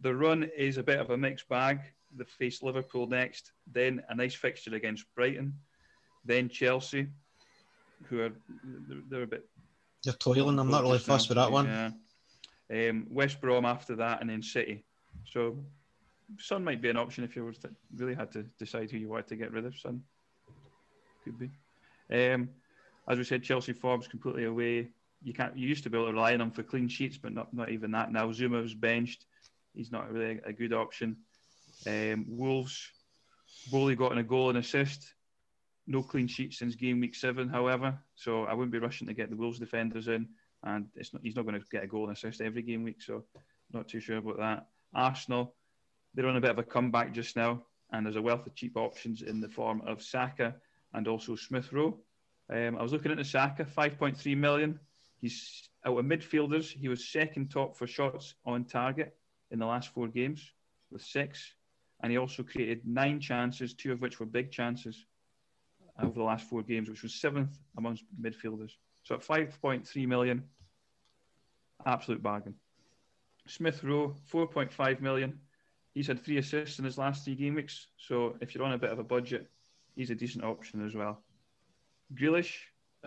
The 0.00 0.14
run 0.14 0.48
is 0.56 0.78
a 0.78 0.82
bit 0.82 0.98
of 0.98 1.10
a 1.10 1.16
mixed 1.16 1.48
bag. 1.48 1.80
They 2.16 2.24
face 2.24 2.62
Liverpool 2.62 3.06
next, 3.06 3.52
then 3.70 4.02
a 4.08 4.14
nice 4.14 4.34
fixture 4.34 4.74
against 4.74 5.04
Brighton, 5.14 5.52
then 6.24 6.48
Chelsea, 6.48 7.08
who 8.04 8.20
are 8.20 8.32
they're, 8.88 9.02
they're 9.08 9.22
a 9.22 9.26
bit. 9.26 9.48
You're 10.04 10.14
toiling. 10.14 10.58
I'm 10.58 10.70
not 10.70 10.82
really 10.82 10.98
fussed 10.98 11.28
with 11.28 11.36
that 11.36 11.50
one. 11.50 11.66
Yeah. 11.66 11.90
Um, 12.90 13.06
West 13.10 13.40
Brom 13.40 13.64
after 13.64 13.96
that, 13.96 14.20
and 14.20 14.30
then 14.30 14.42
City. 14.42 14.84
So, 15.26 15.58
Son 16.38 16.64
might 16.64 16.82
be 16.82 16.90
an 16.90 16.96
option 16.96 17.24
if 17.24 17.36
you 17.36 17.44
were 17.44 17.52
to 17.52 17.70
really 17.96 18.14
had 18.14 18.32
to 18.32 18.44
decide 18.58 18.90
who 18.90 18.98
you 18.98 19.08
wanted 19.08 19.28
to 19.28 19.36
get 19.36 19.52
rid 19.52 19.66
of. 19.66 19.78
Son 19.78 20.02
could 21.24 21.38
be. 21.38 21.50
Um, 22.10 22.50
as 23.08 23.18
we 23.18 23.24
said, 23.24 23.42
Chelsea 23.42 23.72
form's 23.72 24.08
completely 24.08 24.44
away. 24.44 24.88
You 25.22 25.32
can't. 25.32 25.56
You 25.56 25.68
used 25.68 25.84
to 25.84 25.90
be 25.90 25.98
able 25.98 26.08
to 26.08 26.12
rely 26.12 26.34
on 26.34 26.40
him 26.40 26.50
for 26.50 26.62
clean 26.62 26.88
sheets, 26.88 27.18
but 27.18 27.32
not 27.32 27.52
not 27.52 27.70
even 27.70 27.90
that 27.92 28.12
now. 28.12 28.26
Zouma 28.28 28.62
was 28.62 28.74
benched. 28.74 29.26
He's 29.74 29.92
not 29.92 30.10
really 30.10 30.40
a 30.44 30.52
good 30.52 30.72
option. 30.72 31.16
Um, 31.86 32.26
Wolves, 32.28 32.90
Boly 33.70 33.96
got 33.96 34.12
in 34.12 34.18
a 34.18 34.22
goal 34.22 34.48
and 34.50 34.58
assist. 34.58 35.14
No 35.86 36.02
clean 36.02 36.28
sheet 36.28 36.54
since 36.54 36.76
game 36.76 37.00
week 37.00 37.14
seven, 37.14 37.48
however. 37.48 37.98
So 38.14 38.44
I 38.44 38.54
wouldn't 38.54 38.72
be 38.72 38.78
rushing 38.78 39.08
to 39.08 39.14
get 39.14 39.30
the 39.30 39.36
Wolves 39.36 39.58
defenders 39.58 40.08
in. 40.08 40.28
and 40.62 40.86
it's 40.94 41.12
not, 41.12 41.22
he's 41.22 41.36
not 41.36 41.44
going 41.44 41.60
to 41.60 41.66
get 41.70 41.84
a 41.84 41.86
goal 41.86 42.08
and 42.08 42.16
assist 42.16 42.40
every 42.40 42.62
game 42.62 42.84
week, 42.84 43.02
so 43.02 43.24
not 43.72 43.88
too 43.88 44.00
sure 44.00 44.16
about 44.16 44.38
that. 44.38 44.66
Arsenal, 44.94 45.54
they're 46.14 46.26
on 46.26 46.36
a 46.36 46.40
bit 46.40 46.50
of 46.50 46.58
a 46.58 46.62
comeback 46.62 47.12
just 47.12 47.36
now, 47.36 47.62
and 47.92 48.06
there's 48.06 48.16
a 48.16 48.22
wealth 48.22 48.46
of 48.46 48.54
cheap 48.54 48.76
options 48.76 49.22
in 49.22 49.40
the 49.40 49.48
form 49.48 49.82
of 49.86 50.02
Saka 50.02 50.54
and 50.92 51.08
also 51.08 51.36
Smith 51.36 51.72
Rowe. 51.72 51.98
Um, 52.50 52.76
I 52.78 52.82
was 52.82 52.92
looking 52.92 53.10
at 53.10 53.18
the 53.18 53.24
Saka, 53.24 53.64
5.3 53.64 54.36
million. 54.36 54.78
He's 55.20 55.68
out 55.84 55.98
of 55.98 56.04
midfielders. 56.04 56.66
He 56.66 56.88
was 56.88 57.08
second 57.08 57.50
top 57.50 57.76
for 57.76 57.86
shots 57.86 58.34
on 58.44 58.64
target 58.64 59.16
in 59.50 59.58
the 59.58 59.66
last 59.66 59.92
four 59.92 60.08
games 60.08 60.52
with 60.90 61.02
six. 61.02 61.54
And 62.02 62.12
he 62.12 62.18
also 62.18 62.42
created 62.42 62.82
nine 62.86 63.20
chances, 63.20 63.74
two 63.74 63.92
of 63.92 64.00
which 64.00 64.20
were 64.20 64.26
big 64.26 64.50
chances 64.50 65.06
over 66.02 66.12
the 66.12 66.22
last 66.22 66.48
four 66.48 66.62
games, 66.62 66.88
which 66.88 67.02
was 67.02 67.14
seventh 67.14 67.58
amongst 67.78 68.04
midfielders. 68.20 68.72
So 69.04 69.14
at 69.14 69.22
5.3 69.22 70.06
million, 70.06 70.44
absolute 71.86 72.22
bargain. 72.22 72.54
Smith 73.46 73.82
Rowe, 73.84 74.14
4.5 74.32 75.00
million. 75.00 75.38
He's 75.94 76.08
had 76.08 76.20
three 76.20 76.38
assists 76.38 76.78
in 76.78 76.84
his 76.84 76.98
last 76.98 77.24
three 77.24 77.36
game 77.36 77.54
weeks. 77.54 77.86
So 77.96 78.36
if 78.40 78.54
you're 78.54 78.64
on 78.64 78.72
a 78.72 78.78
bit 78.78 78.90
of 78.90 78.98
a 78.98 79.04
budget, 79.04 79.48
he's 79.94 80.10
a 80.10 80.14
decent 80.14 80.44
option 80.44 80.84
as 80.84 80.94
well. 80.94 81.22
Grealish 82.14 82.54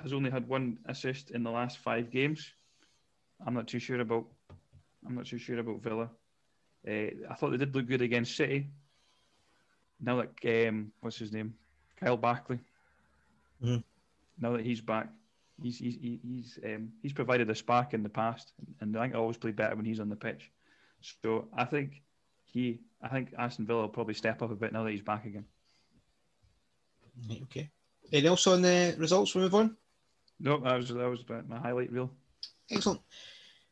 has 0.01 0.13
only 0.13 0.29
had 0.31 0.47
one 0.47 0.77
assist 0.85 1.31
in 1.31 1.43
the 1.43 1.51
last 1.51 1.77
five 1.79 2.09
games. 2.09 2.53
I'm 3.45 3.53
not 3.53 3.67
too 3.67 3.79
sure 3.79 3.99
about. 3.99 4.25
I'm 5.05 5.15
not 5.15 5.25
too 5.25 5.37
sure 5.37 5.59
about 5.59 5.81
Villa. 5.81 6.09
Uh, 6.87 7.09
I 7.29 7.35
thought 7.35 7.51
they 7.51 7.57
did 7.57 7.75
look 7.75 7.87
good 7.87 8.01
against 8.01 8.35
City. 8.35 8.67
Now 9.99 10.21
that 10.21 10.67
um, 10.69 10.91
what's 11.01 11.17
his 11.17 11.31
name, 11.33 11.53
Kyle 11.99 12.17
Bartley. 12.17 12.59
Mhm. 13.63 13.83
Now 14.39 14.53
that 14.53 14.65
he's 14.65 14.81
back, 14.81 15.09
he's 15.61 15.77
he's 15.77 15.97
he's 16.01 16.59
um, 16.63 16.91
he's 17.01 17.13
provided 17.13 17.49
a 17.49 17.55
spark 17.55 17.93
in 17.93 18.03
the 18.03 18.09
past, 18.09 18.53
and 18.79 18.95
I 18.95 19.03
think 19.03 19.15
I 19.15 19.17
always 19.17 19.37
play 19.37 19.51
better 19.51 19.75
when 19.75 19.85
he's 19.85 19.99
on 19.99 20.09
the 20.09 20.15
pitch. 20.15 20.51
So 21.01 21.47
I 21.53 21.65
think 21.65 22.01
he, 22.57 22.79
I 23.01 23.07
think 23.09 23.33
Aston 23.37 23.65
Villa 23.65 23.81
will 23.81 23.89
probably 23.89 24.15
step 24.15 24.41
up 24.41 24.51
a 24.51 24.55
bit 24.55 24.73
now 24.73 24.83
that 24.83 24.91
he's 24.91 25.01
back 25.01 25.25
again. 25.25 25.45
Right, 27.29 27.41
okay. 27.43 27.69
Anything 28.11 28.29
else 28.29 28.47
on 28.47 28.61
the 28.61 28.95
results? 28.97 29.35
We 29.35 29.41
move 29.41 29.55
on. 29.55 29.77
No, 30.39 30.59
that 30.59 30.75
was 30.75 30.89
that 30.89 31.09
was 31.09 31.21
about 31.21 31.47
my 31.47 31.59
highlight 31.59 31.91
reel. 31.91 32.11
Excellent. 32.71 33.01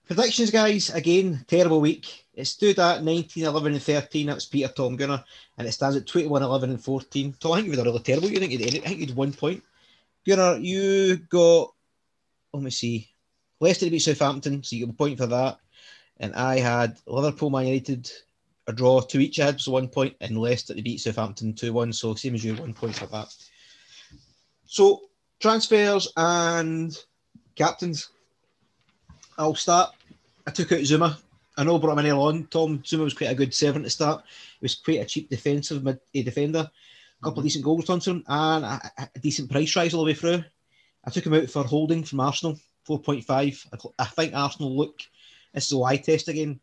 Predictions, 0.06 0.52
guys. 0.52 0.92
Again, 0.92 1.44
terrible 1.48 1.82
week. 1.82 2.26
It 2.34 2.46
stood 2.46 2.78
at 2.78 3.04
19, 3.04 3.46
11, 3.46 3.74
and 3.74 3.82
13. 3.82 4.28
That's 4.28 4.46
Peter, 4.46 4.68
Tom, 4.68 4.96
Gunnar. 4.96 5.24
And 5.58 5.68
it 5.68 5.72
stands 5.72 5.98
at 5.98 6.06
21, 6.06 6.44
11, 6.44 6.70
and 6.70 6.84
14. 6.84 7.36
Tom, 7.40 7.52
I 7.54 7.62
think 7.62 7.74
you 7.74 7.82
a 7.82 7.84
really 7.84 8.00
terrible. 8.00 8.30
You 8.30 8.40
think 8.40 8.52
you 8.52 8.60
I 8.60 8.70
think 8.70 9.00
you 9.00 9.08
had 9.08 9.16
one 9.16 9.34
point. 9.34 9.64
Gunnar, 10.28 10.58
you 10.58 11.18
got, 11.18 11.74
let 12.54 12.62
me 12.62 12.70
see, 12.70 13.10
Leicester 13.60 13.86
to 13.86 13.92
beat 13.92 14.00
Southampton, 14.00 14.64
so 14.64 14.76
you 14.76 14.86
got 14.86 14.94
a 14.94 14.98
point 14.98 15.18
for 15.18 15.28
that. 15.28 15.60
And 16.18 16.36
I 16.36 16.60
had 16.60 16.98
Liverpool, 17.08 17.50
Man 17.50 17.66
United, 17.66 18.12
a 18.68 18.74
draw, 18.74 19.02
to 19.02 19.20
each 19.20 19.38
had, 19.38 19.62
so 19.62 19.72
one 19.72 19.88
point, 19.88 20.16
and 20.22 20.38
Leicester 20.38 20.74
to 20.74 20.82
beat 20.82 21.00
Southampton 21.00 21.54
2 21.54 21.72
1. 21.72 21.94
So 21.94 22.16
same 22.16 22.36
as 22.36 22.44
you, 22.44 22.56
one 22.56 22.74
point 22.74 22.96
for 22.96 23.06
that. 23.08 23.34
So 24.66 25.02
transfers 25.40 26.12
and 26.18 26.98
captains. 27.56 28.10
I'll 29.38 29.56
start. 29.56 29.94
I 30.48 30.52
took 30.52 30.72
out 30.72 30.80
Zouma. 30.80 31.18
I 31.58 31.64
know 31.64 31.78
I 31.78 31.80
brought 31.80 31.98
him 31.98 32.06
in 32.06 32.12
early 32.12 32.20
on. 32.20 32.48
Tom 32.48 32.80
Zouma 32.80 33.04
was 33.04 33.14
quite 33.14 33.32
a 33.32 33.36
good 33.36 33.54
seven 33.54 33.84
to 33.84 33.90
start. 33.90 34.24
He 34.60 34.64
was 34.64 34.76
quite 34.76 35.02
a 35.02 35.06
cheap 35.06 35.30
defensive 35.30 35.84
mid 35.84 36.00
eh, 36.14 36.24
defender. 36.24 36.70
A 36.70 37.24
couple 37.24 37.40
of 37.40 37.46
decent 37.46 37.64
goal 37.64 37.78
returns 37.78 38.06
from 38.06 38.18
him 38.18 38.24
and 38.28 38.66
a, 38.66 38.92
a 38.98 39.20
decent 39.20 39.50
price 39.50 39.76
rise 39.76 39.94
all 39.94 40.02
the 40.04 40.12
way 40.12 40.14
through. 40.14 40.44
I 41.06 41.10
took 41.12 41.26
him 41.26 41.34
out 41.34 41.50
for 41.50 41.64
holding 41.64 42.04
from 42.04 42.20
Arsenal, 42.20 42.60
4.5. 42.88 43.94
I, 44.00 44.04
I 44.04 44.06
think 44.06 44.34
Arsenal 44.34 44.76
look, 44.76 45.00
this 45.54 45.68
is 45.68 45.74
a 45.74 45.82
eye 45.82 45.98
test 45.98 46.28
again. 46.28 46.60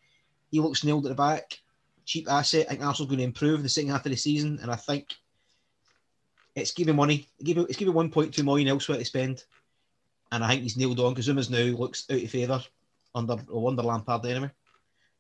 He 0.50 0.61
looks 0.61 0.84
nailed 0.84 1.07
at 1.07 1.11
the 1.11 1.14
back. 1.14 1.59
Cheap 2.05 2.30
asset. 2.30 2.66
I 2.66 2.70
think 2.70 2.84
Arsenal's 2.84 3.09
going 3.09 3.18
to 3.18 3.24
improve 3.24 3.57
in 3.57 3.62
the 3.62 3.68
second 3.68 3.90
half 3.90 4.05
of 4.05 4.11
the 4.11 4.16
season. 4.16 4.59
And 4.62 4.70
I 4.70 4.76
think 4.76 5.09
it's 6.55 6.72
giving 6.72 6.96
money. 6.96 7.28
It's 7.38 7.76
giving 7.76 7.94
1.2 7.94 8.44
million 8.44 8.68
elsewhere 8.68 8.98
to 8.98 9.05
spend. 9.05 9.44
And 10.30 10.42
I 10.42 10.48
think 10.48 10.62
he's 10.62 10.76
nailed 10.76 11.00
on 11.00 11.12
because 11.12 11.28
Zouma's 11.28 11.50
now 11.50 11.59
looks 11.59 12.07
out 12.11 12.22
of 12.22 12.30
favour 12.30 12.62
under 13.14 13.36
or 13.50 13.68
under 13.68 13.82
Lampard 13.82 14.24
anyway. 14.26 14.50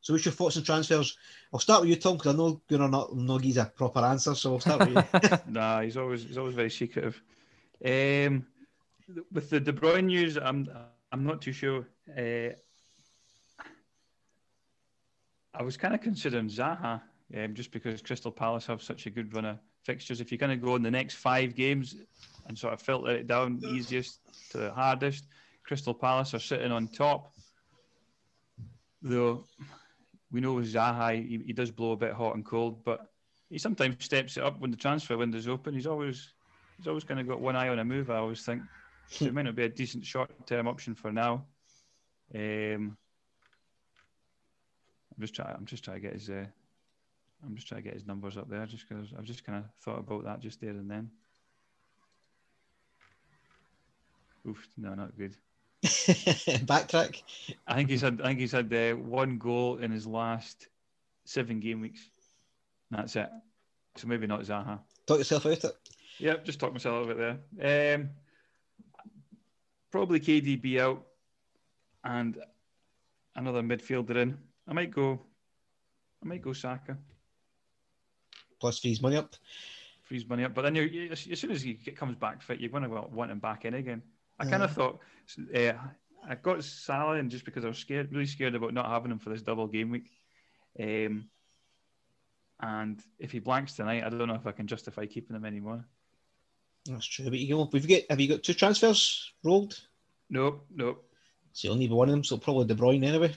So, 0.00 0.12
what's 0.12 0.24
your 0.24 0.32
thoughts 0.32 0.56
on 0.56 0.64
transfers? 0.64 1.16
I'll 1.52 1.60
start 1.60 1.82
with 1.82 1.90
you, 1.90 1.96
Tom, 1.96 2.16
because 2.16 2.34
I 2.34 2.36
know 2.36 2.60
Gunnar 2.68 2.88
not 2.88 3.14
no 3.14 3.38
gives 3.38 3.56
a 3.56 3.66
proper 3.66 4.00
answer. 4.00 4.34
So 4.34 4.54
I'll 4.54 4.60
start 4.60 4.80
with 4.80 4.96
you. 4.96 5.38
nah, 5.52 5.80
he's 5.80 5.96
always 5.96 6.24
he's 6.24 6.38
always 6.38 6.54
very 6.54 6.70
secretive. 6.70 7.22
Um, 7.84 8.46
with 9.32 9.50
the 9.50 9.60
De 9.60 9.72
Bruyne 9.72 10.06
news, 10.06 10.36
I'm 10.36 10.68
I'm 11.12 11.24
not 11.24 11.40
too 11.40 11.52
sure. 11.52 11.86
Uh, 12.10 12.54
I 15.54 15.62
was 15.62 15.76
kind 15.76 15.94
of 15.94 16.00
considering 16.00 16.48
Zaha, 16.48 17.02
um, 17.36 17.54
just 17.54 17.72
because 17.72 18.00
Crystal 18.00 18.30
Palace 18.30 18.66
have 18.66 18.82
such 18.82 19.06
a 19.06 19.10
good 19.10 19.34
run 19.34 19.44
of 19.44 19.58
fixtures. 19.84 20.20
If 20.20 20.30
you're 20.30 20.38
going 20.38 20.58
to 20.58 20.64
go 20.64 20.76
in 20.76 20.82
the 20.82 20.90
next 20.90 21.14
five 21.14 21.54
games 21.54 21.96
and 22.46 22.56
sort 22.56 22.72
of 22.72 22.80
filter 22.80 23.10
it 23.12 23.26
down 23.26 23.60
easiest 23.68 24.20
to 24.50 24.58
the 24.58 24.72
hardest, 24.72 25.26
Crystal 25.64 25.94
Palace 25.94 26.34
are 26.34 26.38
sitting 26.38 26.72
on 26.72 26.88
top. 26.88 27.32
Though 29.02 29.44
we 30.30 30.40
know 30.40 30.54
with 30.54 30.72
Zaha, 30.72 31.16
he, 31.16 31.42
he 31.46 31.52
does 31.52 31.70
blow 31.70 31.92
a 31.92 31.96
bit 31.96 32.12
hot 32.12 32.34
and 32.34 32.44
cold, 32.44 32.84
but 32.84 33.10
he 33.50 33.58
sometimes 33.58 33.96
steps 34.04 34.36
it 34.36 34.42
up 34.42 34.58
when 34.60 34.70
the 34.70 34.76
transfer 34.76 35.16
window's 35.16 35.48
open. 35.48 35.74
He's 35.74 35.86
always 35.86 36.32
he's 36.78 36.86
always 36.88 37.04
kind 37.04 37.20
of 37.20 37.28
got 37.28 37.40
one 37.40 37.56
eye 37.56 37.68
on 37.68 37.78
a 37.78 37.84
move. 37.84 38.10
I 38.10 38.16
always 38.16 38.42
think 38.42 38.62
so. 39.08 39.26
It 39.26 39.34
might 39.34 39.42
not 39.42 39.56
be 39.56 39.64
a 39.64 39.68
decent 39.68 40.06
short 40.06 40.30
term 40.46 40.66
option 40.66 40.94
for 40.94 41.12
now. 41.12 41.44
Um, 42.34 42.96
just 45.22 45.34
trying. 45.34 45.54
I'm 45.56 45.64
just 45.64 45.84
trying 45.84 45.96
to 45.96 46.00
get 46.00 46.12
his. 46.12 46.28
Uh, 46.28 46.44
I'm 47.44 47.54
just 47.56 47.66
trying 47.66 47.82
to 47.82 47.84
get 47.84 47.94
his 47.94 48.06
numbers 48.06 48.36
up 48.36 48.48
there, 48.48 48.66
just 48.66 48.88
because 48.88 49.08
I've 49.16 49.24
just 49.24 49.44
kind 49.44 49.58
of 49.58 49.64
thought 49.80 49.98
about 49.98 50.24
that 50.24 50.40
just 50.40 50.60
there 50.60 50.70
and 50.70 50.90
then. 50.90 51.10
Oof, 54.46 54.68
no, 54.76 54.94
not 54.94 55.16
good. 55.16 55.34
Backtrack. 55.82 57.22
I 57.66 57.74
think 57.74 57.88
he's 57.88 58.02
had. 58.02 58.20
I 58.20 58.28
think 58.28 58.40
he's 58.40 58.52
had 58.52 58.72
uh, 58.72 58.92
one 58.92 59.38
goal 59.38 59.78
in 59.78 59.90
his 59.90 60.06
last 60.06 60.68
seven 61.24 61.60
game 61.60 61.80
weeks. 61.80 62.02
That's 62.90 63.16
it. 63.16 63.30
So 63.96 64.08
maybe 64.08 64.26
not 64.26 64.42
Zaha. 64.42 64.80
Talk 65.06 65.18
yourself 65.18 65.46
out 65.46 65.64
it. 65.64 65.76
Yep, 66.18 66.44
just 66.44 66.60
talk 66.60 66.72
myself 66.72 66.94
out 66.94 67.10
of 67.10 67.18
it 67.18 67.40
there. 67.58 67.94
Um, 67.94 68.10
probably 69.90 70.20
KDB 70.20 70.78
out 70.78 71.04
and 72.04 72.38
another 73.36 73.62
midfielder 73.62 74.16
in. 74.16 74.38
I 74.68 74.72
might 74.72 74.90
go. 74.90 75.20
I 76.22 76.26
might 76.26 76.42
go 76.42 76.52
Saka. 76.52 76.96
Plus 78.60 78.78
fees 78.78 79.02
money 79.02 79.16
up. 79.16 79.34
Freeze 80.04 80.28
money 80.28 80.44
up, 80.44 80.54
but 80.54 80.62
then 80.62 80.74
you're, 80.74 80.86
you 80.86 81.10
as 81.10 81.40
soon 81.40 81.50
as 81.50 81.62
he 81.62 81.74
comes 81.74 82.16
back 82.16 82.42
fit, 82.42 82.60
you're 82.60 82.70
going 82.70 82.82
to 82.82 82.88
want 82.88 83.30
him 83.30 83.38
back 83.38 83.64
in 83.64 83.74
again. 83.74 84.02
I 84.38 84.44
kind 84.46 84.62
of 84.62 84.72
thought 84.72 84.98
uh, 85.54 85.72
I 86.28 86.34
got 86.34 86.64
Salah 86.64 87.16
in 87.16 87.30
just 87.30 87.44
because 87.44 87.64
I 87.64 87.68
was 87.68 87.78
scared, 87.78 88.12
really 88.12 88.26
scared 88.26 88.54
about 88.54 88.74
not 88.74 88.86
having 88.86 89.12
him 89.12 89.18
for 89.18 89.30
this 89.30 89.42
double 89.42 89.68
game 89.68 89.90
week. 89.90 90.10
Um, 90.78 91.28
and 92.60 93.00
if 93.18 93.32
he 93.32 93.38
blanks 93.38 93.74
tonight, 93.74 94.04
I 94.04 94.08
don't 94.08 94.28
know 94.28 94.34
if 94.34 94.46
I 94.46 94.52
can 94.52 94.66
justify 94.66 95.06
keeping 95.06 95.36
him 95.36 95.44
anymore. 95.44 95.84
That's 96.86 97.06
true. 97.06 97.26
But 97.26 97.38
you 97.38 97.54
go. 97.54 97.68
We've 97.72 97.88
got. 97.88 98.02
Have 98.10 98.20
you 98.20 98.28
got 98.28 98.42
two 98.42 98.54
transfers 98.54 99.32
rolled? 99.44 99.80
Nope, 100.30 100.64
nope. 100.74 101.04
So 101.52 101.68
you'll 101.68 101.76
need 101.76 101.90
one 101.90 102.08
of 102.08 102.12
them. 102.12 102.24
So 102.24 102.38
probably 102.38 102.66
De 102.66 102.74
Bruyne 102.74 103.04
anyway. 103.04 103.36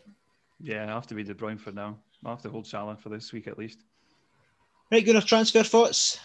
Yeah, 0.59 0.83
I 0.83 0.87
have 0.87 1.07
to 1.07 1.15
be 1.15 1.23
De 1.23 1.33
Bruyne 1.33 1.59
for 1.59 1.71
now. 1.71 1.97
I'll 2.23 2.31
have 2.31 2.41
to 2.43 2.49
hold 2.49 2.65
Salah 2.65 2.95
for 2.95 3.09
this 3.09 3.31
week 3.33 3.47
at 3.47 3.57
least. 3.57 3.83
Right, 4.91 5.05
Gunnar, 5.05 5.21
transfer 5.21 5.63
thoughts. 5.63 6.19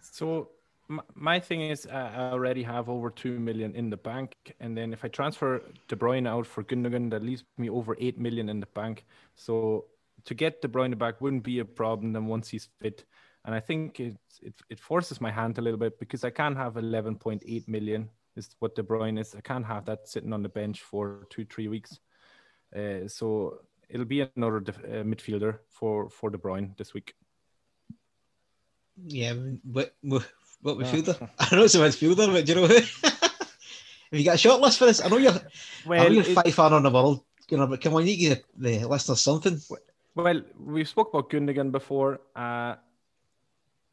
So 0.00 0.50
m- 0.88 1.02
my 1.14 1.38
thing 1.38 1.62
is, 1.62 1.86
I 1.86 2.30
already 2.32 2.62
have 2.62 2.88
over 2.88 3.10
two 3.10 3.38
million 3.38 3.74
in 3.74 3.90
the 3.90 3.96
bank, 3.96 4.34
and 4.60 4.76
then 4.76 4.92
if 4.92 5.04
I 5.04 5.08
transfer 5.08 5.62
De 5.88 5.96
Bruyne 5.96 6.28
out 6.28 6.46
for 6.46 6.64
Gundogan, 6.64 7.10
that 7.10 7.22
leaves 7.22 7.44
me 7.58 7.70
over 7.70 7.96
eight 8.00 8.18
million 8.18 8.48
in 8.48 8.60
the 8.60 8.66
bank. 8.66 9.04
So 9.34 9.86
to 10.24 10.34
get 10.34 10.60
De 10.60 10.68
Bruyne 10.68 10.98
back 10.98 11.20
wouldn't 11.20 11.44
be 11.44 11.60
a 11.60 11.64
problem. 11.64 12.12
Then 12.12 12.26
once 12.26 12.48
he's 12.48 12.68
fit, 12.80 13.04
and 13.44 13.54
I 13.54 13.60
think 13.60 14.00
it 14.00 14.16
it, 14.42 14.54
it 14.68 14.80
forces 14.80 15.20
my 15.20 15.30
hand 15.30 15.58
a 15.58 15.62
little 15.62 15.78
bit 15.78 15.98
because 15.98 16.24
I 16.24 16.30
can't 16.30 16.56
have 16.56 16.76
eleven 16.76 17.16
point 17.16 17.42
eight 17.46 17.68
million 17.68 18.10
is 18.36 18.54
what 18.58 18.74
De 18.74 18.82
Bruyne 18.82 19.20
is. 19.20 19.34
I 19.34 19.40
can't 19.40 19.66
have 19.66 19.84
that 19.86 20.08
sitting 20.08 20.32
on 20.32 20.42
the 20.42 20.48
bench 20.48 20.80
for 20.82 21.26
two 21.30 21.44
three 21.44 21.68
weeks. 21.68 21.98
Uh, 22.74 23.08
so 23.08 23.60
it'll 23.88 24.06
be 24.06 24.20
another 24.36 24.60
def- 24.60 24.84
uh, 24.84 25.02
midfielder 25.04 25.58
for 25.68 26.08
for 26.10 26.30
De 26.30 26.38
Bruyne 26.38 26.76
this 26.76 26.94
week. 26.94 27.14
Yeah, 29.06 29.34
what 29.64 29.94
what, 30.02 30.26
what 30.62 30.78
midfielder? 30.78 31.28
I 31.38 31.56
know 31.56 31.64
it's 31.64 31.74
a 31.74 31.78
midfielder, 31.78 32.32
but 32.32 32.44
do 32.46 32.52
you 32.52 32.60
know 32.60 32.66
who? 32.66 32.74
Have 32.74 33.40
you 34.12 34.24
got 34.24 34.34
a 34.34 34.38
short 34.38 34.60
list 34.60 34.78
for 34.78 34.86
this? 34.86 35.02
I 35.04 35.08
know 35.08 35.18
you're. 35.18 35.32
I 35.32 35.34
know 35.34 35.40
Well, 35.86 36.12
you're 36.12 36.22
it- 36.22 36.34
five 36.34 36.54
far 36.54 36.72
on 36.72 36.82
the 36.82 36.90
world, 36.90 37.24
Gunnar, 37.48 37.66
but 37.66 37.80
come 37.80 37.94
on, 37.94 38.00
you 38.02 38.06
need 38.06 38.16
to 38.16 38.28
give 38.34 38.44
the 38.56 38.84
listeners 38.86 39.20
something. 39.20 39.58
Well, 40.14 40.42
we've 40.58 40.88
spoke 40.88 41.10
about 41.14 41.30
Gundogan 41.30 41.70
before. 41.70 42.20
Uh, 42.36 42.74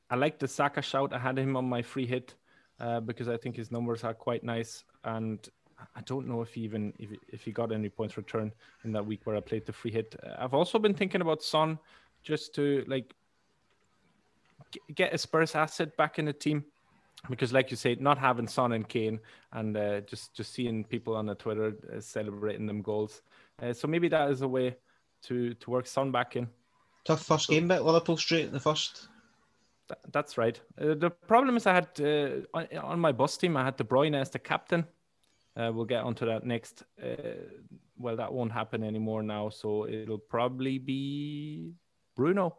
I 0.09 0.15
like 0.15 0.39
the 0.39 0.47
Saka 0.47 0.81
shout. 0.81 1.13
I 1.13 1.19
had 1.19 1.37
him 1.37 1.55
on 1.55 1.65
my 1.65 1.81
free 1.81 2.05
hit 2.07 2.33
uh, 2.79 2.99
because 2.99 3.27
I 3.27 3.37
think 3.37 3.55
his 3.55 3.71
numbers 3.71 4.03
are 4.03 4.13
quite 4.13 4.43
nice. 4.43 4.83
And 5.03 5.47
I 5.95 6.01
don't 6.01 6.27
know 6.27 6.41
if 6.41 6.53
he 6.53 6.61
even 6.61 6.93
if, 6.97 7.09
if 7.29 7.43
he 7.43 7.51
got 7.51 7.71
any 7.71 7.89
points 7.89 8.17
return 8.17 8.51
in 8.83 8.91
that 8.93 9.05
week 9.05 9.21
where 9.25 9.35
I 9.35 9.39
played 9.39 9.65
the 9.65 9.73
free 9.73 9.91
hit. 9.91 10.15
I've 10.37 10.53
also 10.53 10.79
been 10.79 10.93
thinking 10.93 11.21
about 11.21 11.43
Son 11.43 11.77
just 12.23 12.55
to 12.55 12.83
like 12.87 13.13
get 14.95 15.13
a 15.13 15.17
Spurs 15.17 15.55
asset 15.55 15.95
back 15.97 16.19
in 16.19 16.25
the 16.25 16.33
team 16.33 16.65
because, 17.29 17.53
like 17.53 17.71
you 17.71 17.77
say, 17.77 17.95
not 17.99 18.17
having 18.17 18.47
Son 18.47 18.73
and 18.73 18.87
Kane 18.87 19.19
and 19.53 19.75
uh, 19.77 20.01
just 20.01 20.33
just 20.33 20.53
seeing 20.53 20.83
people 20.83 21.15
on 21.15 21.25
the 21.25 21.35
Twitter 21.35 21.75
uh, 21.95 21.99
celebrating 21.99 22.65
them 22.65 22.81
goals. 22.81 23.21
Uh, 23.61 23.73
so 23.73 23.87
maybe 23.87 24.07
that 24.09 24.29
is 24.29 24.41
a 24.41 24.47
way 24.47 24.75
to 25.23 25.53
to 25.55 25.69
work 25.69 25.87
Son 25.87 26.11
back 26.11 26.35
in. 26.35 26.47
Tough 27.05 27.23
first 27.23 27.49
game 27.49 27.67
bit, 27.67 27.83
Liverpool 27.83 28.17
straight 28.17 28.47
in 28.47 28.51
the 28.51 28.59
first. 28.59 29.07
Th- 29.87 29.99
that's 30.11 30.37
right. 30.37 30.59
Uh, 30.79 30.93
the 30.95 31.09
problem 31.09 31.55
is 31.55 31.65
I 31.65 31.73
had 31.73 31.87
uh, 32.01 32.41
on, 32.53 32.67
on, 32.77 32.99
my 32.99 33.11
bus 33.11 33.37
team 33.37 33.55
I 33.55 33.63
had 33.63 33.77
De 33.77 33.83
Bruyne 33.83 34.15
as 34.15 34.29
the 34.29 34.39
captain. 34.39 34.85
Uh, 35.57 35.71
we'll 35.73 35.85
get 35.85 36.03
onto 36.03 36.25
that 36.25 36.45
next. 36.45 36.83
well, 37.97 38.15
that 38.15 38.31
won't 38.31 38.51
happen 38.51 38.83
anymore 38.83 39.23
now, 39.23 39.49
so 39.49 39.87
it'll 39.87 40.17
probably 40.17 40.77
be 40.77 41.71
Bruno. 42.15 42.57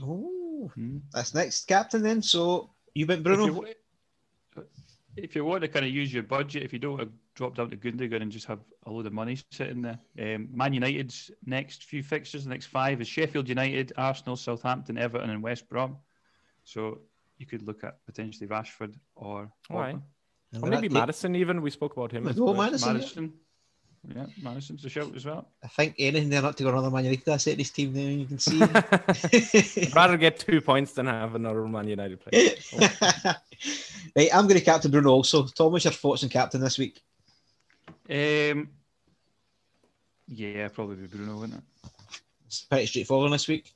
Oh, 0.00 0.70
hmm. 0.74 0.98
that's 1.12 1.34
next 1.34 1.66
captain 1.66 2.02
then. 2.02 2.22
So 2.22 2.70
you 2.94 3.06
went 3.06 3.22
Bruno. 3.22 3.46
If 3.46 3.54
you, 3.54 4.64
if 5.16 5.36
you, 5.36 5.44
want 5.44 5.62
to 5.62 5.68
kind 5.68 5.84
of 5.84 5.92
use 5.92 6.12
your 6.12 6.22
budget, 6.22 6.62
if 6.62 6.72
you 6.72 6.78
don't 6.78 6.96
want 6.96 7.08
to 7.08 7.14
drop 7.34 7.56
down 7.56 7.68
to 7.70 7.76
Gundogan 7.76 8.22
and 8.22 8.32
just 8.32 8.46
have 8.46 8.60
a 8.86 8.90
load 8.90 9.06
of 9.06 9.12
money 9.12 9.38
sitting 9.50 9.82
there, 9.82 9.98
um, 10.18 10.48
Man 10.52 10.72
United's 10.72 11.30
next 11.44 11.84
few 11.84 12.02
fixtures, 12.02 12.44
the 12.44 12.50
next 12.50 12.66
five 12.66 13.00
is 13.02 13.08
Sheffield 13.08 13.48
United, 13.48 13.92
Arsenal, 13.98 14.36
Southampton, 14.36 14.96
Everton, 14.96 15.30
and 15.30 15.42
West 15.42 15.68
Brom. 15.68 15.98
So 16.64 17.00
you 17.36 17.44
could 17.44 17.62
look 17.62 17.84
at 17.84 18.04
potentially 18.06 18.48
Rashford 18.48 18.94
or. 19.14 19.52
All 19.68 19.78
right. 19.78 19.96
Or 19.96 20.02
maybe 20.52 20.88
Maddison. 20.88 21.34
even. 21.36 21.62
We 21.62 21.70
spoke 21.70 21.96
about 21.96 22.12
him. 22.12 22.28
Oh, 22.38 22.54
Maddison. 22.54 22.94
Maddison. 22.94 23.32
Yeah, 24.08 24.26
Maddison's 24.42 24.84
a 24.84 24.88
shout 24.88 25.14
as 25.14 25.24
well. 25.24 25.48
I 25.62 25.68
think 25.68 25.94
anything 25.96 26.28
they're 26.28 26.42
not 26.42 26.56
to 26.56 26.64
go 26.64 26.70
another 26.70 26.90
Man 26.90 27.04
United 27.04 27.28
asset 27.28 27.56
this 27.56 27.70
team 27.70 27.92
there, 27.92 28.10
you 28.10 28.26
can 28.26 28.38
see. 28.38 28.60
I'd 29.80 29.94
rather 29.94 30.16
get 30.16 30.40
two 30.40 30.60
points 30.60 30.92
than 30.92 31.06
have 31.06 31.36
another 31.36 31.64
Man 31.68 31.86
United 31.86 32.20
player. 32.20 32.50
right, 34.16 34.28
I'm 34.34 34.48
going 34.48 34.58
to 34.58 34.64
captain 34.64 34.90
Bruno 34.90 35.10
also. 35.10 35.46
Tom, 35.46 35.70
what's 35.70 35.84
your 35.84 35.92
thoughts 35.92 36.24
on 36.24 36.30
captain 36.30 36.60
this 36.60 36.78
week? 36.78 37.00
Um, 38.10 38.70
yeah, 40.26 40.66
probably 40.66 41.06
Bruno, 41.06 41.38
wouldn't 41.38 41.58
it? 41.58 41.90
It's 42.52 42.64
pretty 42.64 42.84
straightforward 42.84 43.32
this 43.32 43.48
week. 43.48 43.72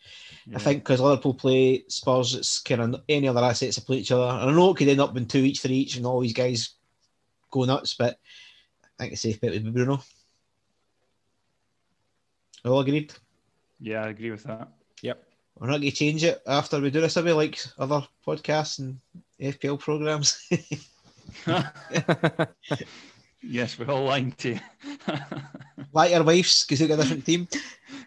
Yeah. 0.46 0.56
I 0.56 0.60
think 0.60 0.82
because 0.82 1.00
Liverpool 1.00 1.32
play 1.32 1.84
Spurs, 1.88 2.34
it's 2.34 2.58
kind 2.60 2.82
of 2.82 3.00
any 3.08 3.26
other 3.26 3.42
assets 3.42 3.76
to 3.76 3.80
play 3.80 3.96
each 3.96 4.12
other. 4.12 4.24
And 4.24 4.50
I 4.50 4.52
know 4.52 4.70
it 4.70 4.76
could 4.76 4.88
end 4.88 5.00
up 5.00 5.14
being 5.14 5.26
two 5.26 5.38
each 5.38 5.60
for 5.60 5.68
each 5.68 5.96
and 5.96 6.04
all 6.04 6.20
these 6.20 6.34
guys 6.34 6.74
go 7.50 7.64
nuts, 7.64 7.94
but 7.94 8.18
I 8.82 9.04
think 9.04 9.14
a 9.14 9.16
safe 9.16 9.40
bet 9.40 9.52
would 9.52 9.64
be 9.64 9.70
Bruno. 9.70 10.02
All 12.66 12.80
agreed? 12.80 13.14
Yeah, 13.80 14.04
I 14.04 14.08
agree 14.08 14.30
with 14.30 14.44
that. 14.44 14.68
Yep. 15.00 15.22
We're 15.58 15.68
not 15.68 15.80
going 15.80 15.90
to 15.90 15.96
change 15.96 16.22
it 16.22 16.42
after 16.46 16.78
we 16.78 16.90
do 16.90 17.00
this, 17.00 17.16
we 17.16 17.32
like 17.32 17.58
other 17.78 18.06
podcasts 18.26 18.78
and 18.78 19.00
FPL 19.40 19.80
programs. 19.80 20.46
yes, 23.42 23.78
we're 23.78 23.90
all 23.90 24.04
lying 24.04 24.32
to 24.32 24.50
you. 24.50 24.60
like 25.92 26.10
your 26.10 26.24
wives, 26.24 26.64
because 26.64 26.80
you 26.80 26.88
got 26.88 26.98
a 26.98 27.02
different 27.02 27.24
team. 27.24 27.48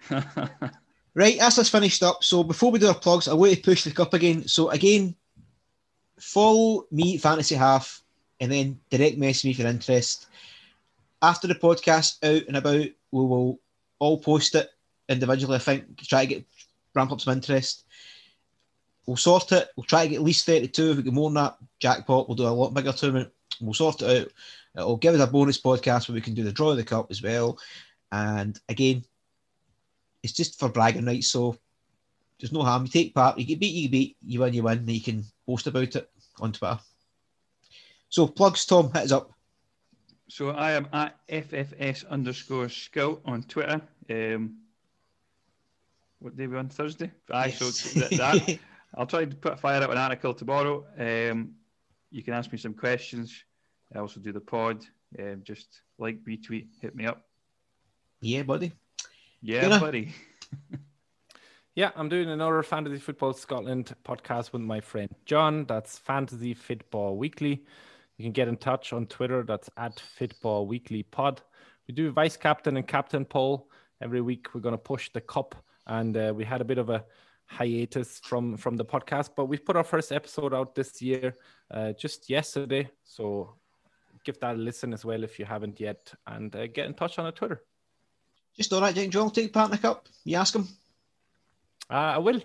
right, 1.14 1.38
that's 1.40 1.60
us 1.60 1.70
finished 1.70 2.04
up. 2.04 2.24
So 2.24 2.44
before 2.44 2.72
we 2.72 2.80
do 2.80 2.88
our 2.88 2.96
plugs, 2.96 3.28
I 3.28 3.34
want 3.34 3.54
to 3.54 3.62
push 3.62 3.84
the 3.84 3.92
cup 3.92 4.14
again. 4.14 4.48
So 4.48 4.70
again, 4.70 5.16
follow 6.20 6.86
me 6.92 7.18
Fantasy 7.18 7.56
Half 7.56 8.02
and 8.40 8.52
then 8.52 8.80
direct 8.90 9.18
message 9.18 9.46
me 9.46 9.52
if 9.52 9.60
you're 9.60 9.68
interested. 9.68 10.28
After 11.22 11.48
the 11.48 11.56
podcast 11.56 12.24
out 12.24 12.48
and 12.48 12.58
about, 12.58 12.88
we 13.12 13.26
will 13.26 13.60
all 14.00 14.20
post 14.20 14.56
it 14.56 14.70
individually. 15.10 15.56
I 15.56 15.60
think 15.60 15.98
try 15.98 16.26
to 16.26 16.36
get 16.36 16.46
ramp 16.96 17.12
up 17.12 17.22
some 17.22 17.34
interest. 17.34 17.86
We'll 19.06 19.18
sort 19.18 19.52
it. 19.52 19.70
We'll 19.76 19.86
try 19.86 20.04
to 20.04 20.10
get 20.10 20.18
at 20.18 20.24
least 20.24 20.46
32. 20.46 20.92
If 20.92 20.98
we 20.98 21.04
get 21.04 21.14
more 21.14 21.30
than 21.30 21.36
that, 21.36 21.58
jackpot. 21.80 22.28
We'll 22.28 22.36
do 22.36 22.48
a 22.48 22.50
lot 22.50 22.74
bigger 22.74 22.94
tournament. 22.94 23.32
We'll 23.60 23.74
sort 23.74 24.02
it 24.02 24.22
out. 24.22 24.32
It'll 24.76 24.98
give 24.98 25.16
us 25.16 25.22
a 25.22 25.28
bonus 25.28 25.60
podcast 25.60 26.08
where 26.08 26.14
we 26.14 26.22
can 26.22 26.36
do 26.36 26.44
the 26.44 26.52
draw 26.52 26.72
of 26.72 26.78
the 26.78 26.84
cup 26.84 27.08
as 27.10 27.22
well. 27.22 27.58
And 28.12 28.60
again, 28.70 29.04
it's 30.24 30.34
just 30.34 30.60
for 30.60 30.70
bragging 30.70 31.06
rights. 31.06 31.28
So 31.28 31.58
there's 32.40 32.52
no 32.52 32.64
harm. 32.64 32.84
You 32.84 32.90
take 32.90 33.14
part. 33.14 33.38
You 33.38 33.46
get 33.46 33.60
beat. 33.60 33.74
You 33.74 33.84
get 33.84 33.92
beat. 33.92 34.18
You 34.26 34.40
win. 34.40 34.54
You 34.54 34.64
win. 34.64 34.80
And 34.80 34.90
you 34.90 35.02
can 35.02 35.24
post 35.46 35.68
about 35.68 35.96
it 35.96 36.10
on 36.40 36.52
Twitter. 36.52 36.80
So 38.10 38.28
plugs, 38.28 38.66
Tom. 38.66 38.92
Hit 38.94 39.04
us 39.04 39.12
up. 39.12 39.32
So 40.28 40.50
I 40.50 40.74
am 40.74 40.88
at 40.94 41.16
FFS 41.28 42.08
underscore 42.08 42.70
scout 42.70 43.22
on 43.26 43.44
Twitter. 43.44 43.82
Um, 44.10 44.58
what 46.20 46.38
day 46.38 46.48
we 46.48 46.58
on 46.58 46.70
Thursday? 46.70 47.12
Aye, 47.32 47.52
so 47.52 47.66
that, 48.18 48.60
I'll 48.96 49.08
try 49.08 49.26
to 49.26 49.36
put 49.36 49.60
fire 49.60 49.82
out 49.82 49.90
an 49.90 49.98
article 49.98 50.34
tomorrow. 50.34 50.86
Um, 50.98 51.54
you 52.12 52.22
can 52.24 52.34
ask 52.34 52.52
me 52.52 52.58
some 52.58 52.74
questions. 52.74 53.44
I 53.96 54.00
also 54.00 54.20
do 54.20 54.32
the 54.32 54.40
pod. 54.40 54.86
Um, 55.18 55.42
just 55.44 55.82
like, 55.98 56.24
retweet, 56.26 56.68
hit 56.80 56.96
me 56.96 57.06
up. 57.06 57.26
Yeah, 58.22 58.44
buddy. 58.44 58.74
Yeah, 59.42 59.80
buddy. 59.80 60.14
yeah, 61.76 61.92
I'm 61.96 62.10
doing 62.10 62.30
another 62.30 62.62
Fantasy 62.62 62.98
Football 62.98 63.34
Scotland 63.34 63.96
podcast 64.04 64.52
with 64.52 64.62
my 64.62 64.82
friend 64.82 65.10
John. 65.26 65.66
That's 65.66 65.98
Fantasy 65.98 66.54
Football 66.54 67.18
Weekly. 67.18 67.64
You 68.18 68.24
can 68.24 68.34
get 68.34 68.50
in 68.50 68.58
touch 68.58 68.92
on 68.92 69.06
Twitter. 69.06 69.44
That's 69.44 69.70
at 69.78 69.98
Football 70.18 70.68
Weekly 70.68 71.04
Pod. 71.04 71.42
We 71.88 71.94
do 71.94 72.12
vice 72.12 72.36
captain 72.36 72.76
and 72.76 72.86
captain 72.86 73.24
poll 73.24 73.70
every 74.02 74.20
week. 74.20 74.54
We're 74.54 74.62
going 74.62 74.74
to 74.74 74.78
push 74.78 75.10
the 75.14 75.22
cup, 75.22 75.56
and 75.88 76.18
uh, 76.18 76.34
we 76.36 76.44
had 76.44 76.60
a 76.60 76.66
bit 76.66 76.78
of 76.78 76.90
a 76.90 77.06
hiatus 77.46 78.20
from 78.20 78.58
from 78.58 78.76
the 78.76 78.86
podcast, 78.86 79.30
but 79.38 79.46
we've 79.46 79.64
put 79.64 79.78
our 79.78 79.86
first 79.86 80.12
episode 80.12 80.54
out 80.54 80.76
this 80.76 81.02
year 81.02 81.38
uh, 81.72 81.94
just 81.94 82.30
yesterday. 82.30 82.90
So 83.06 83.56
give 84.26 84.38
that 84.42 84.56
a 84.56 84.60
listen 84.60 84.92
as 84.92 85.06
well 85.06 85.24
if 85.24 85.40
you 85.40 85.46
haven't 85.46 85.80
yet, 85.80 86.14
and 86.28 86.54
uh, 86.54 86.68
get 86.68 86.88
in 86.88 86.94
touch 86.94 87.18
on 87.20 87.26
a 87.26 87.32
Twitter. 87.32 87.64
Just 88.60 88.74
all 88.74 88.82
right, 88.82 88.94
Jake 88.94 89.10
John, 89.10 89.32
take 89.32 89.54
part 89.54 89.70
in 89.70 89.72
the 89.72 89.78
cup. 89.78 90.10
You 90.26 90.36
ask 90.36 90.54
him. 90.54 90.68
Uh, 91.90 91.94
I 91.94 92.18
will. 92.18 92.42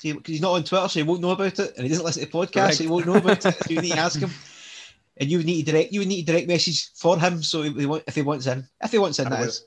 Because 0.00 0.22
he's 0.24 0.40
not 0.40 0.52
on 0.52 0.62
Twitter, 0.62 0.88
so 0.88 1.00
he 1.00 1.02
won't 1.02 1.20
know 1.20 1.32
about 1.32 1.58
it, 1.58 1.76
and 1.76 1.82
he 1.82 1.88
doesn't 1.88 2.04
listen 2.04 2.24
to 2.24 2.30
podcasts, 2.30 2.76
so 2.76 2.84
he 2.84 2.88
won't 2.88 3.04
know 3.04 3.16
about 3.16 3.44
it. 3.44 3.54
So 3.54 3.68
you 3.68 3.82
need 3.82 3.92
to 3.92 3.98
ask 3.98 4.20
him. 4.20 4.30
and 5.16 5.28
you 5.28 5.38
would 5.38 5.46
need 5.46 5.66
to 5.66 5.72
direct 5.72 5.92
you 5.92 6.00
would 6.00 6.08
need 6.08 6.22
a 6.22 6.32
direct 6.32 6.48
message 6.48 6.92
for 6.94 7.18
him. 7.18 7.42
So 7.42 7.62
if 7.62 7.74
he, 7.74 7.84
if 8.06 8.14
he 8.14 8.22
wants 8.22 8.46
in, 8.46 8.66
if 8.80 8.92
he 8.92 8.98
wants 8.98 9.18
in, 9.18 9.28
that 9.28 9.42
is. 9.42 9.64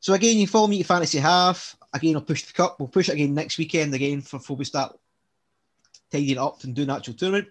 So 0.00 0.14
again, 0.14 0.38
you 0.38 0.46
follow 0.46 0.66
me 0.66 0.78
to 0.78 0.84
fantasy 0.84 1.18
half. 1.18 1.76
Again, 1.92 2.16
I'll 2.16 2.22
push 2.22 2.44
the 2.44 2.54
cup. 2.54 2.80
We'll 2.80 2.88
push 2.88 3.10
it 3.10 3.14
again 3.14 3.34
next 3.34 3.58
weekend 3.58 3.94
again 3.94 4.22
for 4.22 4.38
before 4.38 4.56
we 4.56 4.64
start 4.64 4.98
tidying 6.10 6.38
up 6.38 6.64
and 6.64 6.74
doing 6.74 6.90
actual 6.90 7.14
tournament. 7.14 7.48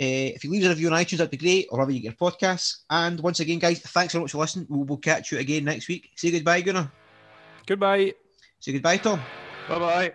Uh, 0.00 0.32
if 0.34 0.42
you 0.42 0.50
leave 0.50 0.64
a 0.64 0.68
review 0.68 0.88
on 0.88 0.94
iTunes, 0.94 1.18
that'd 1.18 1.30
be 1.30 1.36
great, 1.36 1.66
or 1.70 1.78
wherever 1.78 1.92
you 1.92 2.00
get 2.00 2.16
your 2.18 2.30
podcasts. 2.30 2.82
And 2.90 3.20
once 3.20 3.40
again, 3.40 3.58
guys, 3.58 3.80
thanks 3.80 4.12
so 4.12 4.20
much 4.20 4.32
for 4.32 4.38
listening. 4.38 4.66
We'll, 4.68 4.84
we'll 4.84 4.98
catch 4.98 5.32
you 5.32 5.38
again 5.38 5.64
next 5.64 5.88
week. 5.88 6.10
Say 6.16 6.30
goodbye, 6.30 6.62
Gunnar. 6.62 6.90
Goodbye. 7.66 8.14
Say 8.58 8.72
goodbye, 8.72 8.96
Tom. 8.96 9.20
Bye 9.68 9.78
bye. 9.78 10.14